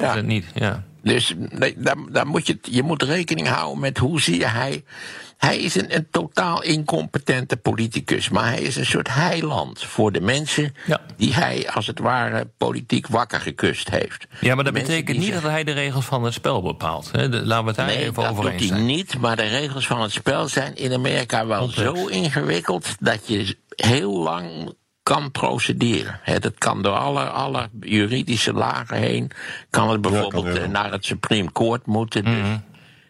Ja. 0.00 0.20
niet. 0.20 0.46
Ja. 0.54 0.82
Dus 1.02 1.34
daar, 1.76 1.96
daar 2.10 2.26
moet 2.26 2.46
je, 2.46 2.58
je 2.62 2.82
moet 2.82 3.02
rekening 3.02 3.48
houden 3.48 3.80
met 3.80 3.98
hoe 3.98 4.20
zie 4.20 4.38
je 4.38 4.46
hij. 4.46 4.84
Hij 5.36 5.58
is 5.58 5.74
een, 5.74 5.94
een 5.94 6.06
totaal 6.10 6.62
incompetente 6.62 7.56
politicus, 7.56 8.28
maar 8.28 8.44
hij 8.46 8.60
is 8.60 8.76
een 8.76 8.86
soort 8.86 9.08
heiland 9.14 9.84
voor 9.84 10.12
de 10.12 10.20
mensen 10.20 10.74
Ja. 10.86 11.00
die 11.16 11.34
hij 11.34 11.70
als 11.70 11.86
het 11.86 11.98
ware 11.98 12.50
politiek 12.58 13.06
wakker 13.06 13.40
gekust 13.40 13.90
heeft. 13.90 14.26
ja, 14.40 14.54
maar 14.54 14.64
dat 14.64 14.72
Mensen 14.72 14.92
betekent 14.94 15.18
niet 15.18 15.32
dat 15.32 15.42
hij 15.50 15.64
de 15.64 15.72
regels 15.72 16.04
van 16.04 16.24
het 16.24 16.34
spel 16.34 16.62
bepaalt. 16.62 17.08
Hè. 17.12 17.28
De- 17.28 17.46
Laten 17.46 17.62
we 17.62 17.68
het 17.70 17.76
daar 17.78 17.86
Nee, 17.86 17.96
even 17.96 18.14
dat 18.14 18.30
over 18.30 18.42
doet 18.42 18.52
eens 18.52 18.60
hij 18.60 18.68
zijn. 18.70 18.86
niet, 18.86 19.18
maar 19.18 19.36
de 19.36 19.42
regels 19.46 19.86
van 19.86 20.00
het 20.02 20.12
spel 20.12 20.48
zijn 20.48 20.76
in 20.76 20.92
Amerika 20.92 21.46
wel 21.46 21.68
zo 21.68 22.06
ingewikkeld 22.06 22.88
dat 23.00 23.28
je 23.28 23.56
heel 23.76 24.22
lang 24.22 24.74
kan 25.02 25.30
procederen. 25.30 26.20
Hè, 26.22 26.38
dat 26.38 26.54
kan 26.58 26.82
door 26.82 26.96
alle, 26.96 27.20
alle 27.24 27.68
juridische 27.80 28.52
lagen 28.52 28.96
heen. 28.96 29.30
Kan 29.70 29.90
het 29.90 30.00
bijvoorbeeld 30.00 30.44
kan 30.44 30.56
eh, 30.62 30.68
naar 30.68 30.92
het 30.92 31.04
Supreme 31.04 31.52
Court 31.52 31.86
moeten. 31.86 32.24
Dus 32.24 32.34
Mhm. 32.34 32.56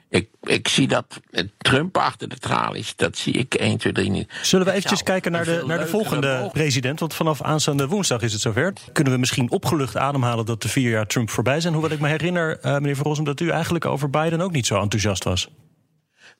ik, 0.08 0.28
ik 0.42 0.68
zie 0.68 0.88
dat 0.88 1.20
eh, 1.30 1.44
Trump 1.58 1.96
achter 1.99 2.28
de 2.28 2.37
tralies, 2.38 2.96
dat 2.96 3.16
zie 3.16 3.32
ik 3.32 3.54
1, 3.54 3.78
2, 3.78 3.92
3 3.92 4.11
niet. 4.11 4.32
Zullen 4.42 4.66
we 4.66 4.72
eventjes 4.72 5.02
kijken 5.02 5.32
naar 5.32 5.44
de, 5.44 5.62
naar 5.66 5.78
de 5.78 5.87
volgende 5.87 6.49
president? 6.52 7.00
Want 7.00 7.14
vanaf 7.14 7.42
aanstaande 7.42 7.87
woensdag 7.87 8.22
is 8.22 8.32
het 8.32 8.40
zover. 8.42 8.72
Kunnen 8.92 9.12
we 9.12 9.18
misschien 9.18 9.50
opgelucht 9.50 9.96
ademhalen 9.96 10.46
dat 10.46 10.62
de 10.62 10.68
vier 10.68 10.90
jaar 10.90 11.06
Trump 11.06 11.30
voorbij 11.30 11.61
zijn? 11.61 11.72
Hoewel 11.72 11.90
ik 11.92 12.00
me 12.00 12.08
herinner, 12.08 12.58
eh, 12.58 12.72
meneer 12.72 12.96
Van 12.96 13.04
Rossum, 13.06 13.25
dat 13.25 13.40
u 13.40 13.49
eigenlijk 13.50 13.84
over 13.84 14.11
Biden 14.11 14.40
ook 14.40 14.52
niet 14.52 14.66
zo 14.66 14.80
enthousiast 14.80 15.25
was. 15.25 15.49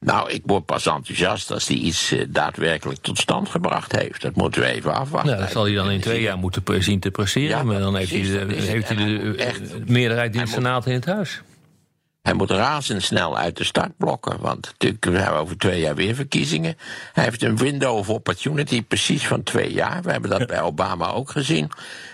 Nou, 0.04 0.30
ik 0.30 0.42
word 0.47 0.64
pas 0.64 0.87
enthousiast 0.87 1.50
als 1.50 1.68
hij 1.68 1.76
iets 1.76 2.12
eh, 2.12 2.25
daadwerkelijk 2.28 3.00
tot 3.00 3.18
stand 3.18 3.49
gebracht 3.49 3.97
heeft. 3.97 4.23
Dat 4.23 4.37
moeten 4.37 4.61
we 4.61 4.66
even 4.66 4.94
afwachten. 4.94 5.30
Nou, 5.30 5.42
dat 5.42 5.52
zal 5.52 5.64
hij 5.64 5.75
dan 5.75 5.90
in 5.90 6.00
twee 6.00 6.21
jaar 6.21 6.38
moeten 6.38 6.82
zien 6.82 7.00
te 7.00 7.11
presteren. 7.11 7.49
Ja, 7.49 7.62
maar 7.62 7.78
dan 7.80 7.97
heeft 7.97 8.11
hij 8.11 8.21
de, 8.23 8.28
het. 8.38 8.50
heeft 8.66 8.88
hij 8.88 8.97
de 8.97 9.35
eh, 9.37 9.47
echt- 9.47 9.88
meerderheid 9.88 10.35
in 10.35 10.40
moet- 10.40 10.49
Senaat 10.49 10.87
in 10.87 10.92
het 10.92 11.04
huis. 11.04 11.42
Hij 12.23 12.35
moet 12.35 12.50
razendsnel 12.50 13.38
uit 13.38 13.56
de 13.56 13.64
startblokken. 13.64 14.40
Want 14.40 14.66
natuurlijk 14.66 15.04
we 15.04 15.18
hebben 15.18 15.40
over 15.40 15.59
twee 15.59 15.80
jaar 15.80 15.94
weer 15.94 16.14
verkiezingen. 16.14 16.76
Hij 17.12 17.25
heeft 17.25 17.42
een 17.42 17.56
window 17.56 17.97
of 17.97 18.09
opportunity 18.09 18.82
precies 18.82 19.26
van 19.26 19.42
twee 19.42 19.73
jaar. 19.73 20.02
We 20.02 20.11
hebben 20.11 20.30
dat 20.30 20.47
bij 20.47 20.61
Obama 20.61 21.11
ook 21.11 21.30
gezien. 21.30 21.71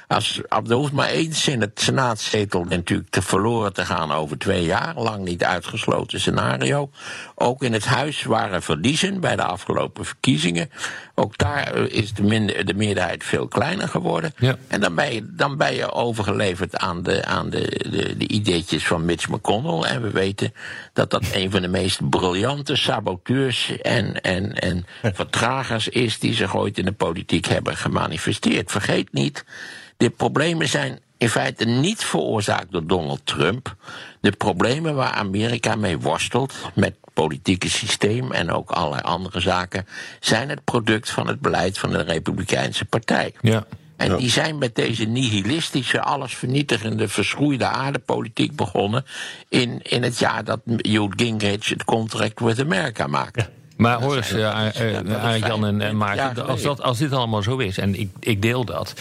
Als, 0.09 0.41
er 0.49 0.73
hoeft 0.73 0.93
maar 0.93 1.12
in 1.12 1.61
het 1.61 1.81
senaatzetel 1.81 2.65
natuurlijk 2.65 3.11
te 3.11 3.23
verloren 3.23 3.73
te 3.73 3.85
gaan 3.85 4.12
over 4.12 4.38
twee 4.38 4.65
jaar. 4.65 4.95
Lang 4.97 5.25
niet 5.25 5.45
uitgesloten 5.45 6.21
scenario. 6.21 6.91
Ook 7.35 7.62
in 7.62 7.73
het 7.73 7.85
huis 7.85 8.23
waren 8.23 8.62
verliezen 8.62 9.21
bij 9.21 9.37
de 9.37 9.43
afgelopen 9.43 10.05
verkiezingen. 10.05 10.71
Ook 11.15 11.38
daar 11.38 11.75
eh, 11.75 11.85
is 11.88 12.12
de, 12.12 12.23
minder, 12.23 12.65
de 12.65 12.75
meerderheid 12.75 13.25
veel 13.25 13.49
kleiner 13.49 13.88
geworden. 13.88 14.33
Ja. 14.38 14.57
En 14.69 14.81
dan 14.81 14.95
ben 14.95 15.15
je, 15.15 15.35
dan 15.35 15.57
ben 15.57 15.75
je 15.75 15.93
overgeleverd 15.93 16.77
aan, 16.77 17.03
de, 17.03 17.25
aan 17.25 17.51
de, 17.51 17.87
de, 17.90 18.16
de 18.16 18.29
ideetjes 18.29 18.87
van 18.87 19.05
Mitch 19.05 19.29
McConnell. 19.29 19.90
En 19.90 20.03
we 20.03 20.11
weten 20.11 20.53
dat 20.92 21.11
dat 21.11 21.25
een 21.33 21.51
van 21.51 21.62
de 21.62 21.68
meest 21.68 22.11
briljante 22.11 22.77
saboteurs 22.77 23.81
en, 23.83 24.21
en, 24.21 24.55
en 24.55 24.87
vertragers 25.03 25.88
is 25.88 26.18
die 26.18 26.35
zich 26.35 26.57
ooit 26.57 26.79
in 26.79 26.85
de 26.85 26.92
politiek 26.92 27.47
hebben 27.47 27.77
gemanifesteerd. 27.77 28.71
Vergeet 28.71 29.12
niet, 29.12 29.44
de 29.98 30.11
problemen 30.11 30.68
zijn 30.68 30.98
in 31.16 31.28
feite 31.28 31.64
niet 31.64 32.04
veroorzaakt 32.04 32.72
door 32.72 32.87
Donald 32.87 33.20
Trump. 33.24 33.76
De 34.20 34.32
problemen 34.32 34.94
waar 34.94 35.12
Amerika 35.12 35.76
mee 35.76 35.98
worstelt 35.98 36.54
met 36.74 36.94
het 37.00 37.14
politieke 37.14 37.68
systeem 37.68 38.32
en 38.32 38.50
ook 38.50 38.70
allerlei 38.70 39.02
andere 39.02 39.40
zaken, 39.40 39.87
zijn 40.20 40.48
het 40.48 40.64
product 40.64 41.11
van 41.11 41.28
het 41.28 41.40
beleid 41.40 41.78
van 41.78 41.90
de 41.90 42.02
Republikeinse 42.02 42.84
Partij. 42.84 43.34
Ja. 43.40 43.66
En 43.96 44.16
die 44.16 44.30
zijn 44.30 44.58
met 44.58 44.74
deze 44.74 45.04
nihilistische, 45.04 46.00
allesvernietigende, 46.00 47.08
verschroeide 47.08 47.64
aardepolitiek 47.64 48.56
begonnen. 48.56 49.04
In, 49.48 49.80
in 49.82 50.02
het 50.02 50.18
jaar 50.18 50.44
dat 50.44 50.61
Newt 50.64 51.12
Gingrich 51.16 51.68
het 51.68 51.84
Contract 51.84 52.40
with 52.40 52.61
America 52.61 53.06
maakte. 53.06 53.48
Maar 53.76 54.02
hoor 54.02 54.16
eens, 54.16 54.32
eh, 54.32 55.34
eh, 55.34 55.38
Jan 55.38 55.66
en, 55.66 55.80
en 55.80 55.96
Maarten, 55.96 56.46
als, 56.46 56.62
dat, 56.62 56.82
als 56.82 56.98
dit 56.98 57.12
allemaal 57.12 57.42
zo 57.42 57.56
is, 57.56 57.78
en 57.78 58.00
ik, 58.00 58.11
ik 58.20 58.42
deel 58.42 58.64
dat... 58.64 58.94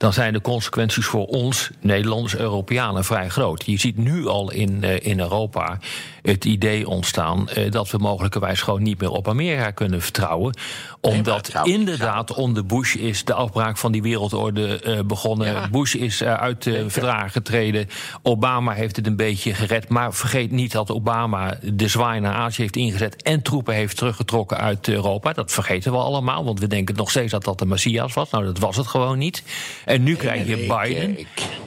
dan 0.00 0.12
zijn 0.12 0.32
de 0.32 0.40
consequenties 0.40 1.06
voor 1.06 1.26
ons, 1.26 1.70
Nederlanders, 1.80 2.36
Europeanen, 2.36 3.04
vrij 3.04 3.28
groot. 3.28 3.66
Je 3.66 3.78
ziet 3.78 3.96
nu 3.96 4.26
al 4.26 4.52
in, 4.52 4.84
eh, 4.84 5.06
in 5.06 5.20
Europa 5.20 5.78
het 6.22 6.44
idee 6.44 6.88
ontstaan... 6.88 7.48
eh, 7.48 7.70
dat 7.70 7.90
we 7.90 7.98
mogelijkerwijs 7.98 8.62
gewoon 8.62 8.82
niet 8.82 9.00
meer 9.00 9.10
op 9.10 9.28
Amerika 9.28 9.70
kunnen 9.70 10.02
vertrouwen. 10.02 10.54
Omdat 11.00 11.52
inderdaad 11.62 12.34
onder 12.34 12.66
Bush 12.66 12.94
is 12.94 13.24
de 13.24 13.34
afbraak 13.34 13.78
van 13.78 13.92
die 13.92 14.02
wereldorde 14.02 14.80
eh, 14.80 15.00
begonnen. 15.04 15.52
Ja. 15.52 15.68
Bush 15.68 15.94
is 15.94 16.20
eh, 16.20 16.34
uit 16.34 16.62
de 16.62 16.90
verdragen 16.90 17.30
getreden. 17.30 17.88
Obama 18.22 18.72
heeft 18.72 18.96
het 18.96 19.06
een 19.06 19.16
beetje 19.16 19.54
gered. 19.54 19.88
Maar 19.88 20.14
vergeet 20.14 20.50
niet 20.50 20.72
dat 20.72 20.90
Obama 20.90 21.58
de 21.62 21.88
zwaai 21.88 22.20
naar 22.20 22.34
Azië 22.34 22.62
heeft 22.62 22.76
ingezet... 22.76 23.22
en 23.22 23.42
troepen 23.42 23.74
heeft 23.74 23.96
teruggetrokken 23.96 24.56
uit 24.56 24.88
Europa. 24.88 25.32
Dat 25.32 25.52
vergeten 25.52 25.92
we 25.92 25.98
allemaal, 25.98 26.44
want 26.44 26.60
we 26.60 26.66
denken 26.66 26.94
nog 26.94 27.10
steeds 27.10 27.32
dat 27.32 27.44
dat 27.44 27.58
de 27.58 27.66
Messias 27.66 28.14
was. 28.14 28.30
Nou, 28.30 28.44
dat 28.44 28.58
was 28.58 28.76
het 28.76 28.86
gewoon 28.86 29.18
niet. 29.18 29.42
En 29.84 30.02
nu 30.02 30.16
krijg 30.16 30.46
je 30.46 30.56
Biden. 30.56 31.18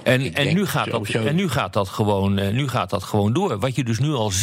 en, 0.04 0.34
en, 0.34 0.54
nu 0.54 0.66
gaat 0.66 0.92
dat, 0.92 1.08
en 1.08 1.36
nu 1.36 1.50
gaat 1.50 1.74
dat 1.74 1.90
gewoon, 1.90 2.54
nu 2.54 2.68
gaat 2.68 2.90
dat 2.90 3.04
gewoon 3.04 3.34
door. 3.34 3.60
Wat 3.60 3.76
je 3.76 3.84
dus 3.84 4.00
nu 4.00 4.12
al 4.12 4.32
ziet, 4.32 4.43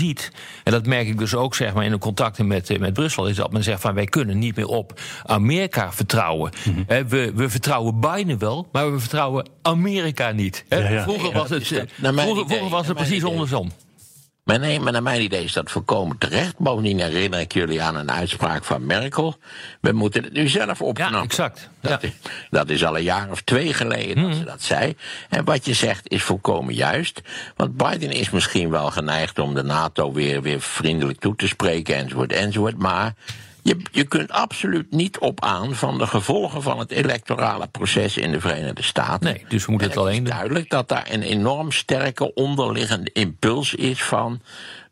en 0.65 0.73
dat 0.73 0.87
merk 0.87 1.07
ik 1.07 1.19
dus 1.19 1.35
ook 1.35 1.55
zeg 1.55 1.75
maar, 1.75 1.85
in 1.85 1.91
de 1.91 1.99
contacten 1.99 2.47
met, 2.47 2.71
eh, 2.71 2.79
met 2.79 2.93
Brussel... 2.93 3.29
is 3.29 3.37
dat 3.37 3.53
men 3.53 3.63
zegt 3.63 3.81
van 3.81 3.95
wij 3.95 4.05
kunnen 4.05 4.39
niet 4.39 4.57
meer 4.57 4.67
op 4.67 5.01
Amerika 5.25 5.93
vertrouwen. 5.93 6.53
Mhm. 6.65 6.83
Hè, 6.87 7.07
we, 7.07 7.33
we 7.35 7.49
vertrouwen 7.51 8.01
Biden 8.01 8.39
wel, 8.39 8.69
maar 8.73 8.93
we 8.93 8.99
vertrouwen 8.99 9.49
Amerika 9.63 10.31
niet. 10.31 10.65
Hè? 10.69 10.79
Ja, 10.79 10.91
ja. 10.91 11.03
Vroeger 11.03 11.33
was 11.33 11.51
het, 11.51 11.67
vroeger, 11.67 11.85
idee, 12.45 12.45
vroeger 12.47 12.69
was 12.69 12.87
het 12.87 12.97
precies 12.97 13.17
idee. 13.17 13.31
andersom. 13.31 13.71
Maar 14.51 14.59
nee, 14.59 14.81
maar 14.81 14.93
naar 14.93 15.03
mijn 15.03 15.23
idee 15.23 15.45
is 15.45 15.53
dat 15.53 15.71
volkomen 15.71 16.19
terecht. 16.19 16.59
Bovendien 16.59 17.01
herinner 17.01 17.41
ik 17.41 17.53
jullie 17.53 17.83
aan 17.83 17.97
een 17.97 18.11
uitspraak 18.11 18.65
van 18.65 18.87
Merkel. 18.87 19.37
We 19.81 19.93
moeten 19.93 20.25
het 20.25 20.33
nu 20.33 20.49
zelf 20.49 20.83
opknappen. 20.83 21.19
Ja, 21.19 21.25
exact. 21.25 21.69
Dat, 21.81 22.03
Ja. 22.03 22.09
is, 22.09 22.13
dat 22.51 22.69
is 22.69 22.85
al 22.85 22.97
een 22.97 23.03
jaar 23.03 23.31
of 23.31 23.41
twee 23.41 23.75
geleden 23.75 24.23
dat 24.29 24.37
ze 24.37 24.45
dat 24.45 24.63
zei. 24.63 24.97
En 25.29 25.45
wat 25.45 25.65
je 25.67 25.75
zegt 25.75 26.11
is 26.11 26.23
volkomen 26.23 26.75
juist. 26.75 27.21
Want 27.57 27.77
Biden 27.77 28.11
is 28.11 28.31
misschien 28.31 28.71
wel 28.71 28.91
geneigd 28.91 29.39
om 29.39 29.55
de 29.55 29.63
NATO 29.63 30.13
weer, 30.13 30.43
weer 30.43 30.61
vriendelijk 30.61 31.21
toe 31.21 31.37
te 31.37 31.49
spreken, 31.49 31.97
enzovoort, 31.97 32.33
enzovoort. 32.33 32.79
Maar 32.79 33.15
je, 33.63 33.77
je 33.93 34.05
kunt 34.05 34.31
absoluut 34.31 34.91
niet 34.91 35.19
op 35.19 35.45
aan 35.45 35.75
van 35.75 35.99
de 35.99 36.07
gevolgen 36.07 36.63
van 36.63 36.79
het 36.79 36.91
electorale 36.91 37.67
proces 37.67 38.17
in 38.17 38.33
de 38.33 38.41
Verenigde 38.41 38.83
Staten. 38.83 39.33
Nee, 39.33 39.45
dus 39.49 39.65
we 39.65 39.71
moeten 39.71 39.91
En 39.91 39.95
het 39.95 40.03
alleen 40.03 40.25
is 40.25 40.31
duidelijk 40.31 40.71
dat 40.71 40.89
daar 40.89 41.07
een 41.11 41.23
enorm 41.23 41.73
sterke 41.73 42.35
onderliggende 42.35 43.11
impuls 43.13 43.75
is 43.75 44.03
van 44.03 44.41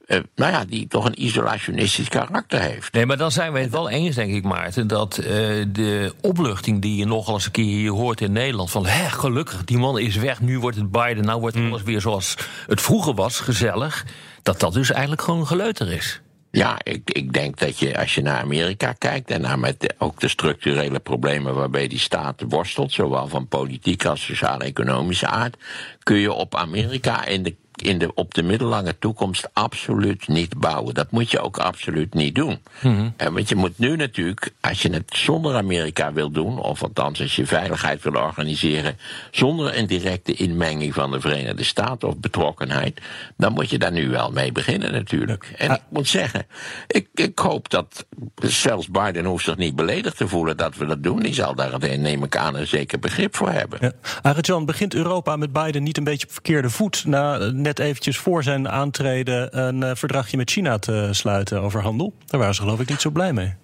eh, 0.08 0.18
nou 0.34 0.52
ja, 0.52 0.64
die 0.64 0.86
toch 0.86 1.04
een 1.04 1.24
isolationistisch 1.24 2.08
karakter 2.08 2.60
heeft. 2.60 2.92
Nee, 2.92 3.06
maar 3.06 3.16
dan 3.16 3.30
zijn 3.30 3.52
wij 3.52 3.62
het 3.62 3.70
wel 3.70 3.88
eens, 3.88 4.14
denk 4.14 4.34
ik, 4.34 4.44
Maarten, 4.44 4.86
dat 4.86 5.18
uh, 5.18 5.26
de 5.68 6.14
opluchting 6.20 6.82
die 6.82 6.96
je 6.96 7.04
nogal 7.04 7.34
eens 7.34 7.44
een 7.44 7.50
keer 7.50 7.64
hier 7.64 7.90
hoort 7.90 8.20
in 8.20 8.32
Nederland, 8.32 8.70
van 8.70 8.86
hè, 8.86 9.08
gelukkig, 9.08 9.64
die 9.64 9.78
man 9.78 9.98
is 9.98 10.16
weg, 10.16 10.40
nu 10.40 10.58
wordt 10.58 10.76
het 10.76 10.90
Biden, 10.90 11.24
nou 11.24 11.40
wordt 11.40 11.56
alles 11.56 11.82
weer 11.82 12.00
zoals 12.00 12.36
het 12.66 12.80
vroeger 12.80 13.14
was, 13.14 13.40
gezellig, 13.40 14.04
dat 14.42 14.60
dat 14.60 14.72
dus 14.72 14.90
eigenlijk 14.90 15.22
gewoon 15.22 15.46
geleuter 15.46 15.92
is. 15.92 16.20
Ja, 16.50 16.78
ik, 16.82 17.10
ik 17.10 17.32
denk 17.32 17.58
dat 17.58 17.78
je 17.78 17.98
als 17.98 18.14
je 18.14 18.22
naar 18.22 18.40
Amerika 18.40 18.92
kijkt 18.92 19.30
en 19.30 19.40
naar 19.40 19.58
met 19.58 19.80
de, 19.80 19.94
ook 19.98 20.20
de 20.20 20.28
structurele 20.28 20.98
problemen 20.98 21.54
waarbij 21.54 21.88
die 21.88 21.98
staat 21.98 22.42
worstelt, 22.48 22.92
zowel 22.92 23.28
van 23.28 23.48
politiek 23.48 24.04
als 24.04 24.24
sociaal-economische 24.24 25.26
aard, 25.26 25.56
kun 26.02 26.16
je 26.16 26.32
op 26.32 26.54
Amerika 26.54 27.24
in 27.24 27.42
de 27.42 27.56
in 27.82 27.98
de, 27.98 28.14
op 28.14 28.34
de 28.34 28.42
middellange 28.42 28.98
toekomst 28.98 29.48
absoluut 29.52 30.28
niet 30.28 30.58
bouwen. 30.58 30.94
Dat 30.94 31.10
moet 31.10 31.30
je 31.30 31.40
ook 31.40 31.58
absoluut 31.58 32.14
niet 32.14 32.34
doen. 32.34 32.58
Mm 32.82 33.16
en 33.16 33.32
want 33.32 33.48
je 33.48 33.54
moet 33.54 33.78
nu 33.78 33.96
natuurlijk, 33.96 34.52
als 34.60 34.82
je 34.82 34.92
het 34.92 35.12
zonder 35.16 35.54
Amerika 35.54 36.12
wil 36.12 36.30
doen, 36.30 36.58
of 36.58 36.82
althans 36.82 37.20
als 37.20 37.36
je 37.36 37.46
veiligheid 37.46 38.02
wil 38.02 38.14
organiseren 38.14 38.98
zonder 39.30 39.78
een 39.78 39.86
directe 39.86 40.32
inmenging 40.32 40.94
van 40.94 41.10
de 41.10 41.20
Verenigde 41.20 41.64
Staten 41.64 42.08
of 42.08 42.16
betrokkenheid, 42.16 43.00
dan 43.36 43.52
moet 43.52 43.70
je 43.70 43.78
daar 43.78 43.92
nu 43.92 44.08
wel 44.08 44.30
mee 44.30 44.52
beginnen 44.52 44.92
natuurlijk. 44.92 45.52
En 45.56 45.70
ik 45.70 45.80
moet 45.88 46.08
zeggen, 46.08 46.46
ik, 46.86 47.08
ik 47.14 47.38
hoop 47.38 47.70
dat 47.70 48.06
zelfs 48.36 48.88
Biden 48.88 49.24
hoeft 49.24 49.44
zich 49.44 49.56
niet 49.56 49.76
beledigd 49.76 50.16
te 50.16 50.28
voelen 50.28 50.56
dat 50.56 50.76
we 50.76 50.86
dat 50.86 51.02
doen. 51.02 51.20
Die 51.20 51.34
zal 51.34 51.54
daar, 51.54 51.98
neem 51.98 52.24
ik 52.24 52.36
aan, 52.36 52.56
een 52.56 52.66
zeker 52.66 52.98
begrip 52.98 53.36
voor 53.36 53.50
hebben. 53.50 53.78
Ja. 53.80 53.92
Arjan, 54.22 54.64
begint 54.64 54.94
Europa 54.94 55.36
met 55.36 55.52
Biden 55.52 55.82
niet 55.82 55.96
een 55.96 56.04
beetje 56.04 56.26
op 56.26 56.32
verkeerde 56.32 56.70
voet 56.70 57.04
na 57.04 57.38
net 57.68 57.78
eventjes 57.78 58.18
voor 58.18 58.42
zijn 58.42 58.68
aantreden 58.68 59.58
een 59.58 59.80
uh, 59.80 59.90
verdragje 59.94 60.36
met 60.36 60.50
China 60.50 60.78
te 60.78 61.08
sluiten 61.10 61.60
over 61.60 61.82
handel. 61.82 62.14
Daar 62.26 62.40
waren 62.40 62.54
ze 62.54 62.60
geloof 62.60 62.80
ik 62.80 62.88
niet 62.88 63.00
zo 63.00 63.10
blij 63.10 63.32
mee. 63.32 63.54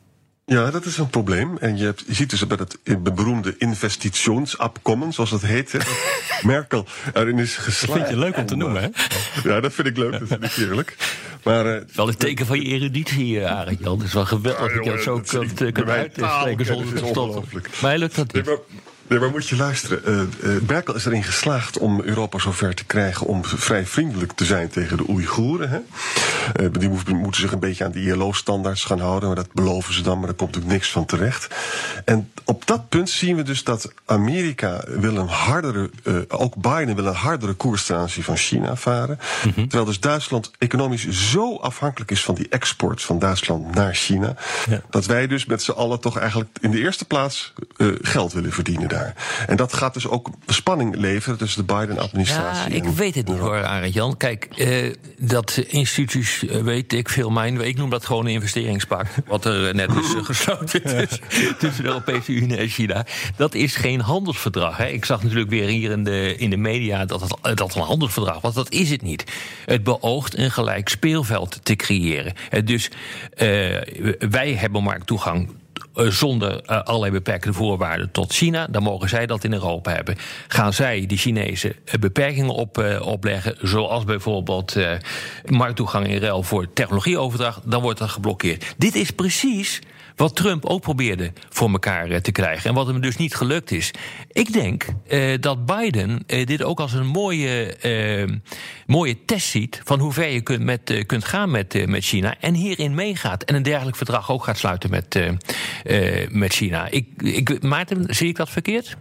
Ja, 0.47 0.71
dat 0.71 0.85
is 0.85 0.99
een 0.99 1.11
probleem. 1.11 1.59
En 1.59 1.77
je, 1.77 1.85
hebt, 1.85 2.05
je 2.07 2.15
ziet 2.15 2.31
dus 2.31 2.41
dat 2.41 2.59
het 2.59 3.15
beroemde 3.15 3.55
investitionsabkommen, 3.59 5.13
zoals 5.13 5.31
dat 5.31 5.43
heet, 5.43 5.73
hè, 5.73 5.79
dat 5.79 5.89
Merkel 6.43 6.87
erin 7.13 7.39
is 7.39 7.57
geslaagd. 7.57 7.87
Dat 7.87 7.97
vind 7.97 8.09
je 8.09 8.25
leuk 8.25 8.37
om 8.37 8.47
te 8.47 8.57
noemen, 8.57 8.83
hè? 8.83 8.89
Ja, 9.49 9.61
dat 9.61 9.73
vind 9.73 9.89
ik 9.89 9.97
leuk, 9.97 10.19
dat 10.19 10.29
vind 10.29 10.45
ik 10.45 10.51
heerlijk. 10.51 10.97
Maar, 11.43 11.67
uh, 11.67 11.83
wel 11.95 12.09
een 12.09 12.17
teken 12.17 12.47
van 12.47 12.61
je 12.61 12.65
eruditie, 12.65 13.47
Arend 13.47 13.79
Jan. 13.81 13.99
Het 13.99 14.07
is 14.07 14.13
wel 14.13 14.25
geweldig 14.25 14.75
dat 14.75 14.85
je 14.85 14.91
dat 14.91 15.03
zo 15.03 15.21
kunt, 15.39 15.73
kunt 15.73 15.89
uitspreken 15.89 16.67
zonder 16.67 16.95
te 16.95 17.07
stoppen. 17.07 17.63
Mij 17.83 17.99
lukt 17.99 18.17
dat 18.17 18.33
niet. 18.33 18.47
Nee, 18.47 18.55
maar 18.55 18.65
moet 19.09 19.49
je 19.49 19.57
luisteren. 19.57 20.29
Uh, 20.43 20.61
Merkel 20.67 20.95
is 20.95 21.07
erin 21.07 21.23
geslaagd 21.23 21.79
om 21.79 22.01
Europa 22.01 22.39
zover 22.39 22.75
te 22.75 22.85
krijgen 22.85 23.27
om 23.27 23.45
vrij 23.45 23.87
vriendelijk 23.87 24.33
te 24.33 24.45
zijn 24.45 24.69
tegen 24.69 24.97
de 24.97 25.09
Oeigoeren. 25.09 25.69
Hè? 25.71 25.79
Uh, 26.65 26.73
die 26.73 27.15
moeten 27.15 27.41
zich 27.41 27.53
een 27.53 27.59
beetje 27.59 27.85
aan 27.85 27.93
de 27.93 28.03
ILO-standaards 28.03 28.85
gaan 28.85 29.01
houden, 29.01 29.27
maar 29.29 29.37
dat 29.37 29.53
beloven 29.53 29.95
ze 29.95 30.03
dan, 30.03 30.19
maar 30.19 30.27
daar 30.27 30.37
komt 30.37 30.57
ook 30.57 30.65
niks 30.65 30.91
van 30.91 31.05
terecht. 31.05 31.55
En 32.05 32.31
op 32.45 32.67
dat 32.67 32.89
punt 32.89 33.11
zien 33.11 33.37
we 33.37 33.43
dus 33.43 33.65
dat 33.65 33.93
Amerika 34.05 34.85
wil 34.87 35.17
een 35.17 35.29
hardere, 35.29 35.91
ook 36.29 36.57
Biden 36.57 36.95
wil 36.95 37.07
een 37.07 37.15
hardere 37.15 37.53
koers 37.53 37.87
ten 37.87 37.97
aanzien 37.97 38.25
van 38.25 38.37
China 38.37 38.77
varen. 38.77 39.19
Mhm. 39.45 39.55
Terwijl 39.55 39.85
dus 39.85 40.01
Duitsland 40.01 40.51
economisch 40.59 41.09
zo 41.09 41.57
afhankelijk 41.57 42.11
is 42.11 42.25
van 42.25 42.35
die 42.35 42.49
export 42.49 43.03
van 43.03 43.19
Duitsland 43.19 43.75
naar 43.75 43.95
China, 43.95 44.37
ja. 44.69 44.81
dat 44.91 45.07
wij 45.07 45.27
dus 45.27 45.45
met 45.45 45.63
z'n 45.63 45.71
allen 45.71 46.01
toch 46.01 46.19
eigenlijk 46.19 46.51
in 46.61 46.71
de 46.71 46.79
eerste 46.79 47.05
plaats 47.05 47.53
geld 48.03 48.33
willen 48.33 48.53
verdienen. 48.53 48.89
En 49.47 49.57
dat 49.57 49.73
gaat 49.73 49.95
dus 49.95 50.09
ook 50.09 50.29
spanning 50.47 50.97
leveren 50.97 51.39
tussen 51.39 51.67
de 51.67 51.75
Biden-administratie. 51.75 52.71
Ja, 52.71 52.77
ik 52.77 52.85
weet 52.85 53.15
het 53.15 53.29
niet 53.29 53.39
hoor, 53.39 53.65
Arend 53.65 53.95
Jan. 53.95 54.17
Kijk, 54.17 54.45
eh, 54.45 54.95
dat 55.19 55.57
instituut, 55.67 56.45
eh, 56.49 56.63
weet 56.63 56.93
ik 56.93 57.09
veel, 57.09 57.31
mijn, 57.31 57.61
ik 57.61 57.77
noem 57.77 57.91
dat 57.91 58.07
gewoon 58.07 58.27
een 58.27 58.33
investeringspact. 58.33 59.11
wat 59.27 59.45
er 59.45 59.69
eh, 59.69 59.75
net 59.75 59.95
is 59.95 60.15
gesloten 60.23 60.83
tussen, 60.83 61.21
tussen, 61.59 61.83
de 61.83 61.89
Europese 61.89 62.33
Unie 62.33 62.57
en 62.57 62.69
China. 62.69 63.07
Dat 63.37 63.55
is 63.55 63.77
geen 63.77 64.01
handelsverdrag. 64.01 64.77
Hè. 64.77 64.87
Ik 64.87 65.05
zag 65.05 65.23
natuurlijk 65.23 65.51
weer 65.51 65.69
hier 65.69 65.91
in 65.91 66.05
de, 66.05 66.37
in 66.37 66.51
de 66.51 66.57
media 66.57 67.05
dat 67.05 67.21
het 67.21 67.57
dat 67.57 67.75
een 67.75 67.83
handelsverdrag 67.83 68.41
was. 68.41 68.55
Dat 68.55 68.71
is 68.73 68.91
het 68.91 69.03
niet. 69.03 69.25
Het 69.65 69.83
beoogt 69.83 70.39
een 70.39 70.51
gelijk 70.51 70.89
speelveld 70.89 71.65
te 71.65 71.77
creëren. 71.77 72.33
Dus 72.65 72.91
wij 74.19 74.55
hebben 74.55 74.83
markttoegang 74.83 75.49
zonder 75.95 76.63
uh, 76.67 76.83
allerlei 76.83 77.13
beperkende 77.13 77.57
voorwaarden 77.57 78.11
tot 78.11 78.33
China. 78.33 78.67
Dan 78.67 78.83
mogen 78.83 79.09
zij 79.09 79.27
dat 79.27 79.45
in 79.45 79.53
Europa 79.53 79.91
hebben. 79.91 80.17
Gaan 80.49 80.73
zij 80.73 81.07
die 81.07 81.19
Chinezen 81.19 81.75
eh, 81.85 81.95
beperkingen 81.95 82.55
op, 82.55 82.99
opleggen, 83.01 83.57
zoals 83.63 84.05
bijvoorbeeld 84.05 84.77
markttoegang 85.45 86.07
in 86.07 86.19
ruil 86.19 86.43
voor 86.43 86.73
technologieoverdracht, 86.73 87.61
dan 87.65 87.83
wordt 87.83 87.99
dat 87.99 88.11
geblokkeerd. 88.11 88.75
Dit 88.77 88.95
is 88.95 89.11
precies 89.11 89.81
wat 90.17 90.37
Trump 90.37 90.65
ook 90.65 90.81
probeerde 90.81 91.33
voor 91.49 91.71
elkaar 91.71 92.11
eh, 92.11 92.21
te 92.21 92.33
krijgen. 92.33 92.69
En 92.69 92.75
wat 92.75 92.87
hem 92.87 93.01
dus 93.01 93.17
niet 93.17 93.35
gelukt 93.35 93.71
is. 93.71 93.91
Ik 94.33 94.53
denk 94.53 94.87
uh, 95.09 95.35
dat 95.41 95.67
Biden 95.67 96.25
uh, 96.27 96.47
dit 96.47 96.63
ook 96.63 96.81
als 96.81 96.93
een 96.93 97.07
mooie, 97.07 97.77
uh, 98.29 98.37
mooie 98.87 99.25
test 99.25 99.49
ziet. 99.49 99.81
van 99.85 99.99
hoe 100.01 100.13
ver 100.13 100.29
je 100.29 100.41
kunt, 100.41 100.63
met, 100.63 101.05
kunt 101.07 101.25
gaan 101.25 101.51
met, 101.51 101.87
met 101.87 102.05
China. 102.05 102.35
En 102.41 102.55
hierin 102.55 102.95
meegaat. 102.95 103.43
En 103.43 103.55
een 103.55 103.63
dergelijk 103.63 103.97
verdrag 103.97 104.31
ook 104.31 104.45
gaat 104.45 104.59
sluiten 104.59 104.91
met, 104.91 105.21
met 106.31 106.53
China. 106.53 106.89
Ik, 106.89 107.07
ik, 107.23 107.63
Maarten, 107.63 108.15
zie 108.15 108.29
ik 108.29 108.37
dat 108.37 108.51
verkeerd? 108.51 108.97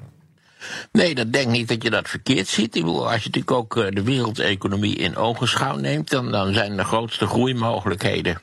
Nee, 0.91 1.15
dat 1.15 1.33
denk 1.33 1.47
niet 1.47 1.67
dat 1.67 1.83
je 1.83 1.89
dat 1.89 2.09
verkeerd 2.09 2.47
ziet. 2.47 2.83
Als 2.83 3.23
je 3.23 3.29
natuurlijk 3.29 3.51
ook 3.51 3.95
de 3.95 4.03
wereldeconomie 4.03 4.95
in 4.95 5.15
ogenschouw 5.15 5.75
neemt, 5.75 6.09
dan, 6.09 6.31
dan 6.31 6.53
zijn 6.53 6.77
de 6.77 6.83
grootste 6.83 7.27
groeimogelijkheden 7.27 8.41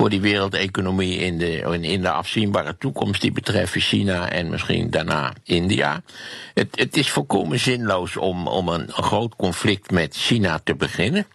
voor 0.00 0.10
die 0.10 0.20
wereldeconomie 0.20 1.18
in 1.18 1.38
de, 1.38 1.78
in 1.80 2.00
de 2.00 2.10
afzienbare 2.10 2.76
toekomst 2.78 3.20
die 3.20 3.32
betreffen 3.32 3.80
China 3.80 4.30
en 4.30 4.50
misschien 4.50 4.90
daarna 4.90 5.32
India. 5.44 6.02
Het, 6.54 6.68
het 6.70 6.96
is 6.96 7.10
volkomen 7.10 7.58
zinloos 7.58 8.16
om, 8.16 8.46
om 8.46 8.68
een, 8.68 8.92
groot 8.92 9.36
conflict 9.36 9.90
met 9.90 10.16
China 10.16 10.60
te 10.64 10.74
beginnen. 10.74 11.26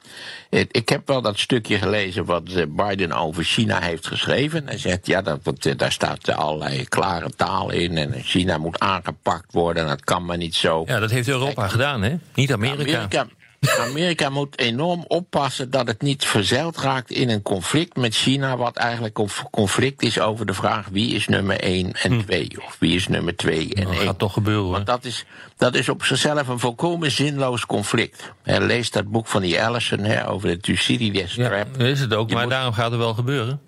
Ik 0.56 0.90
heb 0.90 1.08
wel 1.08 1.22
dat 1.22 1.40
stukje 1.40 1.78
gelezen 1.78 2.26
wat 2.26 2.50
eh, 2.50 2.64
Biden 2.70 3.12
over 3.12 3.44
China 3.44 3.82
heeft 3.82 4.08
geschreven. 4.08 4.68
Hij 4.68 4.78
zegt, 4.78 5.08
ja, 5.08 5.22
dat, 5.22 5.66
eh, 5.66 5.78
daar 5.78 5.92
staat 5.92 6.30
allerlei 6.30 6.86
klare 6.86 7.30
taal 7.36 7.72
in 7.72 7.98
en 7.98 8.24
China 8.24 8.58
moet 8.58 8.80
aangepakt 8.80 9.54
worden 9.54 9.84
en 9.84 9.90
dat 9.90 10.04
kan 10.04 10.26
maar 10.26 10.38
niet 10.38 10.56
zo. 10.56 10.84
Ja, 10.88 11.00
dat 11.00 11.12
heeft 11.12 11.28
Europa 11.28 11.68
gedaan, 11.68 12.02
hè? 12.02 12.16
Niet 12.34 12.54
Amerika. 12.54 12.94
Amerika 12.94 13.28
Amerika 13.70 14.30
moet 14.30 14.60
enorm 14.60 15.06
oppassen 15.08 15.70
dat 15.70 15.88
het 15.88 16.02
niet 16.02 16.26
verzeild 16.26 16.78
raakt 16.78 17.12
in 17.12 17.30
een 17.30 17.42
conflict 17.42 17.96
met 17.96 18.16
China, 18.16 18.58
wat 18.58 18.78
eigenlijk 18.78 19.18
een 19.18 19.30
conflict 19.52 20.04
is 20.04 20.20
over 20.20 20.46
de 20.46 20.54
vraag 20.54 20.88
wie 20.92 21.16
is 21.16 21.28
nummer 21.28 21.60
1 21.60 21.94
en 21.94 22.26
2, 22.26 22.52
hm. 22.54 22.66
of 22.66 22.76
wie 22.80 22.96
is 22.96 23.08
nummer 23.08 23.36
2 23.36 23.74
en 23.74 23.88
1. 23.88 23.96
Dat 23.96 24.04
gaat 24.04 24.20
toch 24.20 24.34
gebeuren. 24.34 24.70
Want 24.70 24.86
dat 24.86 25.06
is, 25.06 25.26
dat 25.58 25.76
is 25.76 25.90
op 25.90 26.04
zichzelf 26.04 26.48
een 26.48 26.60
volkomen 26.60 27.12
zinloos 27.12 27.66
conflict. 27.66 28.34
He, 28.44 28.60
lees 28.60 28.92
dat 28.92 29.08
boek 29.08 29.28
van 29.28 29.42
die 29.42 29.64
Allison 29.64 30.00
he, 30.00 30.30
over 30.30 30.48
de 30.48 30.58
Thucydides 30.58 31.34
trap. 31.34 31.68
Ja, 31.78 31.86
is 31.86 32.00
het 32.00 32.14
ook, 32.14 32.32
maar 32.32 32.50
daarom 32.50 32.74
gaat 32.74 32.92
het 32.92 33.00
wel 33.00 33.14
gebeuren. 33.14 33.62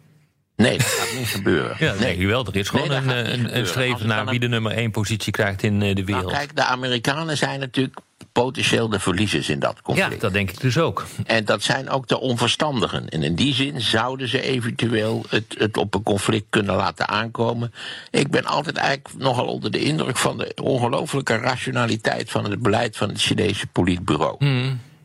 Nee, 0.58 0.78
dat 0.78 0.88
gaat 0.88 1.18
niet 1.18 1.28
gebeuren. 1.28 1.76
Ja, 1.86 1.94
nee, 1.94 2.28
wel. 2.28 2.46
Er 2.46 2.56
is 2.56 2.70
gewoon 2.70 2.92
een, 2.92 3.10
een, 3.34 3.58
een, 3.58 3.68
streven 3.68 4.08
naar 4.08 4.26
wie 4.26 4.40
de 4.40 4.48
nummer 4.48 4.72
1 4.72 4.92
positie 4.92 5.32
krijgt 5.32 5.64
in 5.64 5.82
eh, 5.82 5.96
de 5.96 6.04
wereld. 6.04 6.26
Nou, 6.26 6.38
kijk, 6.38 6.56
de 6.56 6.64
Amerikanen 6.64 7.38
zijn 7.38 7.60
natuurlijk 7.60 8.00
potentieel 8.44 8.90
de 8.90 9.00
verliezers 9.00 9.50
in 9.50 9.60
dat 9.60 9.82
conflict. 9.82 10.14
Ja, 10.14 10.20
dat 10.20 10.34
denk 10.34 10.50
ik 10.50 10.62
dus 10.62 10.78
ook. 10.78 11.06
En 11.26 11.46
dat 11.46 11.64
zijn 11.64 11.90
ook 11.90 12.08
de 12.08 12.20
onverstandigen. 12.20 13.10
En 13.10 13.24
in 13.24 13.36
die 13.36 13.54
zin 13.54 13.82
zouden 13.82 14.28
ze 14.28 14.42
eventueel 14.42 15.26
het, 15.30 15.56
het 15.58 15.78
op 15.78 15.94
een 15.94 16.04
conflict 16.04 16.46
kunnen 16.50 16.76
laten 16.76 17.08
aankomen. 17.08 17.74
Ik 18.10 18.32
ben 18.32 18.46
altijd 18.46 18.78
eigenlijk 18.78 19.10
nogal 19.18 19.46
onder 19.46 19.72
de 19.72 19.80
indruk 19.80 20.18
van 20.18 20.38
de 20.38 20.52
ongelofelijke 20.62 21.36
rationaliteit 21.36 22.32
van 22.32 22.50
het 22.50 22.62
beleid 22.62 22.98
van 22.98 23.10
het 23.10 23.22
Chinese 23.22 23.68
politbureau. 23.68 24.36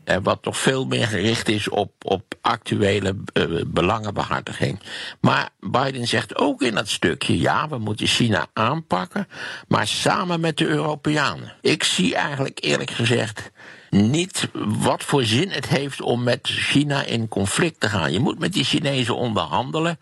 Hmm 0.05 0.21
wat 0.23 0.41
toch 0.41 0.57
veel 0.57 0.85
meer 0.85 1.07
gericht 1.07 1.49
is 1.49 1.69
op, 1.69 1.91
op 2.01 2.35
actuele 2.41 3.15
uh, 3.33 3.61
belangenbehartiging. 3.67 4.79
Maar 5.21 5.49
Biden 5.59 6.07
zegt 6.07 6.35
ook 6.35 6.61
in 6.61 6.75
dat 6.75 6.89
stukje: 6.89 7.39
ja, 7.39 7.67
we 7.67 7.77
moeten 7.77 8.07
China 8.07 8.47
aanpakken, 8.53 9.27
maar 9.67 9.87
samen 9.87 10.39
met 10.39 10.57
de 10.57 10.65
Europeanen. 10.65 11.53
Ik 11.61 11.83
zie 11.83 12.15
eigenlijk 12.15 12.57
eerlijk 12.61 12.91
gezegd 12.91 13.51
niet 13.89 14.49
wat 14.53 15.03
voor 15.03 15.23
zin 15.23 15.49
het 15.49 15.67
heeft 15.67 16.01
om 16.01 16.23
met 16.23 16.39
China 16.47 17.03
in 17.03 17.27
conflict 17.27 17.79
te 17.79 17.89
gaan. 17.89 18.11
Je 18.11 18.19
moet 18.19 18.39
met 18.39 18.53
die 18.53 18.63
Chinezen 18.63 19.15
onderhandelen. 19.15 19.99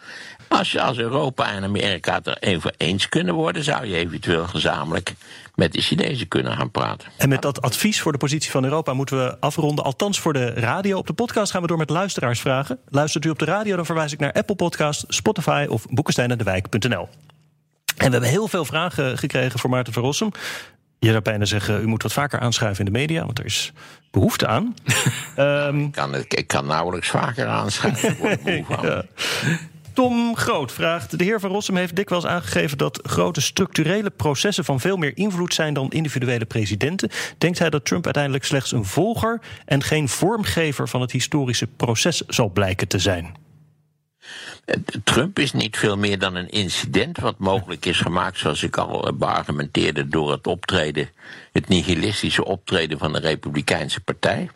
Als 0.52 0.72
je 0.72 0.82
als 0.82 0.98
Europa 0.98 1.52
en 1.52 1.64
Amerika 1.64 2.14
het 2.14 2.28
er 2.28 2.38
even 2.40 2.74
eens 2.78 3.10
kunnen 3.10 3.34
worden, 3.34 3.64
zou 3.64 3.86
je 3.86 3.96
eventueel 3.96 4.48
gezamenlijk 4.48 5.14
met 5.56 5.74
de 5.74 5.82
Chinezen 5.82 6.28
kunnen 6.28 6.58
gaan 6.58 6.72
praten. 6.72 7.08
En 7.18 7.30
met 7.30 7.42
dat 7.42 7.62
advies 7.62 8.02
voor 8.02 8.12
de 8.12 8.18
positie 8.18 8.52
van 8.52 8.64
Europa 8.64 8.94
moeten 8.94 9.18
we 9.18 9.40
afronden. 9.40 9.84
Althans 9.84 10.20
voor 10.20 10.34
de 10.34 10.50
radio. 10.50 10.98
Op 10.98 11.08
de 11.08 11.14
podcast 11.14 11.52
gaan 11.52 11.62
we 11.62 11.68
door 11.68 11.78
met 11.78 11.90
luisteraarsvragen. 11.90 12.80
Luistert 12.90 13.26
u 13.26 13.30
op 13.30 13.40
de 13.40 13.46
radio, 13.46 13.76
dan 13.76 13.86
verwijs 13.86 14.12
ik 14.12 14.20
naar 14.20 14.32
Apple 14.32 14.56
Podcast, 14.56 15.06
Spotify 15.08 15.66
of 15.70 15.86
boekensteinendewijk.nl. 15.90 17.10
En 17.98 18.06
we 18.06 18.12
hebben 18.12 18.30
heel 18.30 18.48
veel 18.48 18.66
vragen 18.66 19.18
gekregen 19.18 19.60
voor 19.60 19.70
Maarten 19.70 19.94
van 19.94 20.04
Rossum. 20.04 20.32
Je 21.00 21.10
zou 21.10 21.22
bijna 21.22 21.46
zeggen, 21.46 21.82
u 21.82 21.88
moet 21.88 22.04
wat 22.04 22.14
vaker 22.14 22.40
aanschuiven 22.40 22.86
in 22.86 22.92
de 22.92 23.00
media, 23.00 23.26
want 23.26 23.40
er 23.40 23.46
is 23.46 23.72
behoefte 24.12 24.48
aan. 24.48 24.76
um, 25.38 25.84
ik, 25.86 25.92
kan, 25.92 26.16
ik 26.16 26.48
kan 26.48 26.66
nauwelijks 26.66 27.10
vaker 27.10 27.48
aanschuiven. 27.48 28.16
ja. 28.82 29.06
Tom 29.94 30.36
Groot 30.36 30.72
vraagt: 30.72 31.18
De 31.18 31.24
heer 31.24 31.40
Van 31.40 31.52
Rossum 31.52 31.76
heeft 31.76 31.96
dikwijls 31.96 32.26
aangegeven 32.26 32.78
dat 32.78 33.00
grote 33.04 33.42
structurele 33.42 34.10
processen 34.10 34.66
van 34.66 34.80
veel 34.80 34.98
meer 34.98 35.18
invloed 35.18 35.54
zijn 35.54 35.74
dan 35.74 35.90
individuele 35.92 36.46
presidenten. 36.46 37.10
Denkt 37.38 37.60
hij 37.60 37.70
dat 37.70 37.86
Trump 37.86 38.06
uiteindelijk 38.06 38.44
slechts 38.44 38.72
een 38.72 38.86
volger 38.86 39.42
en 39.66 39.84
geen 39.84 40.10
vormgever 40.10 40.88
van 40.90 41.02
het 41.02 41.12
historische 41.12 41.68
proces 41.68 42.22
zal 42.28 42.50
blijken 42.50 42.88
te 42.88 43.00
zijn? 43.00 43.50
Trump 45.04 45.40
is 45.40 45.52
niet 45.52 45.78
veel 45.78 45.98
meer 45.98 46.20
dan 46.20 46.36
een 46.36 46.50
incident 46.50 47.18
wat 47.18 47.38
mogelijk 47.38 47.86
is 47.86 48.00
gemaakt, 48.00 48.38
zoals 48.38 48.64
ik 48.64 48.78
al 48.78 49.14
beargumenteerde, 49.16 50.08
door 50.08 50.32
het 50.32 50.48
optreden, 50.48 51.10
het 51.52 51.68
nihilistische 51.68 52.46
optreden 52.46 52.98
van 52.98 53.14
de 53.14 53.20
Republikeinse 53.20 54.02
Partij. 54.02 54.50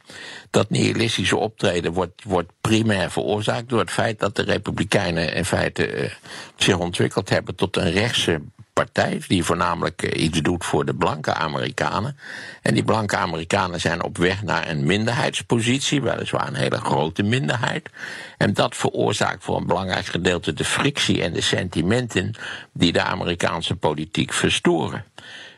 Dat 0.50 0.70
nihilistische 0.70 1.38
optreden 1.38 1.94
wordt, 1.94 2.24
wordt 2.24 2.52
primair 2.62 3.12
veroorzaakt 3.12 3.70
door 3.70 3.80
het 3.80 3.92
feit 3.92 4.20
dat 4.20 4.36
de 4.36 4.44
Republikeinen 4.44 5.34
in 5.34 5.46
feite 5.46 6.04
uh, 6.04 6.10
zich 6.56 6.78
ontwikkeld 6.78 7.30
hebben 7.30 7.56
tot 7.56 7.78
een 7.78 7.92
rechtse 7.92 8.42
partij 8.76 9.22
die 9.28 9.44
voornamelijk 9.44 10.04
uh, 10.04 10.24
iets 10.24 10.42
doet 10.42 10.66
voor 10.66 10.86
de 10.86 10.96
blanke 10.96 11.34
Amerikanen. 11.34 12.18
En 12.62 12.74
die 12.74 12.84
blanke 12.84 13.18
Amerikanen 13.18 13.80
zijn 13.82 14.04
op 14.04 14.18
weg 14.18 14.44
naar 14.44 14.70
een 14.70 14.86
minderheidspositie, 14.86 16.02
weliswaar 16.02 16.48
een 16.48 16.56
hele 16.56 16.78
grote 16.78 17.24
minderheid. 17.24 17.90
En 18.38 18.54
dat 18.54 18.76
veroorzaakt 18.76 19.44
voor 19.44 19.58
een 19.58 19.68
belangrijk 19.68 20.06
gedeelte 20.06 20.54
de 20.54 20.66
frictie 20.66 21.22
en 21.22 21.34
de 21.34 21.42
sentimenten 21.42 22.34
die 22.74 22.92
de 22.92 23.04
Amerikaanse 23.04 23.76
politiek 23.76 24.34
verstoren. 24.34 25.04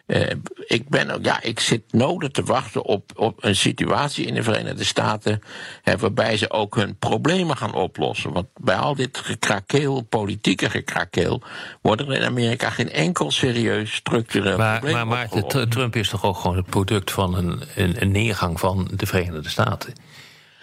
Uh, 0.08 0.30
ik, 0.68 0.90
ben 0.90 1.20
ja, 1.22 1.42
ik 1.42 1.60
zit 1.60 1.82
nodig 1.92 2.32
te 2.32 2.44
wachten 2.44 2.84
op, 2.84 3.12
op 3.16 3.44
een 3.44 3.56
situatie 3.56 4.26
in 4.26 4.34
de 4.34 4.44
Verenigde 4.44 4.84
Staten. 4.84 5.42
Hè, 5.82 5.98
waarbij 5.98 6.38
ze 6.38 6.52
ook 6.52 6.76
hun 6.76 6.98
problemen 6.98 7.58
gaan 7.58 7.74
oplossen. 7.74 8.34
Want 8.34 8.48
bij 8.56 8.76
al 8.76 8.96
dit 8.96 9.18
gekrakeel, 9.18 10.02
politieke 10.02 10.70
gekrakeel. 10.70 11.42
wordt 11.82 12.02
er 12.02 12.14
in 12.14 12.24
Amerika 12.24 12.70
geen 12.70 12.92
enkel 12.92 13.32
serieus 13.32 13.94
structureel 13.94 14.58
maar, 14.58 14.80
probleem. 14.80 14.96
Maar 14.96 15.08
Maarten, 15.08 15.70
Trump 15.70 15.96
is 15.96 16.10
toch 16.10 16.24
ook 16.24 16.38
gewoon 16.38 16.58
het 16.58 16.70
product 16.70 17.12
van 17.12 17.36
een, 17.36 17.62
een, 17.76 18.02
een 18.02 18.12
neergang 18.12 18.60
van 18.60 18.92
de 18.94 19.06
Verenigde 19.06 19.50
Staten? 19.50 19.94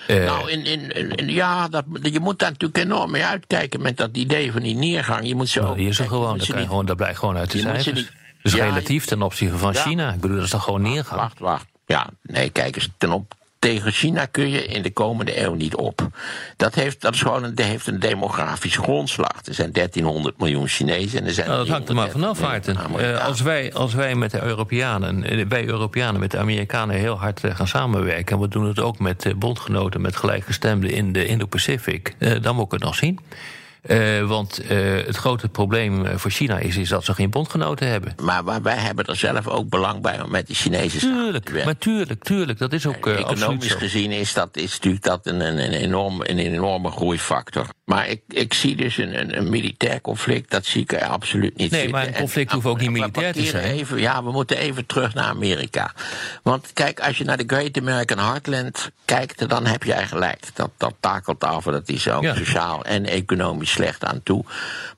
Uh, 0.09 0.25
nou, 0.25 0.51
in, 0.51 0.65
in, 0.65 1.11
in, 1.17 1.29
ja, 1.29 1.69
dat, 1.69 1.85
je 2.03 2.21
moet 2.21 2.39
daar 2.39 2.51
natuurlijk 2.51 2.85
enorm 2.85 3.11
mee 3.11 3.25
uitkijken 3.25 3.83
met 3.83 3.97
dat 3.97 4.17
idee 4.17 4.53
van 4.53 4.63
die 4.63 4.77
neergang. 4.77 5.27
Je 5.27 5.35
moet 5.35 5.49
zo. 5.49 5.63
Nou, 5.63 5.77
die 5.77 5.89
is 5.89 5.99
er 5.99 6.09
gewoon, 6.09 6.39
dat, 6.39 6.47
gewoon, 6.47 6.87
dat 6.87 6.97
blijkt 6.97 7.19
gewoon 7.19 7.37
uit 7.37 7.51
de 7.51 7.59
cijfers. 7.59 8.11
Dus 8.45 8.53
ja, 8.53 8.65
relatief 8.65 9.05
ten 9.05 9.23
opzichte 9.23 9.59
van 9.59 9.75
China. 9.75 10.13
Ik 10.13 10.21
bedoel, 10.21 10.37
dat 10.37 10.45
is 10.45 10.51
toch 10.51 10.65
gewoon 10.65 10.83
neergaan? 10.83 11.19
Wacht, 11.19 11.39
wacht. 11.39 11.67
Ja, 11.87 12.09
nee, 12.23 12.51
kijk 12.51 12.77
eens, 12.77 12.89
ten 12.99 13.13
op, 13.13 13.35
tegen 13.59 13.93
China 13.93 14.27
kun 14.27 14.51
je 14.51 14.67
in 14.67 14.83
de 14.83 14.93
komende 14.93 15.41
eeuw 15.41 15.55
niet 15.55 15.75
op. 15.75 16.09
Dat 16.57 16.75
heeft, 16.75 17.01
dat 17.01 17.15
is 17.15 17.23
gewoon 17.23 17.45
een, 17.45 17.59
heeft 17.63 17.87
een 17.87 18.01
demografische 18.01 18.83
grondslag. 18.83 19.33
Er 19.45 19.55
zijn 19.55 19.73
1300 19.73 20.39
miljoen 20.39 20.69
Chinezen 20.69 21.21
en 21.21 21.27
er 21.27 21.33
zijn. 21.33 21.47
Nou, 21.47 21.59
dat 21.59 21.69
hangt 21.69 21.89
er 21.89 21.95
maar 21.95 22.11
vanaf, 22.11 22.41
Maarten. 22.41 22.77
Uh, 22.99 23.27
als, 23.27 23.41
wij, 23.41 23.73
als 23.73 23.95
wij 23.95 24.15
met 24.15 24.31
de 24.31 24.43
Europeanen, 24.43 25.25
eh, 25.25 25.47
wij 25.49 25.67
Europeanen 25.67 26.21
met 26.21 26.31
de 26.31 26.39
Amerikanen 26.39 26.97
heel 26.97 27.19
hard 27.19 27.45
eh, 27.45 27.57
gaan 27.57 27.69
samenwerken. 27.69 28.37
en 28.37 28.43
we 28.43 28.49
doen 28.49 28.67
het 28.67 28.81
ook 28.81 28.99
met 28.99 29.33
bondgenoten, 29.37 30.01
met 30.01 30.17
gelijkgestemden 30.17 30.91
in 30.91 31.13
de 31.13 31.27
Indo-Pacific. 31.27 32.15
Uh, 32.19 32.43
dan 32.43 32.55
moet 32.55 32.65
ik 32.65 32.73
het 32.73 32.83
nog 32.83 32.95
zien. 32.95 33.21
Uh, 33.89 34.29
want 34.29 34.71
uh, 34.71 35.07
het 35.07 35.17
grote 35.17 35.49
probleem 35.49 36.19
voor 36.19 36.31
China 36.31 36.59
is, 36.59 36.77
is 36.77 36.89
dat 36.89 37.05
ze 37.05 37.15
geen 37.15 37.31
bondgenoten 37.31 37.89
hebben. 37.89 38.15
Maar, 38.23 38.45
maar 38.45 38.63
wij 38.63 38.77
hebben 38.77 39.05
er 39.05 39.17
zelf 39.17 39.49
ook 39.49 39.69
belang 39.69 40.03
bij 40.03 40.23
om 40.23 40.31
met 40.31 40.47
de 40.47 40.55
Chinese 40.55 40.99
tuurlijk, 40.99 41.45
te 41.45 41.63
Maar 41.65 41.79
tuurlijk, 41.79 42.25
tuurlijk, 42.25 42.59
dat 42.59 42.73
is 42.73 42.87
ook 42.87 43.07
uh, 43.07 43.19
Economisch 43.19 43.73
gezien 43.73 44.11
is 44.11 44.33
dat, 44.33 44.57
is 44.57 44.73
natuurlijk 44.73 45.05
dat 45.05 45.27
een, 45.27 45.41
een, 45.41 45.59
een, 45.59 45.73
enorm, 45.73 46.21
een 46.21 46.39
enorme 46.39 46.91
groeifactor. 46.91 47.67
Maar 47.85 48.09
ik, 48.09 48.21
ik 48.29 48.55
zie 48.55 48.77
dus 48.77 48.99
een, 48.99 49.21
een, 49.21 49.37
een 49.37 49.51
militair 49.51 50.01
conflict, 50.01 50.51
dat 50.51 50.65
zie 50.67 50.83
ik 50.83 50.93
er 50.93 51.05
absoluut 51.05 51.57
niet 51.57 51.71
Nee, 51.71 51.81
zitten. 51.81 51.99
maar 51.99 52.07
een 52.07 52.15
conflict 52.15 52.49
en, 52.49 52.55
hoeft 52.55 52.67
ook 52.67 52.81
niet 52.81 52.91
militair 52.91 53.33
te 53.33 53.43
zijn. 53.45 53.65
Even, 53.65 54.01
ja, 54.01 54.25
we 54.25 54.31
moeten 54.31 54.57
even 54.57 54.87
terug 54.87 55.15
naar 55.15 55.25
Amerika. 55.25 55.93
Want 56.43 56.73
kijk, 56.73 57.01
als 57.01 57.19
je 57.19 57.25
naar 57.25 57.37
de 57.37 57.45
Great 57.47 57.79
American 57.79 58.19
Heartland 58.19 58.91
kijkt, 59.05 59.49
dan 59.49 59.67
heb 59.67 59.83
jij 59.83 60.07
gelijk. 60.07 60.41
Dat, 60.55 60.71
dat 60.77 60.95
takelt 61.01 61.45
af, 61.45 61.65
dat 61.65 61.89
is 61.89 62.09
ook 62.09 62.23
ja. 62.23 62.35
sociaal 62.35 62.85
en 62.85 63.07
economisch 63.07 63.74
slecht 63.75 64.05
aan 64.05 64.23
toe. 64.23 64.45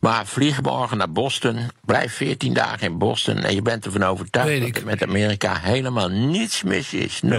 Maar 0.01 0.27
vlieg 0.27 0.63
morgen 0.63 0.97
naar 0.97 1.13
Boston, 1.13 1.59
blijf 1.85 2.13
14 2.13 2.55
dagen 2.55 2.87
in 2.87 2.99
Boston 2.99 3.37
en 3.37 3.55
je 3.55 3.63
bent 3.63 3.85
ervan 3.85 4.03
overtuigd 4.03 4.61
dat 4.61 4.77
er 4.77 4.85
met 4.85 5.03
Amerika 5.03 5.59
helemaal 5.59 6.09
niets 6.09 6.63
mis 6.63 6.95
is. 6.95 7.21
0,0. 7.25 7.31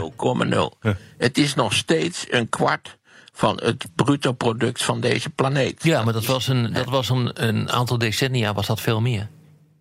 Ja. 0.81 0.97
Het 1.17 1.37
is 1.37 1.53
nog 1.53 1.73
steeds 1.73 2.25
een 2.29 2.49
kwart 2.49 2.97
van 3.33 3.59
het 3.63 3.85
bruto 3.95 4.31
product 4.31 4.83
van 4.83 4.99
deze 4.99 5.29
planeet. 5.29 5.83
Ja, 5.83 6.03
maar 6.03 6.13
dat 6.13 6.25
was 6.25 6.47
een, 6.47 6.73
dat 6.73 6.89
was 6.89 7.09
een, 7.09 7.31
een 7.47 7.71
aantal 7.71 7.97
decennia 7.97 8.53
was 8.53 8.67
dat 8.67 8.81
veel 8.81 9.01
meer. 9.01 9.27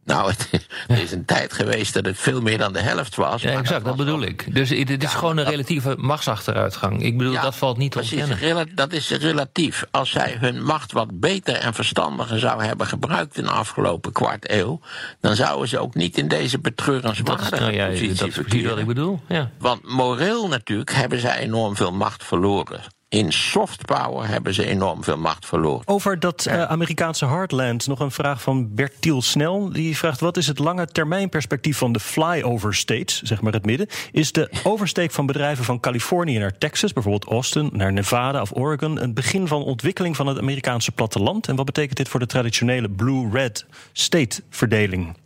Nou, 0.07 0.31
het 0.31 0.49
is, 0.51 0.66
er 0.88 1.03
is 1.03 1.12
een 1.12 1.25
tijd 1.25 1.53
geweest 1.53 1.95
dat 1.95 2.05
het 2.05 2.19
veel 2.19 2.40
meer 2.40 2.59
dan 2.59 2.73
de 2.73 2.81
helft 2.81 3.16
was. 3.16 3.42
Ja, 3.42 3.51
exact, 3.51 3.69
dat, 3.69 3.85
dat 3.85 3.97
bedoel 3.97 4.23
ik. 4.23 4.55
Dus 4.55 4.69
het 4.69 4.90
is 4.90 4.97
ja, 4.99 5.09
gewoon 5.09 5.31
een 5.31 5.45
dat... 5.45 5.53
relatieve 5.53 5.95
machtsachteruitgang. 5.99 7.03
Ik 7.03 7.19
bedoel, 7.19 7.33
ja, 7.33 7.42
dat 7.42 7.57
valt 7.57 7.77
niet 7.77 7.92
te 7.92 7.99
ontkennen. 7.99 8.75
Dat 8.75 8.92
is 8.92 9.11
relatief. 9.11 9.85
Als 9.90 10.11
zij 10.11 10.37
hun 10.40 10.64
macht 10.64 10.92
wat 10.92 11.21
beter 11.21 11.55
en 11.55 11.75
verstandiger 11.75 12.38
zouden 12.38 12.66
hebben 12.66 12.87
gebruikt 12.87 13.38
in 13.38 13.45
de 13.45 13.51
afgelopen 13.51 14.12
kwart 14.12 14.51
eeuw, 14.51 14.81
dan 15.21 15.37
zouden 15.37 15.69
ze 15.69 15.79
ook 15.79 15.95
niet 15.95 16.19
in 16.19 16.29
deze 16.29 16.59
betreurenswaardige 16.59 17.61
nou 17.61 17.73
ja, 17.73 17.87
positie 17.87 18.14
Dat 18.14 18.29
is 18.29 18.35
precies 18.35 18.66
wat 18.66 18.79
ik 18.79 18.87
bedoel. 18.87 19.21
Ja. 19.29 19.51
Want 19.59 19.88
moreel 19.90 20.49
natuurlijk 20.49 20.92
hebben 20.92 21.21
zij 21.21 21.38
enorm 21.38 21.77
veel 21.77 21.92
macht 21.92 22.25
verloren. 22.25 22.81
In 23.09 23.33
soft 23.33 23.85
power 23.85 24.29
hebben 24.29 24.55
ze 24.55 24.66
enorm 24.66 25.05
veel 25.05 25.19
macht 25.19 25.47
verloren. 25.47 25.88
Over 25.88 26.21
dat 26.21 26.47
uh, 26.49 26.62
Amerikaanse 26.62 27.27
Heartland 27.27 27.87
nog 27.87 28.01
een 28.01 28.11
vraag 28.11 28.42
van 28.42 28.75
Bertiel 28.75 29.23
Snel. 29.23 29.73
Die 29.73 29.97
vraagt: 29.97 30.21
wat 30.21 30.37
is 30.37 30.47
het 30.47 30.59
lange 30.59 30.87
termijn 30.87 31.29
perspectief 31.29 31.79
van 31.79 31.92
de 31.92 32.01
flyover 32.01 32.75
states, 32.75 33.23
zeg 33.23 33.40
maar 33.40 33.53
het 33.53 33.64
midden? 33.64 33.87
Is 34.12 34.33
de 34.33 34.51
oversteek 34.64 35.11
van 35.11 35.27
bedrijven 35.27 35.64
van 35.64 35.81
Californië 35.81 36.38
naar 36.38 36.59
Texas, 36.59 36.92
bijvoorbeeld 36.92 37.33
Austin, 37.33 37.71
naar 37.73 37.92
Nevada 37.92 38.40
of 38.40 38.53
Oregon, 38.55 39.03
een 39.03 39.14
begin 39.14 39.47
van 39.47 39.62
ontwikkeling 39.62 40.16
van 40.16 40.27
het 40.27 40.38
Amerikaanse 40.38 40.92
platteland? 40.92 41.49
En 41.49 41.57
wat 41.57 41.66
betekent 41.66 41.97
dit 41.97 42.09
voor 42.09 42.21
de 42.21 42.27
traditionele 42.27 42.90
blue-red 42.90 43.66
state 43.92 44.42
verdeling? 44.51 45.16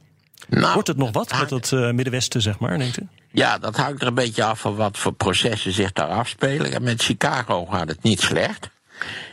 Nou, 0.51 0.73
Wordt 0.75 0.89
het 0.89 0.97
nog 0.97 1.13
wat 1.13 1.39
met 1.39 1.51
het 1.51 1.71
uh, 1.71 1.91
Middenwesten, 1.91 2.43
zeg 2.43 2.59
maar, 2.59 2.79
denkt 2.79 3.01
u? 3.01 3.09
Ja, 3.31 3.59
dat 3.59 3.77
hangt 3.77 4.01
er 4.01 4.07
een 4.07 4.15
beetje 4.15 4.45
af 4.45 4.61
van 4.61 4.77
wat 4.77 4.99
voor 4.99 5.13
processen 5.13 5.73
zich 5.73 5.93
daar 5.93 6.09
afspelen. 6.09 6.73
En 6.73 6.83
met 6.83 7.03
Chicago 7.03 7.67
gaat 7.67 7.89
het 7.89 8.03
niet 8.03 8.21
slecht. 8.21 8.71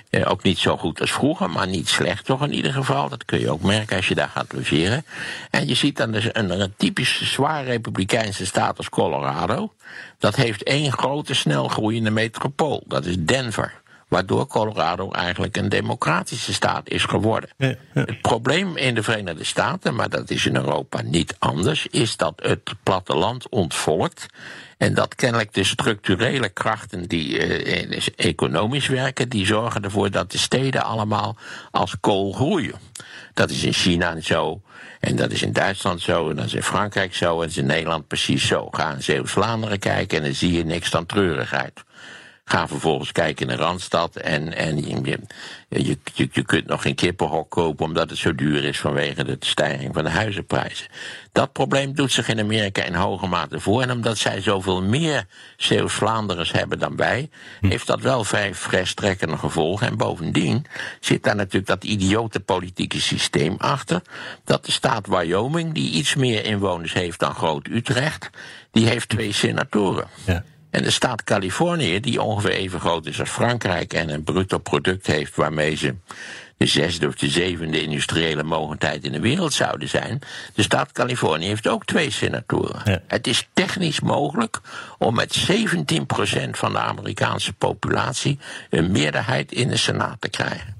Eh, 0.09 0.31
ook 0.31 0.43
niet 0.43 0.57
zo 0.57 0.77
goed 0.77 1.01
als 1.01 1.11
vroeger, 1.11 1.49
maar 1.49 1.67
niet 1.67 1.87
slecht 1.87 2.25
toch 2.25 2.43
in 2.43 2.53
ieder 2.53 2.73
geval. 2.73 3.09
Dat 3.09 3.25
kun 3.25 3.39
je 3.39 3.51
ook 3.51 3.61
merken 3.61 3.95
als 3.95 4.07
je 4.07 4.15
daar 4.15 4.29
gaat 4.29 4.53
logeren. 4.53 5.05
En 5.49 5.67
je 5.67 5.73
ziet 5.73 5.97
dan 5.97 6.11
dus 6.11 6.29
een, 6.31 6.61
een 6.61 6.73
typisch 6.77 7.33
zwaar 7.33 7.63
republikeinse 7.63 8.45
staat 8.45 8.77
als 8.77 8.89
Colorado. 8.89 9.73
Dat 10.19 10.35
heeft 10.35 10.63
één 10.63 10.91
grote 10.91 11.33
snel 11.33 11.67
groeiende 11.67 12.09
metropool. 12.09 12.83
Dat 12.87 13.05
is 13.05 13.15
Denver 13.19 13.81
waardoor 14.07 14.47
Colorado 14.47 15.11
eigenlijk 15.11 15.57
een 15.57 15.69
democratische 15.69 16.53
staat 16.53 16.89
is 16.89 17.03
geworden. 17.03 17.49
Ja, 17.57 17.67
ja. 17.67 17.75
Het 17.93 18.21
probleem 18.21 18.77
in 18.77 18.95
de 18.95 19.03
Verenigde 19.03 19.43
Staten, 19.43 19.95
maar 19.95 20.09
dat 20.09 20.29
is 20.29 20.45
in 20.45 20.55
Europa 20.55 21.01
niet 21.01 21.35
anders, 21.39 21.87
is 21.87 22.17
dat 22.17 22.33
het 22.35 22.73
platteland 22.83 23.49
ontvolkt. 23.49 24.25
En 24.77 24.93
dat 24.93 25.15
kennelijk 25.15 25.53
de 25.53 25.63
structurele 25.63 26.49
krachten 26.49 27.07
die 27.07 27.47
uh, 27.47 28.01
economisch 28.15 28.87
werken, 28.87 29.29
die 29.29 29.45
zorgen 29.45 29.83
ervoor 29.83 30.11
dat 30.11 30.31
de 30.31 30.37
steden 30.37 30.83
allemaal 30.83 31.37
als 31.71 31.95
kool 31.99 32.33
groeien. 32.33 32.75
Dat 33.33 33.49
is 33.49 33.63
in 33.63 33.73
China 33.73 34.21
zo. 34.21 34.61
En 34.99 35.15
dat 35.15 35.31
is 35.31 35.41
in 35.41 35.53
Duitsland 35.53 36.01
zo, 36.01 36.29
en 36.29 36.35
dat 36.35 36.45
is 36.45 36.53
in 36.53 36.63
Frankrijk 36.63 37.15
zo, 37.15 37.33
en 37.33 37.39
dat 37.39 37.49
is 37.49 37.57
in 37.57 37.65
Nederland 37.65 38.07
precies 38.07 38.47
zo. 38.47 38.67
Ga 38.71 38.93
in 38.93 39.03
Zeeuws-Vlaanderen 39.03 39.79
kijken 39.79 40.17
en 40.17 40.23
dan 40.23 40.33
zie 40.33 40.51
je 40.51 40.65
niks 40.65 40.89
dan 40.89 41.05
treurigheid. 41.05 41.83
Ga 42.49 42.67
vervolgens 42.67 43.11
kijken 43.11 43.49
in 43.49 43.55
de 43.55 43.63
Randstad 43.63 44.15
en, 44.15 44.53
en 44.53 44.77
je, 44.77 45.19
je, 45.69 45.97
je, 46.13 46.29
je 46.31 46.43
kunt 46.43 46.67
nog 46.67 46.81
geen 46.81 46.95
kippenhok 46.95 47.49
kopen 47.49 47.85
omdat 47.85 48.09
het 48.09 48.19
zo 48.19 48.35
duur 48.35 48.63
is 48.63 48.79
vanwege 48.79 49.23
de 49.23 49.37
stijging 49.39 49.93
van 49.93 50.03
de 50.03 50.09
huizenprijzen. 50.09 50.87
Dat 51.31 51.51
probleem 51.51 51.93
doet 51.93 52.11
zich 52.11 52.27
in 52.27 52.39
Amerika 52.39 52.83
in 52.83 52.93
hoge 52.93 53.27
mate 53.27 53.59
voor. 53.59 53.81
En 53.81 53.91
omdat 53.91 54.17
zij 54.17 54.41
zoveel 54.41 54.81
meer 54.81 55.25
Zeeuws-Vlaanderers 55.57 56.51
hebben 56.51 56.79
dan 56.79 56.95
wij, 56.95 57.29
hm. 57.59 57.67
heeft 57.67 57.87
dat 57.87 58.01
wel 58.01 58.23
vrij 58.23 58.55
verstrekkende 58.55 59.37
gevolgen. 59.37 59.87
En 59.87 59.97
bovendien 59.97 60.65
zit 60.99 61.23
daar 61.23 61.35
natuurlijk 61.35 61.67
dat 61.67 61.83
idiote 61.83 62.39
politieke 62.39 63.01
systeem 63.01 63.55
achter. 63.57 64.01
Dat 64.43 64.65
de 64.65 64.71
staat 64.71 65.07
Wyoming, 65.07 65.73
die 65.73 65.91
iets 65.91 66.15
meer 66.15 66.45
inwoners 66.45 66.93
heeft 66.93 67.19
dan 67.19 67.35
Groot-Utrecht, 67.35 68.29
die 68.71 68.87
heeft 68.87 69.09
twee 69.09 69.31
senatoren. 69.31 70.07
Ja. 70.25 70.43
En 70.77 70.83
de 70.83 70.91
staat 70.91 71.23
Californië, 71.23 71.99
die 71.99 72.21
ongeveer 72.21 72.51
even 72.51 72.79
groot 72.79 73.05
is 73.05 73.19
als 73.19 73.29
Frankrijk 73.29 73.93
en 73.93 74.09
een 74.09 74.23
bruto 74.23 74.57
product 74.57 75.07
heeft 75.07 75.35
waarmee 75.35 75.75
ze 75.75 75.95
de 76.57 76.65
zesde 76.65 77.07
of 77.07 77.15
de 77.15 77.27
zevende 77.27 77.81
industriële 77.81 78.43
mogendheid 78.43 79.03
in 79.03 79.11
de 79.11 79.19
wereld 79.19 79.53
zouden 79.53 79.89
zijn. 79.89 80.19
De 80.53 80.61
staat 80.61 80.91
Californië 80.91 81.45
heeft 81.45 81.67
ook 81.67 81.85
twee 81.85 82.11
senatoren. 82.11 82.81
Ja. 82.83 83.01
Het 83.07 83.27
is 83.27 83.47
technisch 83.53 83.99
mogelijk 83.99 84.59
om 84.97 85.15
met 85.15 85.49
17% 85.51 86.49
van 86.49 86.71
de 86.71 86.79
Amerikaanse 86.79 87.53
populatie 87.53 88.39
een 88.69 88.91
meerderheid 88.91 89.51
in 89.51 89.67
de 89.67 89.77
Senaat 89.77 90.21
te 90.21 90.29
krijgen. 90.29 90.76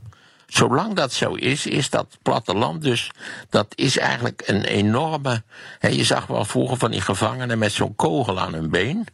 Zolang 0.47 0.93
dat 0.93 1.13
zo 1.13 1.33
is, 1.33 1.65
is 1.65 1.89
dat 1.89 2.17
platteland 2.21 2.81
dus, 2.81 3.11
dat 3.49 3.67
is 3.75 3.97
eigenlijk 3.97 4.43
een 4.45 4.63
enorme. 4.63 5.43
Hè, 5.79 5.87
je 5.87 6.03
zag 6.03 6.27
wel 6.27 6.45
vroeger 6.45 6.77
van 6.77 6.91
die 6.91 7.01
gevangenen 7.01 7.57
met 7.57 7.71
zo'n 7.71 7.95
kogel 7.95 8.39
aan 8.39 8.53
hun 8.53 8.69
been. 8.69 9.07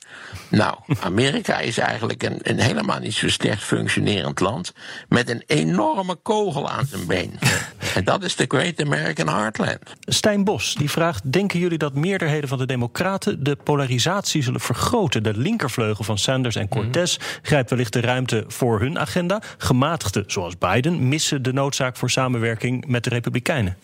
Nou, 0.50 0.78
Amerika 1.00 1.60
is 1.60 1.78
eigenlijk 1.78 2.24
een, 2.24 2.40
een 2.42 2.60
helemaal 2.60 3.00
niet 3.00 3.14
zo 3.14 3.30
slecht 3.30 3.64
functionerend 3.64 4.40
land. 4.40 4.74
met 5.08 5.30
een 5.30 5.44
enorme 5.48 6.16
kogel 6.16 6.70
aan 6.70 6.86
zijn 6.86 7.06
been. 7.06 7.40
En 7.94 8.04
dat 8.04 8.24
is 8.24 8.36
de 8.36 8.46
Great 8.48 8.82
American 8.82 9.28
Heartland. 9.28 9.80
Stijn 10.00 10.44
Bos 10.44 10.76
die 10.76 10.90
vraagt: 10.90 11.32
Denken 11.32 11.60
jullie 11.60 11.78
dat 11.78 11.94
meerderheden 11.94 12.50
van 12.50 12.58
de 12.58 12.66
Democraten 12.66 13.44
de 13.44 13.56
polarisatie 13.56 14.44
zullen 14.44 14.60
vergroten? 14.60 15.24
De 15.24 15.38
linkervleugel 15.38 16.04
van 16.04 16.18
Sanders 16.18 16.56
en 16.56 16.68
Cortez 16.68 17.18
grijpt 17.42 17.70
wellicht 17.70 17.94
de 17.94 18.00
ruimte 18.00 18.44
voor 18.48 18.80
hun 18.80 19.00
agenda. 19.00 19.42
Gematigden, 19.58 20.24
zoals 20.28 20.58
Biden, 20.58 21.08
missen 21.08 21.23
de 21.28 21.54
noodzaak 21.54 21.98
voor 21.98 22.10
samenwerking 22.10 22.86
met 22.86 23.04
de 23.04 23.10
Republikeinen. 23.10 23.78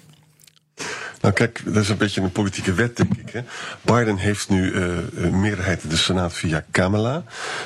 Nou 1.22 1.34
kijk, 1.34 1.62
dat 1.65 1.76
is 1.76 1.89
een 1.89 1.98
beetje 1.98 2.22
een 2.22 2.32
politieke 2.32 2.74
wet, 2.74 2.98
denk 2.98 3.13
ik. 3.15 3.30
Hè. 3.32 3.42
Biden 3.82 4.18
heeft 4.18 4.50
nu 4.50 4.72
uh, 4.72 4.98
een 5.15 5.39
meerderheid 5.39 5.84
in 5.84 5.89
de 5.89 5.98
Senaat 5.98 6.34
via 6.34 6.63
Kamala. 6.72 7.24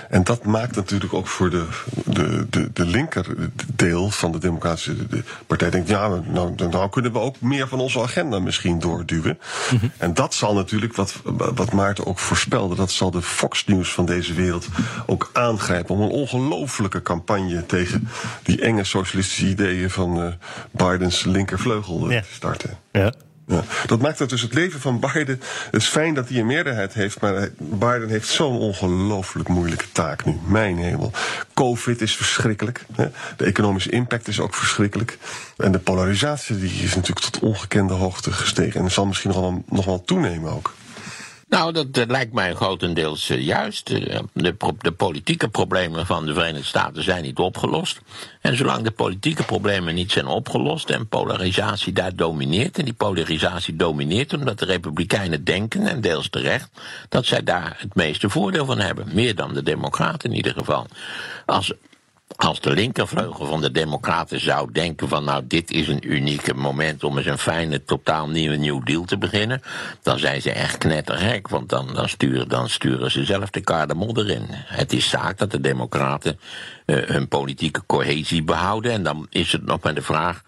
En 0.10 0.24
dat 0.24 0.44
maakt 0.46 0.76
natuurlijk 0.76 1.14
ook 1.14 1.28
voor 1.28 1.50
de, 1.50 1.66
de, 2.06 2.46
de, 2.50 2.70
de 2.74 2.86
linkerdeel 2.86 4.10
van 4.10 4.32
de 4.32 4.38
Democratische 4.38 5.08
de 5.08 5.24
Partij... 5.48 5.70
denkt, 5.70 5.90
ja, 5.90 6.08
nou, 6.08 6.56
nou 6.70 6.90
kunnen 6.90 7.12
we 7.12 7.20
ook 7.20 7.42
meer 7.42 7.68
van 7.68 7.80
onze 7.80 8.02
agenda 8.02 8.40
misschien 8.40 8.80
doorduwen. 8.80 9.40
Mm-hmm. 9.72 9.92
En 9.98 10.14
dat 10.14 10.34
zal 10.34 10.54
natuurlijk, 10.54 10.96
wat, 10.96 11.22
wat 11.56 11.72
Maarten 11.72 12.06
ook 12.06 12.20
voorspelde... 12.20 12.76
dat 12.76 12.92
zal 12.92 13.12
de 13.12 13.22
Fox 13.22 13.66
News 13.66 13.94
van 13.94 14.06
deze 14.06 14.34
wereld 14.34 14.68
ook 15.06 15.30
aangrijpen... 15.34 15.96
om 15.96 16.02
een 16.02 16.10
ongelofelijke 16.10 17.02
campagne 17.02 17.66
tegen 17.66 18.08
die 18.44 18.62
enge 18.62 18.84
socialistische 18.84 19.46
ideeën... 19.46 19.90
van 19.90 20.26
uh, 20.26 20.34
Bidens 20.72 21.24
linkervleugel 21.24 22.08
uh, 22.08 22.14
Ja. 22.14 22.22
te 22.22 22.34
starten. 22.34 22.83
Ja. 22.94 23.14
Dat 23.86 24.02
maakt 24.02 24.20
het 24.20 24.30
dus 24.30 24.42
het 24.42 24.54
leven 24.54 24.80
van 24.80 25.00
Biden. 25.00 25.42
Het 25.72 25.82
is 25.82 25.88
fijn 25.88 26.14
dat 26.14 26.30
hij 26.30 26.40
een 26.40 26.46
meerderheid 26.46 26.94
heeft, 26.94 27.22
maar 27.22 27.50
Biden 27.58 28.10
heeft 28.10 28.28
zo'n 28.28 28.58
ongelooflijk 28.58 29.50
moeilijke 29.50 29.92
taak 29.92 30.26
nu. 30.26 30.40
Mijn 30.46 30.78
hemel. 30.78 31.12
Covid 31.54 32.02
is 32.02 32.16
verschrikkelijk. 32.16 32.86
Hè. 32.96 33.08
De 33.38 33.46
economische 33.46 33.90
impact 33.90 34.28
is 34.28 34.40
ook 34.40 34.56
verschrikkelijk. 34.56 35.18
En 35.58 35.72
de 35.72 35.80
polarisatie 35.80 36.60
die 36.60 36.84
is 36.84 36.96
natuurlijk 36.96 37.26
tot 37.26 37.40
ongekende 37.42 37.94
hoogte 37.94 38.32
gestegen. 38.32 38.82
En 38.82 38.92
zal 38.92 39.06
misschien 39.06 39.30
nog 39.30 39.40
wel, 39.40 39.64
nog 39.70 39.86
wel 39.86 40.04
toenemen 40.04 40.52
ook. 40.52 40.74
Nou, 41.54 41.72
dat, 41.72 42.10
lijkt 42.10 42.34
mij 42.34 42.54
grotendeels 42.54 43.30
eh, 43.30 43.46
juist. 43.46 43.90
Eh, 43.90 44.20
De, 44.34 44.56
de 44.80 44.92
politieke 44.92 45.48
problemen 45.48 46.06
van 46.06 46.26
de 46.26 46.34
Verenigde 46.34 46.68
Staten 46.68 47.04
zijn 47.04 47.24
niet 47.24 47.38
opgelost. 47.38 48.02
En 48.42 48.58
zolang 48.58 48.84
de 48.84 48.92
politieke 48.92 49.44
problemen 49.44 49.96
niet 49.96 50.12
zijn 50.12 50.28
opgelost 50.28 50.90
en 50.90 51.08
polarisatie 51.08 51.94
daar 51.94 52.16
domineert, 52.16 52.78
en 52.78 52.86
die 52.86 52.94
polarisatie 52.94 53.76
domineert 53.76 54.34
omdat 54.34 54.60
de 54.60 54.66
Republikeinen 54.66 55.44
denken, 55.44 55.88
en 55.88 56.02
deels 56.02 56.30
terecht, 56.30 56.70
dat 57.10 57.26
zij 57.26 57.44
daar 57.44 57.76
het 57.78 57.96
meeste 57.96 58.30
voordeel 58.30 58.66
van 58.66 58.80
hebben. 58.80 59.08
Meer 59.14 59.36
dan 59.36 59.54
de 59.54 59.64
Democraten 59.64 60.30
in 60.30 60.36
ieder 60.36 60.54
geval. 60.54 60.88
Als 61.46 61.74
als 62.36 62.60
de 62.62 62.72
linkervleugel 62.72 63.46
van 63.46 63.62
de 63.62 63.72
Democraten 63.72 64.40
zou 64.40 64.72
denken 64.72 65.08
van 65.08 65.24
nou 65.24 65.44
dit 65.48 65.72
is 65.72 65.88
een 65.88 66.14
unieke 66.14 66.54
moment 66.54 67.04
om 67.04 67.18
eens 67.18 67.28
een 67.28 67.38
fijne 67.38 67.84
totaal 67.84 68.30
nieuwe 68.30 68.56
New 68.56 68.86
Deal 68.86 69.04
te 69.04 69.18
beginnen, 69.18 69.62
dan 70.02 70.20
zijn 70.20 70.42
ze 70.42 70.52
echt 70.52 70.78
knettergek, 70.78 71.48
want 71.48 71.70
dan, 71.70 71.94
dan, 71.94 72.10
sturen, 72.10 72.50
dan 72.50 72.70
sturen 72.70 73.12
ze 73.12 73.26
zelf 73.26 73.50
de 73.50 73.62
kar 73.62 73.88
de 73.88 73.94
modder 73.94 74.30
in. 74.30 74.46
Het 74.50 74.94
is 74.94 75.10
zaak 75.10 75.38
dat 75.38 75.52
de 75.52 75.62
Democraten 75.62 76.40
eh, 76.86 76.98
hun 77.06 77.28
politieke 77.28 77.84
cohesie 77.86 78.44
behouden 78.44 78.92
en 78.92 79.04
dan 79.04 79.28
is 79.30 79.52
het 79.52 79.66
nog 79.66 79.82
maar 79.82 79.94
de 79.94 80.02
vraag, 80.02 80.42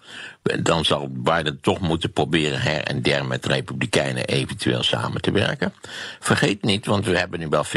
dan 0.62 0.84
zal 0.84 1.08
Biden 1.10 1.60
toch 1.60 1.80
moeten 1.80 2.12
proberen 2.12 2.60
her 2.60 2.82
en 2.82 3.02
der 3.02 3.26
met 3.26 3.46
Republikeinen 3.46 4.24
eventueel 4.24 4.82
samen 4.82 5.20
te 5.20 5.30
werken. 5.30 5.72
Vergeet 6.20 6.62
niet, 6.62 6.86
want 6.86 7.04
we 7.06 7.18
hebben 7.18 7.38
nu 7.38 7.48
wel 7.48 7.64
50-50 7.64 7.70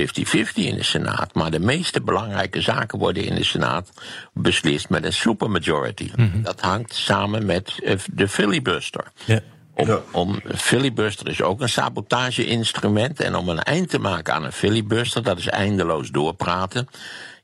in 0.54 0.76
de 0.76 0.84
Senaat, 0.84 1.34
maar 1.34 1.52
de 1.52 1.60
meeste 1.60 2.02
belangrijke 2.02 2.62
zaken 2.62 3.00
worden 3.00 3.24
in 3.26 3.36
de 3.36 3.44
Senaat 3.44 3.92
beslist 4.34 4.90
met 4.90 5.04
een 5.06 5.14
supermajority. 5.14 6.12
Dat 6.34 6.62
hangt 6.62 6.94
samen 6.96 7.46
met 7.46 7.80
eh, 7.84 7.96
de 8.14 8.28
filibuster. 8.28 9.04
Ja. 9.26 9.40
Om, 9.74 9.88
Ja. 9.88 10.00
om 10.12 10.42
filibuster 10.56 11.28
is 11.28 11.42
ook 11.42 11.62
een 11.62 11.70
sabotage-instrument. 11.70 13.20
En 13.20 13.36
om 13.36 13.50
een 13.50 13.64
eind 13.64 13.90
te 13.90 14.00
maken 14.00 14.34
aan 14.34 14.44
een 14.44 14.52
filibuster, 14.52 15.24
dat 15.24 15.38
is 15.38 15.48
eindeloos 15.48 16.10
doorpraten. 16.10 16.88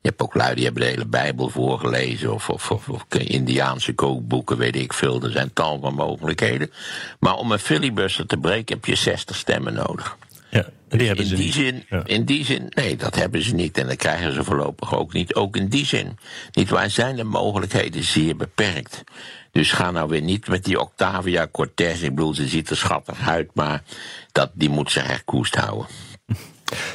Je 0.06 0.12
hebt 0.12 0.24
ook 0.24 0.34
lui 0.36 0.56
die 0.56 0.63
hebben 0.63 0.82
de 0.82 0.88
hele 0.89 1.06
Bijbel 1.06 1.50
voorgelezen, 1.50 2.34
of, 2.34 2.50
of, 2.50 2.72
of, 2.72 2.89
of 2.89 3.06
Indiaanse 3.10 3.94
kookboeken, 3.94 4.58
weet 4.58 4.76
ik 4.76 4.94
veel. 4.94 5.22
Er 5.24 5.32
zijn 5.32 5.54
tal 5.54 5.80
van 5.80 5.94
mogelijkheden. 5.94 6.72
Maar 7.20 7.36
om 7.36 7.52
een 7.52 7.60
filibuster 7.60 8.26
te 8.26 8.38
breken 8.38 8.76
heb 8.76 8.86
je 8.86 8.96
60 8.96 9.36
stemmen 9.36 9.74
nodig. 9.74 10.18
Ja, 10.50 10.65
en 10.89 10.98
die 10.98 11.08
hebben 11.08 11.26
in 11.26 11.30
ze 11.30 11.36
die 11.36 11.46
niet. 11.46 11.54
zin, 11.54 11.86
Ja. 11.89 12.02
in 12.06 12.26
die 12.26 12.46
zin, 12.46 12.65
nee, 12.70 12.96
dat 12.96 13.15
hebben 13.15 13.41
ze 13.41 13.54
niet 13.56 13.78
en 13.78 13.88
dat 13.88 13.96
krijgen 13.96 14.34
ze 14.34 14.44
voorlopig 14.44 14.96
ook 14.96 15.13
niet. 15.13 15.36
Ook 15.36 15.56
in 15.56 15.68
die 15.68 15.86
zin. 15.86 16.18
Niet 16.52 16.70
waar 16.70 16.89
zijn 16.89 17.15
de 17.15 17.24
mogelijkheden 17.24 18.04
zeer 18.04 18.36
beperkt. 18.36 19.04
Dus 19.52 19.72
ga 19.72 19.91
nou 19.91 20.10
weer 20.10 20.22
niet 20.22 20.48
met 20.48 20.63
die 20.63 20.80
Octavia 20.80 21.48
Cortez. 21.52 22.02
Ik 22.02 22.15
bedoel, 22.15 22.34
ze 22.34 22.48
ziet 22.48 22.70
er 22.70 22.78
schattig 22.78 23.28
uit, 23.28 23.50
maar 23.54 23.84
dat, 24.32 24.50
die 24.54 24.70
moet 24.70 24.91
zich 24.91 25.08
echt 25.08 25.24
koest 25.26 25.56
houden. 25.56 25.88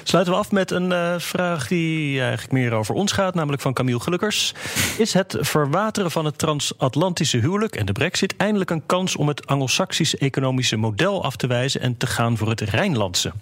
Sluiten 0.02 0.32
we 0.32 0.38
af 0.38 0.50
met 0.50 0.70
een 0.70 0.92
eh, 0.92 1.14
vraag 1.18 1.68
die 1.68 2.20
eigenlijk 2.20 2.52
meer 2.52 2.72
over 2.72 2.94
ons 2.94 3.12
gaat, 3.12 3.34
namelijk 3.34 3.62
van 3.62 3.72
Camille 3.72 4.00
Gelukkers. 4.00 4.54
Is 4.98 5.12
het 5.12 5.36
verwateren 5.40 6.10
van 6.10 6.24
het 6.24 6.38
transatlantische 6.38 7.38
huwelijk 7.38 7.76
en 7.76 7.86
de 7.86 7.92
brexit 7.92 8.36
eindelijk 8.36 8.70
een 8.70 8.86
kans 8.86 9.16
om 9.16 9.28
het 9.28 9.46
Anglo-Saxische 9.46 10.18
economische 10.18 10.76
model 10.76 11.24
af 11.24 11.36
te 11.36 11.46
wijzen 11.46 11.80
en 11.80 11.96
te 11.96 12.06
gaan 12.06 12.36
voor 12.36 12.48
het 12.48 12.60
Rijnlandse? 12.60 13.32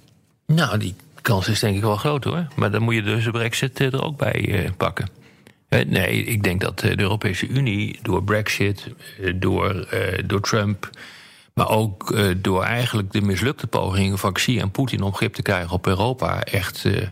Nou, 0.47 0.79
die 0.79 0.95
kans 1.21 1.49
is 1.49 1.61
denk 1.61 1.77
ik 1.77 1.83
wel 1.83 1.97
groot 1.97 2.25
hoor. 2.25 2.47
Maar 2.55 2.71
dan 2.71 2.83
moet 2.83 2.95
je 2.95 3.03
dus 3.03 3.25
de 3.25 3.31
brexit 3.31 3.81
eh, 3.81 3.93
er 3.93 4.03
ook 4.03 4.17
bij 4.17 4.65
eh, 4.65 4.71
pakken. 4.77 5.09
Nee, 5.87 6.25
ik 6.25 6.43
denk 6.43 6.61
dat 6.61 6.79
de 6.79 7.01
Europese 7.01 7.47
Unie 7.47 7.99
door 8.03 8.25
Brexit, 8.25 8.87
door, 9.35 9.89
door 10.27 10.41
Trump, 10.41 10.91
maar 11.59 11.77
ook 11.77 12.11
eh, 12.11 12.27
door 12.37 12.63
eigenlijk 12.63 13.13
de 13.13 13.21
mislukte 13.21 13.67
pogingen 13.67 14.19
van 14.19 14.33
Xi 14.33 14.59
en 14.59 14.71
Poetin 14.71 15.03
om 15.03 15.15
grip 15.15 15.35
te 15.35 15.43
krijgen 15.43 15.73
op 15.73 15.87
Europa, 15.87 16.43
echt 16.43 16.85
eh, 16.85 17.07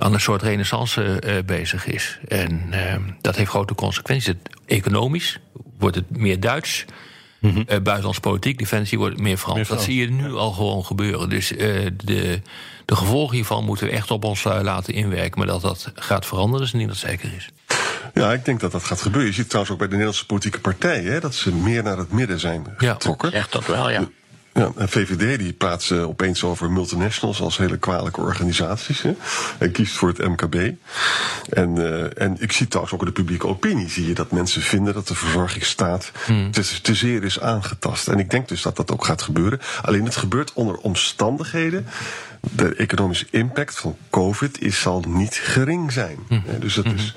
aan 0.00 0.14
een 0.14 0.20
soort 0.20 0.42
renaissance 0.42 1.20
eh, 1.20 1.44
bezig 1.44 1.86
is. 1.86 2.18
En 2.28 2.66
eh, 2.70 2.96
dat 3.20 3.36
heeft 3.36 3.50
grote 3.50 3.74
consequenties. 3.74 4.26
Het, 4.26 4.58
economisch 4.66 5.38
wordt 5.78 5.96
het 5.96 6.16
meer 6.16 6.40
Duits. 6.40 6.84
Eh, 7.40 7.50
buitenlandse 7.66 8.20
politiek, 8.20 8.58
defensie 8.58 8.98
wordt 8.98 9.18
meer 9.18 9.36
Frans. 9.36 9.56
Meer 9.56 9.64
Frans, 9.64 9.80
Dat 9.80 9.90
zie 9.90 10.00
je 10.00 10.10
nu 10.10 10.32
al 10.32 10.52
gewoon 10.52 10.84
gebeuren. 10.84 11.28
Dus 11.28 11.48
de, 11.48 12.40
de 12.84 12.96
gevolgen 12.96 13.34
hiervan 13.34 13.64
moeten 13.64 13.86
we 13.86 13.92
echt 13.92 14.10
op 14.10 14.24
ons 14.24 14.44
laten 14.44 14.94
inwerken. 14.94 15.38
Maar 15.38 15.46
dat 15.46 15.62
dat 15.62 15.92
gaat 15.94 16.26
veranderen, 16.26 16.66
is 16.66 16.72
niet 16.72 16.88
dat 16.88 16.96
zeker 16.96 17.32
is. 17.36 17.48
Ja, 18.14 18.32
ik 18.32 18.44
denk 18.44 18.60
dat 18.60 18.72
dat 18.72 18.84
gaat 18.84 19.00
gebeuren. 19.02 19.28
Je 19.30 19.34
ziet 19.36 19.46
trouwens 19.48 19.72
ook 19.72 19.78
bij 19.78 19.86
de 19.88 19.92
Nederlandse 19.96 20.26
politieke 20.26 20.60
partijen 20.60 21.12
hè, 21.12 21.20
dat 21.20 21.34
ze 21.34 21.54
meer 21.54 21.82
naar 21.82 21.98
het 21.98 22.12
midden 22.12 22.40
zijn 22.40 22.66
Ja. 22.78 22.92
getrokken. 22.92 23.32
Echt 23.32 23.52
dat 23.52 23.66
wel, 23.66 23.90
ja. 23.90 24.08
Ja, 24.54 24.70
en 24.76 24.88
VVD 24.88 25.38
die 25.38 25.52
praat 25.52 25.82
ze 25.82 25.94
opeens 26.08 26.44
over 26.44 26.70
multinationals 26.70 27.40
als 27.40 27.56
hele 27.56 27.76
kwalijke 27.78 28.20
organisaties. 28.20 29.02
Hè. 29.02 29.14
En 29.58 29.72
kiest 29.72 29.92
voor 29.96 30.08
het 30.08 30.18
MKB. 30.18 30.54
En, 31.50 31.78
eh, 31.78 32.22
en 32.24 32.36
ik 32.40 32.52
zie 32.52 32.66
trouwens 32.68 32.94
ook 32.94 33.00
in 33.00 33.06
de 33.06 33.12
publieke 33.12 33.46
opinie 33.46 33.88
zie 33.90 34.06
je 34.06 34.14
dat 34.14 34.30
mensen 34.30 34.62
vinden 34.62 34.94
dat 34.94 35.08
de 35.08 35.14
verzorgingsstaat 35.14 36.12
te, 36.50 36.80
te 36.82 36.94
zeer 36.94 37.24
is 37.24 37.40
aangetast. 37.40 38.08
En 38.08 38.18
ik 38.18 38.30
denk 38.30 38.48
dus 38.48 38.62
dat 38.62 38.76
dat 38.76 38.90
ook 38.92 39.04
gaat 39.04 39.22
gebeuren. 39.22 39.60
Alleen 39.82 40.04
het 40.04 40.16
gebeurt 40.16 40.52
onder 40.52 40.76
omstandigheden. 40.76 41.86
De 42.40 42.74
economische 42.74 43.26
impact 43.30 43.78
van 43.78 43.96
COVID 44.10 44.60
is, 44.62 44.80
zal 44.80 45.04
niet 45.08 45.34
gering 45.34 45.92
zijn. 45.92 46.18
Hè, 46.28 46.58
Dus 46.58 46.74
dat 46.74 46.84
is, 46.86 47.14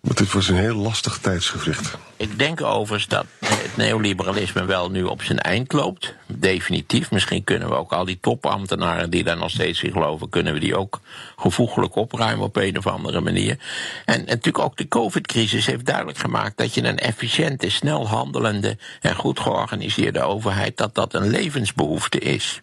het 0.00 0.32
was 0.32 0.48
een 0.48 0.56
heel 0.56 0.74
lastig 0.74 1.18
tijdsgevricht. 1.18 1.96
Ik 2.16 2.38
denk 2.38 2.62
overigens 2.62 3.08
dat 3.08 3.26
het 3.44 3.76
neoliberalisme 3.76 4.64
wel 4.64 4.90
nu 4.90 5.02
op 5.02 5.22
zijn 5.22 5.38
eind 5.38 5.72
loopt. 5.72 6.14
Definitief. 6.26 7.10
Misschien 7.10 7.44
kunnen 7.44 7.68
we 7.68 7.74
ook 7.74 7.92
al 7.92 8.04
die 8.04 8.18
topambtenaren 8.20 9.10
die 9.10 9.24
daar 9.24 9.36
nog 9.36 9.50
steeds 9.50 9.82
in 9.82 9.92
geloven, 9.92 10.28
kunnen 10.28 10.52
we 10.52 10.60
die 10.60 10.76
ook 10.76 11.00
gevoeglijk 11.36 11.94
opruimen 11.94 12.44
op 12.44 12.56
een 12.56 12.78
of 12.78 12.86
andere 12.86 13.20
manier. 13.20 13.58
En, 14.04 14.14
en 14.14 14.24
natuurlijk 14.24 14.64
ook 14.64 14.76
de 14.76 14.88
COVID-crisis 14.88 15.66
heeft 15.66 15.86
duidelijk 15.86 16.18
gemaakt 16.18 16.56
dat 16.56 16.74
je 16.74 16.84
een 16.84 16.98
efficiënte, 16.98 17.70
snel 17.70 18.08
handelende 18.08 18.78
en 19.00 19.14
goed 19.14 19.40
georganiseerde 19.40 20.22
overheid, 20.22 20.76
dat 20.76 20.94
dat 20.94 21.14
een 21.14 21.30
levensbehoefte 21.30 22.18
is. 22.18 22.62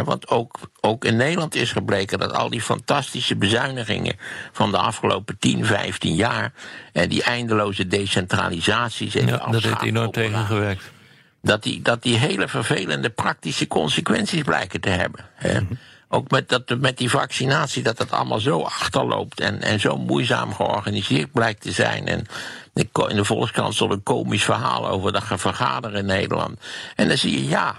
Want 0.00 0.28
ook, 0.28 0.58
ook 0.80 1.04
in 1.04 1.16
Nederland 1.16 1.54
is 1.54 1.72
gebleken 1.72 2.18
dat 2.18 2.32
al 2.32 2.50
die 2.50 2.62
fantastische 2.62 3.36
bezuinigingen 3.36 4.16
van 4.52 4.70
de 4.70 4.76
afgelopen 4.78 5.38
10, 5.38 5.64
15 5.64 6.14
jaar. 6.14 6.52
en 6.92 7.08
die 7.08 7.22
eindeloze 7.22 7.86
decentralisaties. 7.86 9.14
En 9.14 9.26
ja, 9.26 9.46
dat 9.50 9.62
heeft 9.62 9.82
enorm 9.82 10.10
tegengewerkt. 10.10 10.90
Dat 11.42 11.62
die, 11.62 11.82
dat 11.82 12.02
die 12.02 12.16
hele 12.16 12.48
vervelende 12.48 13.10
praktische 13.10 13.66
consequenties 13.66 14.42
blijken 14.42 14.80
te 14.80 14.88
hebben. 14.88 15.24
Mhm. 15.42 15.64
Ook 16.08 16.30
met, 16.30 16.48
dat, 16.48 16.78
met 16.78 16.98
die 16.98 17.10
vaccinatie, 17.10 17.82
dat 17.82 17.98
het 17.98 18.10
allemaal 18.10 18.40
zo 18.40 18.60
achterloopt 18.60 19.40
en, 19.40 19.62
en 19.62 19.80
zo 19.80 19.96
moeizaam 19.96 20.54
georganiseerd 20.54 21.32
blijkt 21.32 21.60
te 21.60 21.72
zijn. 21.72 22.06
En 22.06 22.26
in 22.74 23.16
de 23.16 23.24
Volkskrant 23.24 23.74
stond 23.74 23.92
een 23.92 24.02
komisch 24.02 24.44
verhaal 24.44 24.88
over 24.88 25.12
dat 25.12 25.24
vergaderen 25.26 25.98
in 25.98 26.06
Nederland. 26.06 26.60
En 26.96 27.08
dan 27.08 27.16
zie 27.16 27.32
je, 27.32 27.48
ja, 27.48 27.76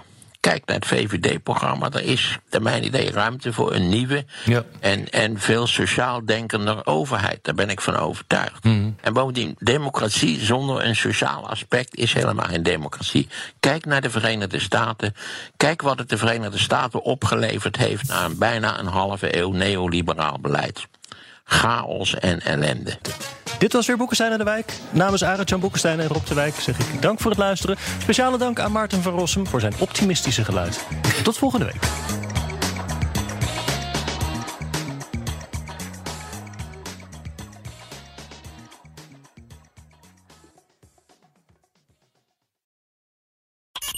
kijk 0.50 0.66
naar 0.66 0.76
het 0.76 0.86
VVD-programma. 0.86 1.90
Er 1.90 2.02
is, 2.04 2.38
naar 2.50 2.62
mijn 2.62 2.84
idee, 2.84 3.10
ruimte 3.10 3.52
voor 3.52 3.74
een 3.74 3.88
nieuwe 3.88 4.24
ja. 4.44 4.64
en, 4.80 5.10
en 5.10 5.38
veel 5.38 5.66
sociaal 5.66 6.24
denkender 6.24 6.86
overheid. 6.86 7.38
Daar 7.42 7.54
ben 7.54 7.70
ik 7.70 7.80
van 7.80 7.96
overtuigd. 7.96 8.64
Mhm. 8.64 8.90
En 9.00 9.12
bovendien, 9.12 9.56
democratie 9.58 10.40
zonder 10.40 10.84
een 10.84 10.96
sociaal 10.96 11.48
aspect 11.48 11.96
is 11.96 12.12
helemaal 12.12 12.46
geen 12.46 12.62
democratie. 12.62 13.28
Kijk 13.60 13.84
naar 13.84 14.00
de 14.00 14.10
Verenigde 14.10 14.58
Staten. 14.58 15.14
Kijk 15.56 15.82
wat 15.82 15.98
het 15.98 16.08
de 16.08 16.18
Verenigde 16.18 16.58
Staten 16.58 17.02
opgeleverd 17.02 17.76
heeft 17.76 18.08
na 18.08 18.24
een 18.24 18.38
bijna 18.38 18.78
een 18.78 18.86
halve 18.86 19.38
eeuw 19.38 19.52
neoliberaal 19.52 20.38
beleid 20.40 20.86
chaos 21.44 22.14
en 22.14 22.40
ellende. 22.40 22.98
Dit 23.58 23.72
was 23.72 23.86
weer 23.86 23.96
Boekenstein 23.96 24.32
in 24.32 24.38
de 24.38 24.44
Wijk. 24.44 24.72
Namens 24.90 25.24
Arend-Jan 25.24 25.60
Boekenstein 25.60 26.00
en 26.00 26.08
Rob 26.08 26.26
de 26.26 26.34
Wijk 26.34 26.54
zeg 26.54 26.78
ik 26.78 27.02
dank 27.02 27.20
voor 27.20 27.30
het 27.30 27.40
luisteren. 27.40 27.76
Speciale 27.98 28.38
dank 28.38 28.58
aan 28.60 28.72
Maarten 28.72 29.02
van 29.02 29.12
Rossum 29.12 29.46
voor 29.46 29.60
zijn 29.60 29.74
optimistische 29.78 30.44
geluid. 30.44 30.84
Tot 31.22 31.38
volgende 31.38 31.64
week. 31.64 32.33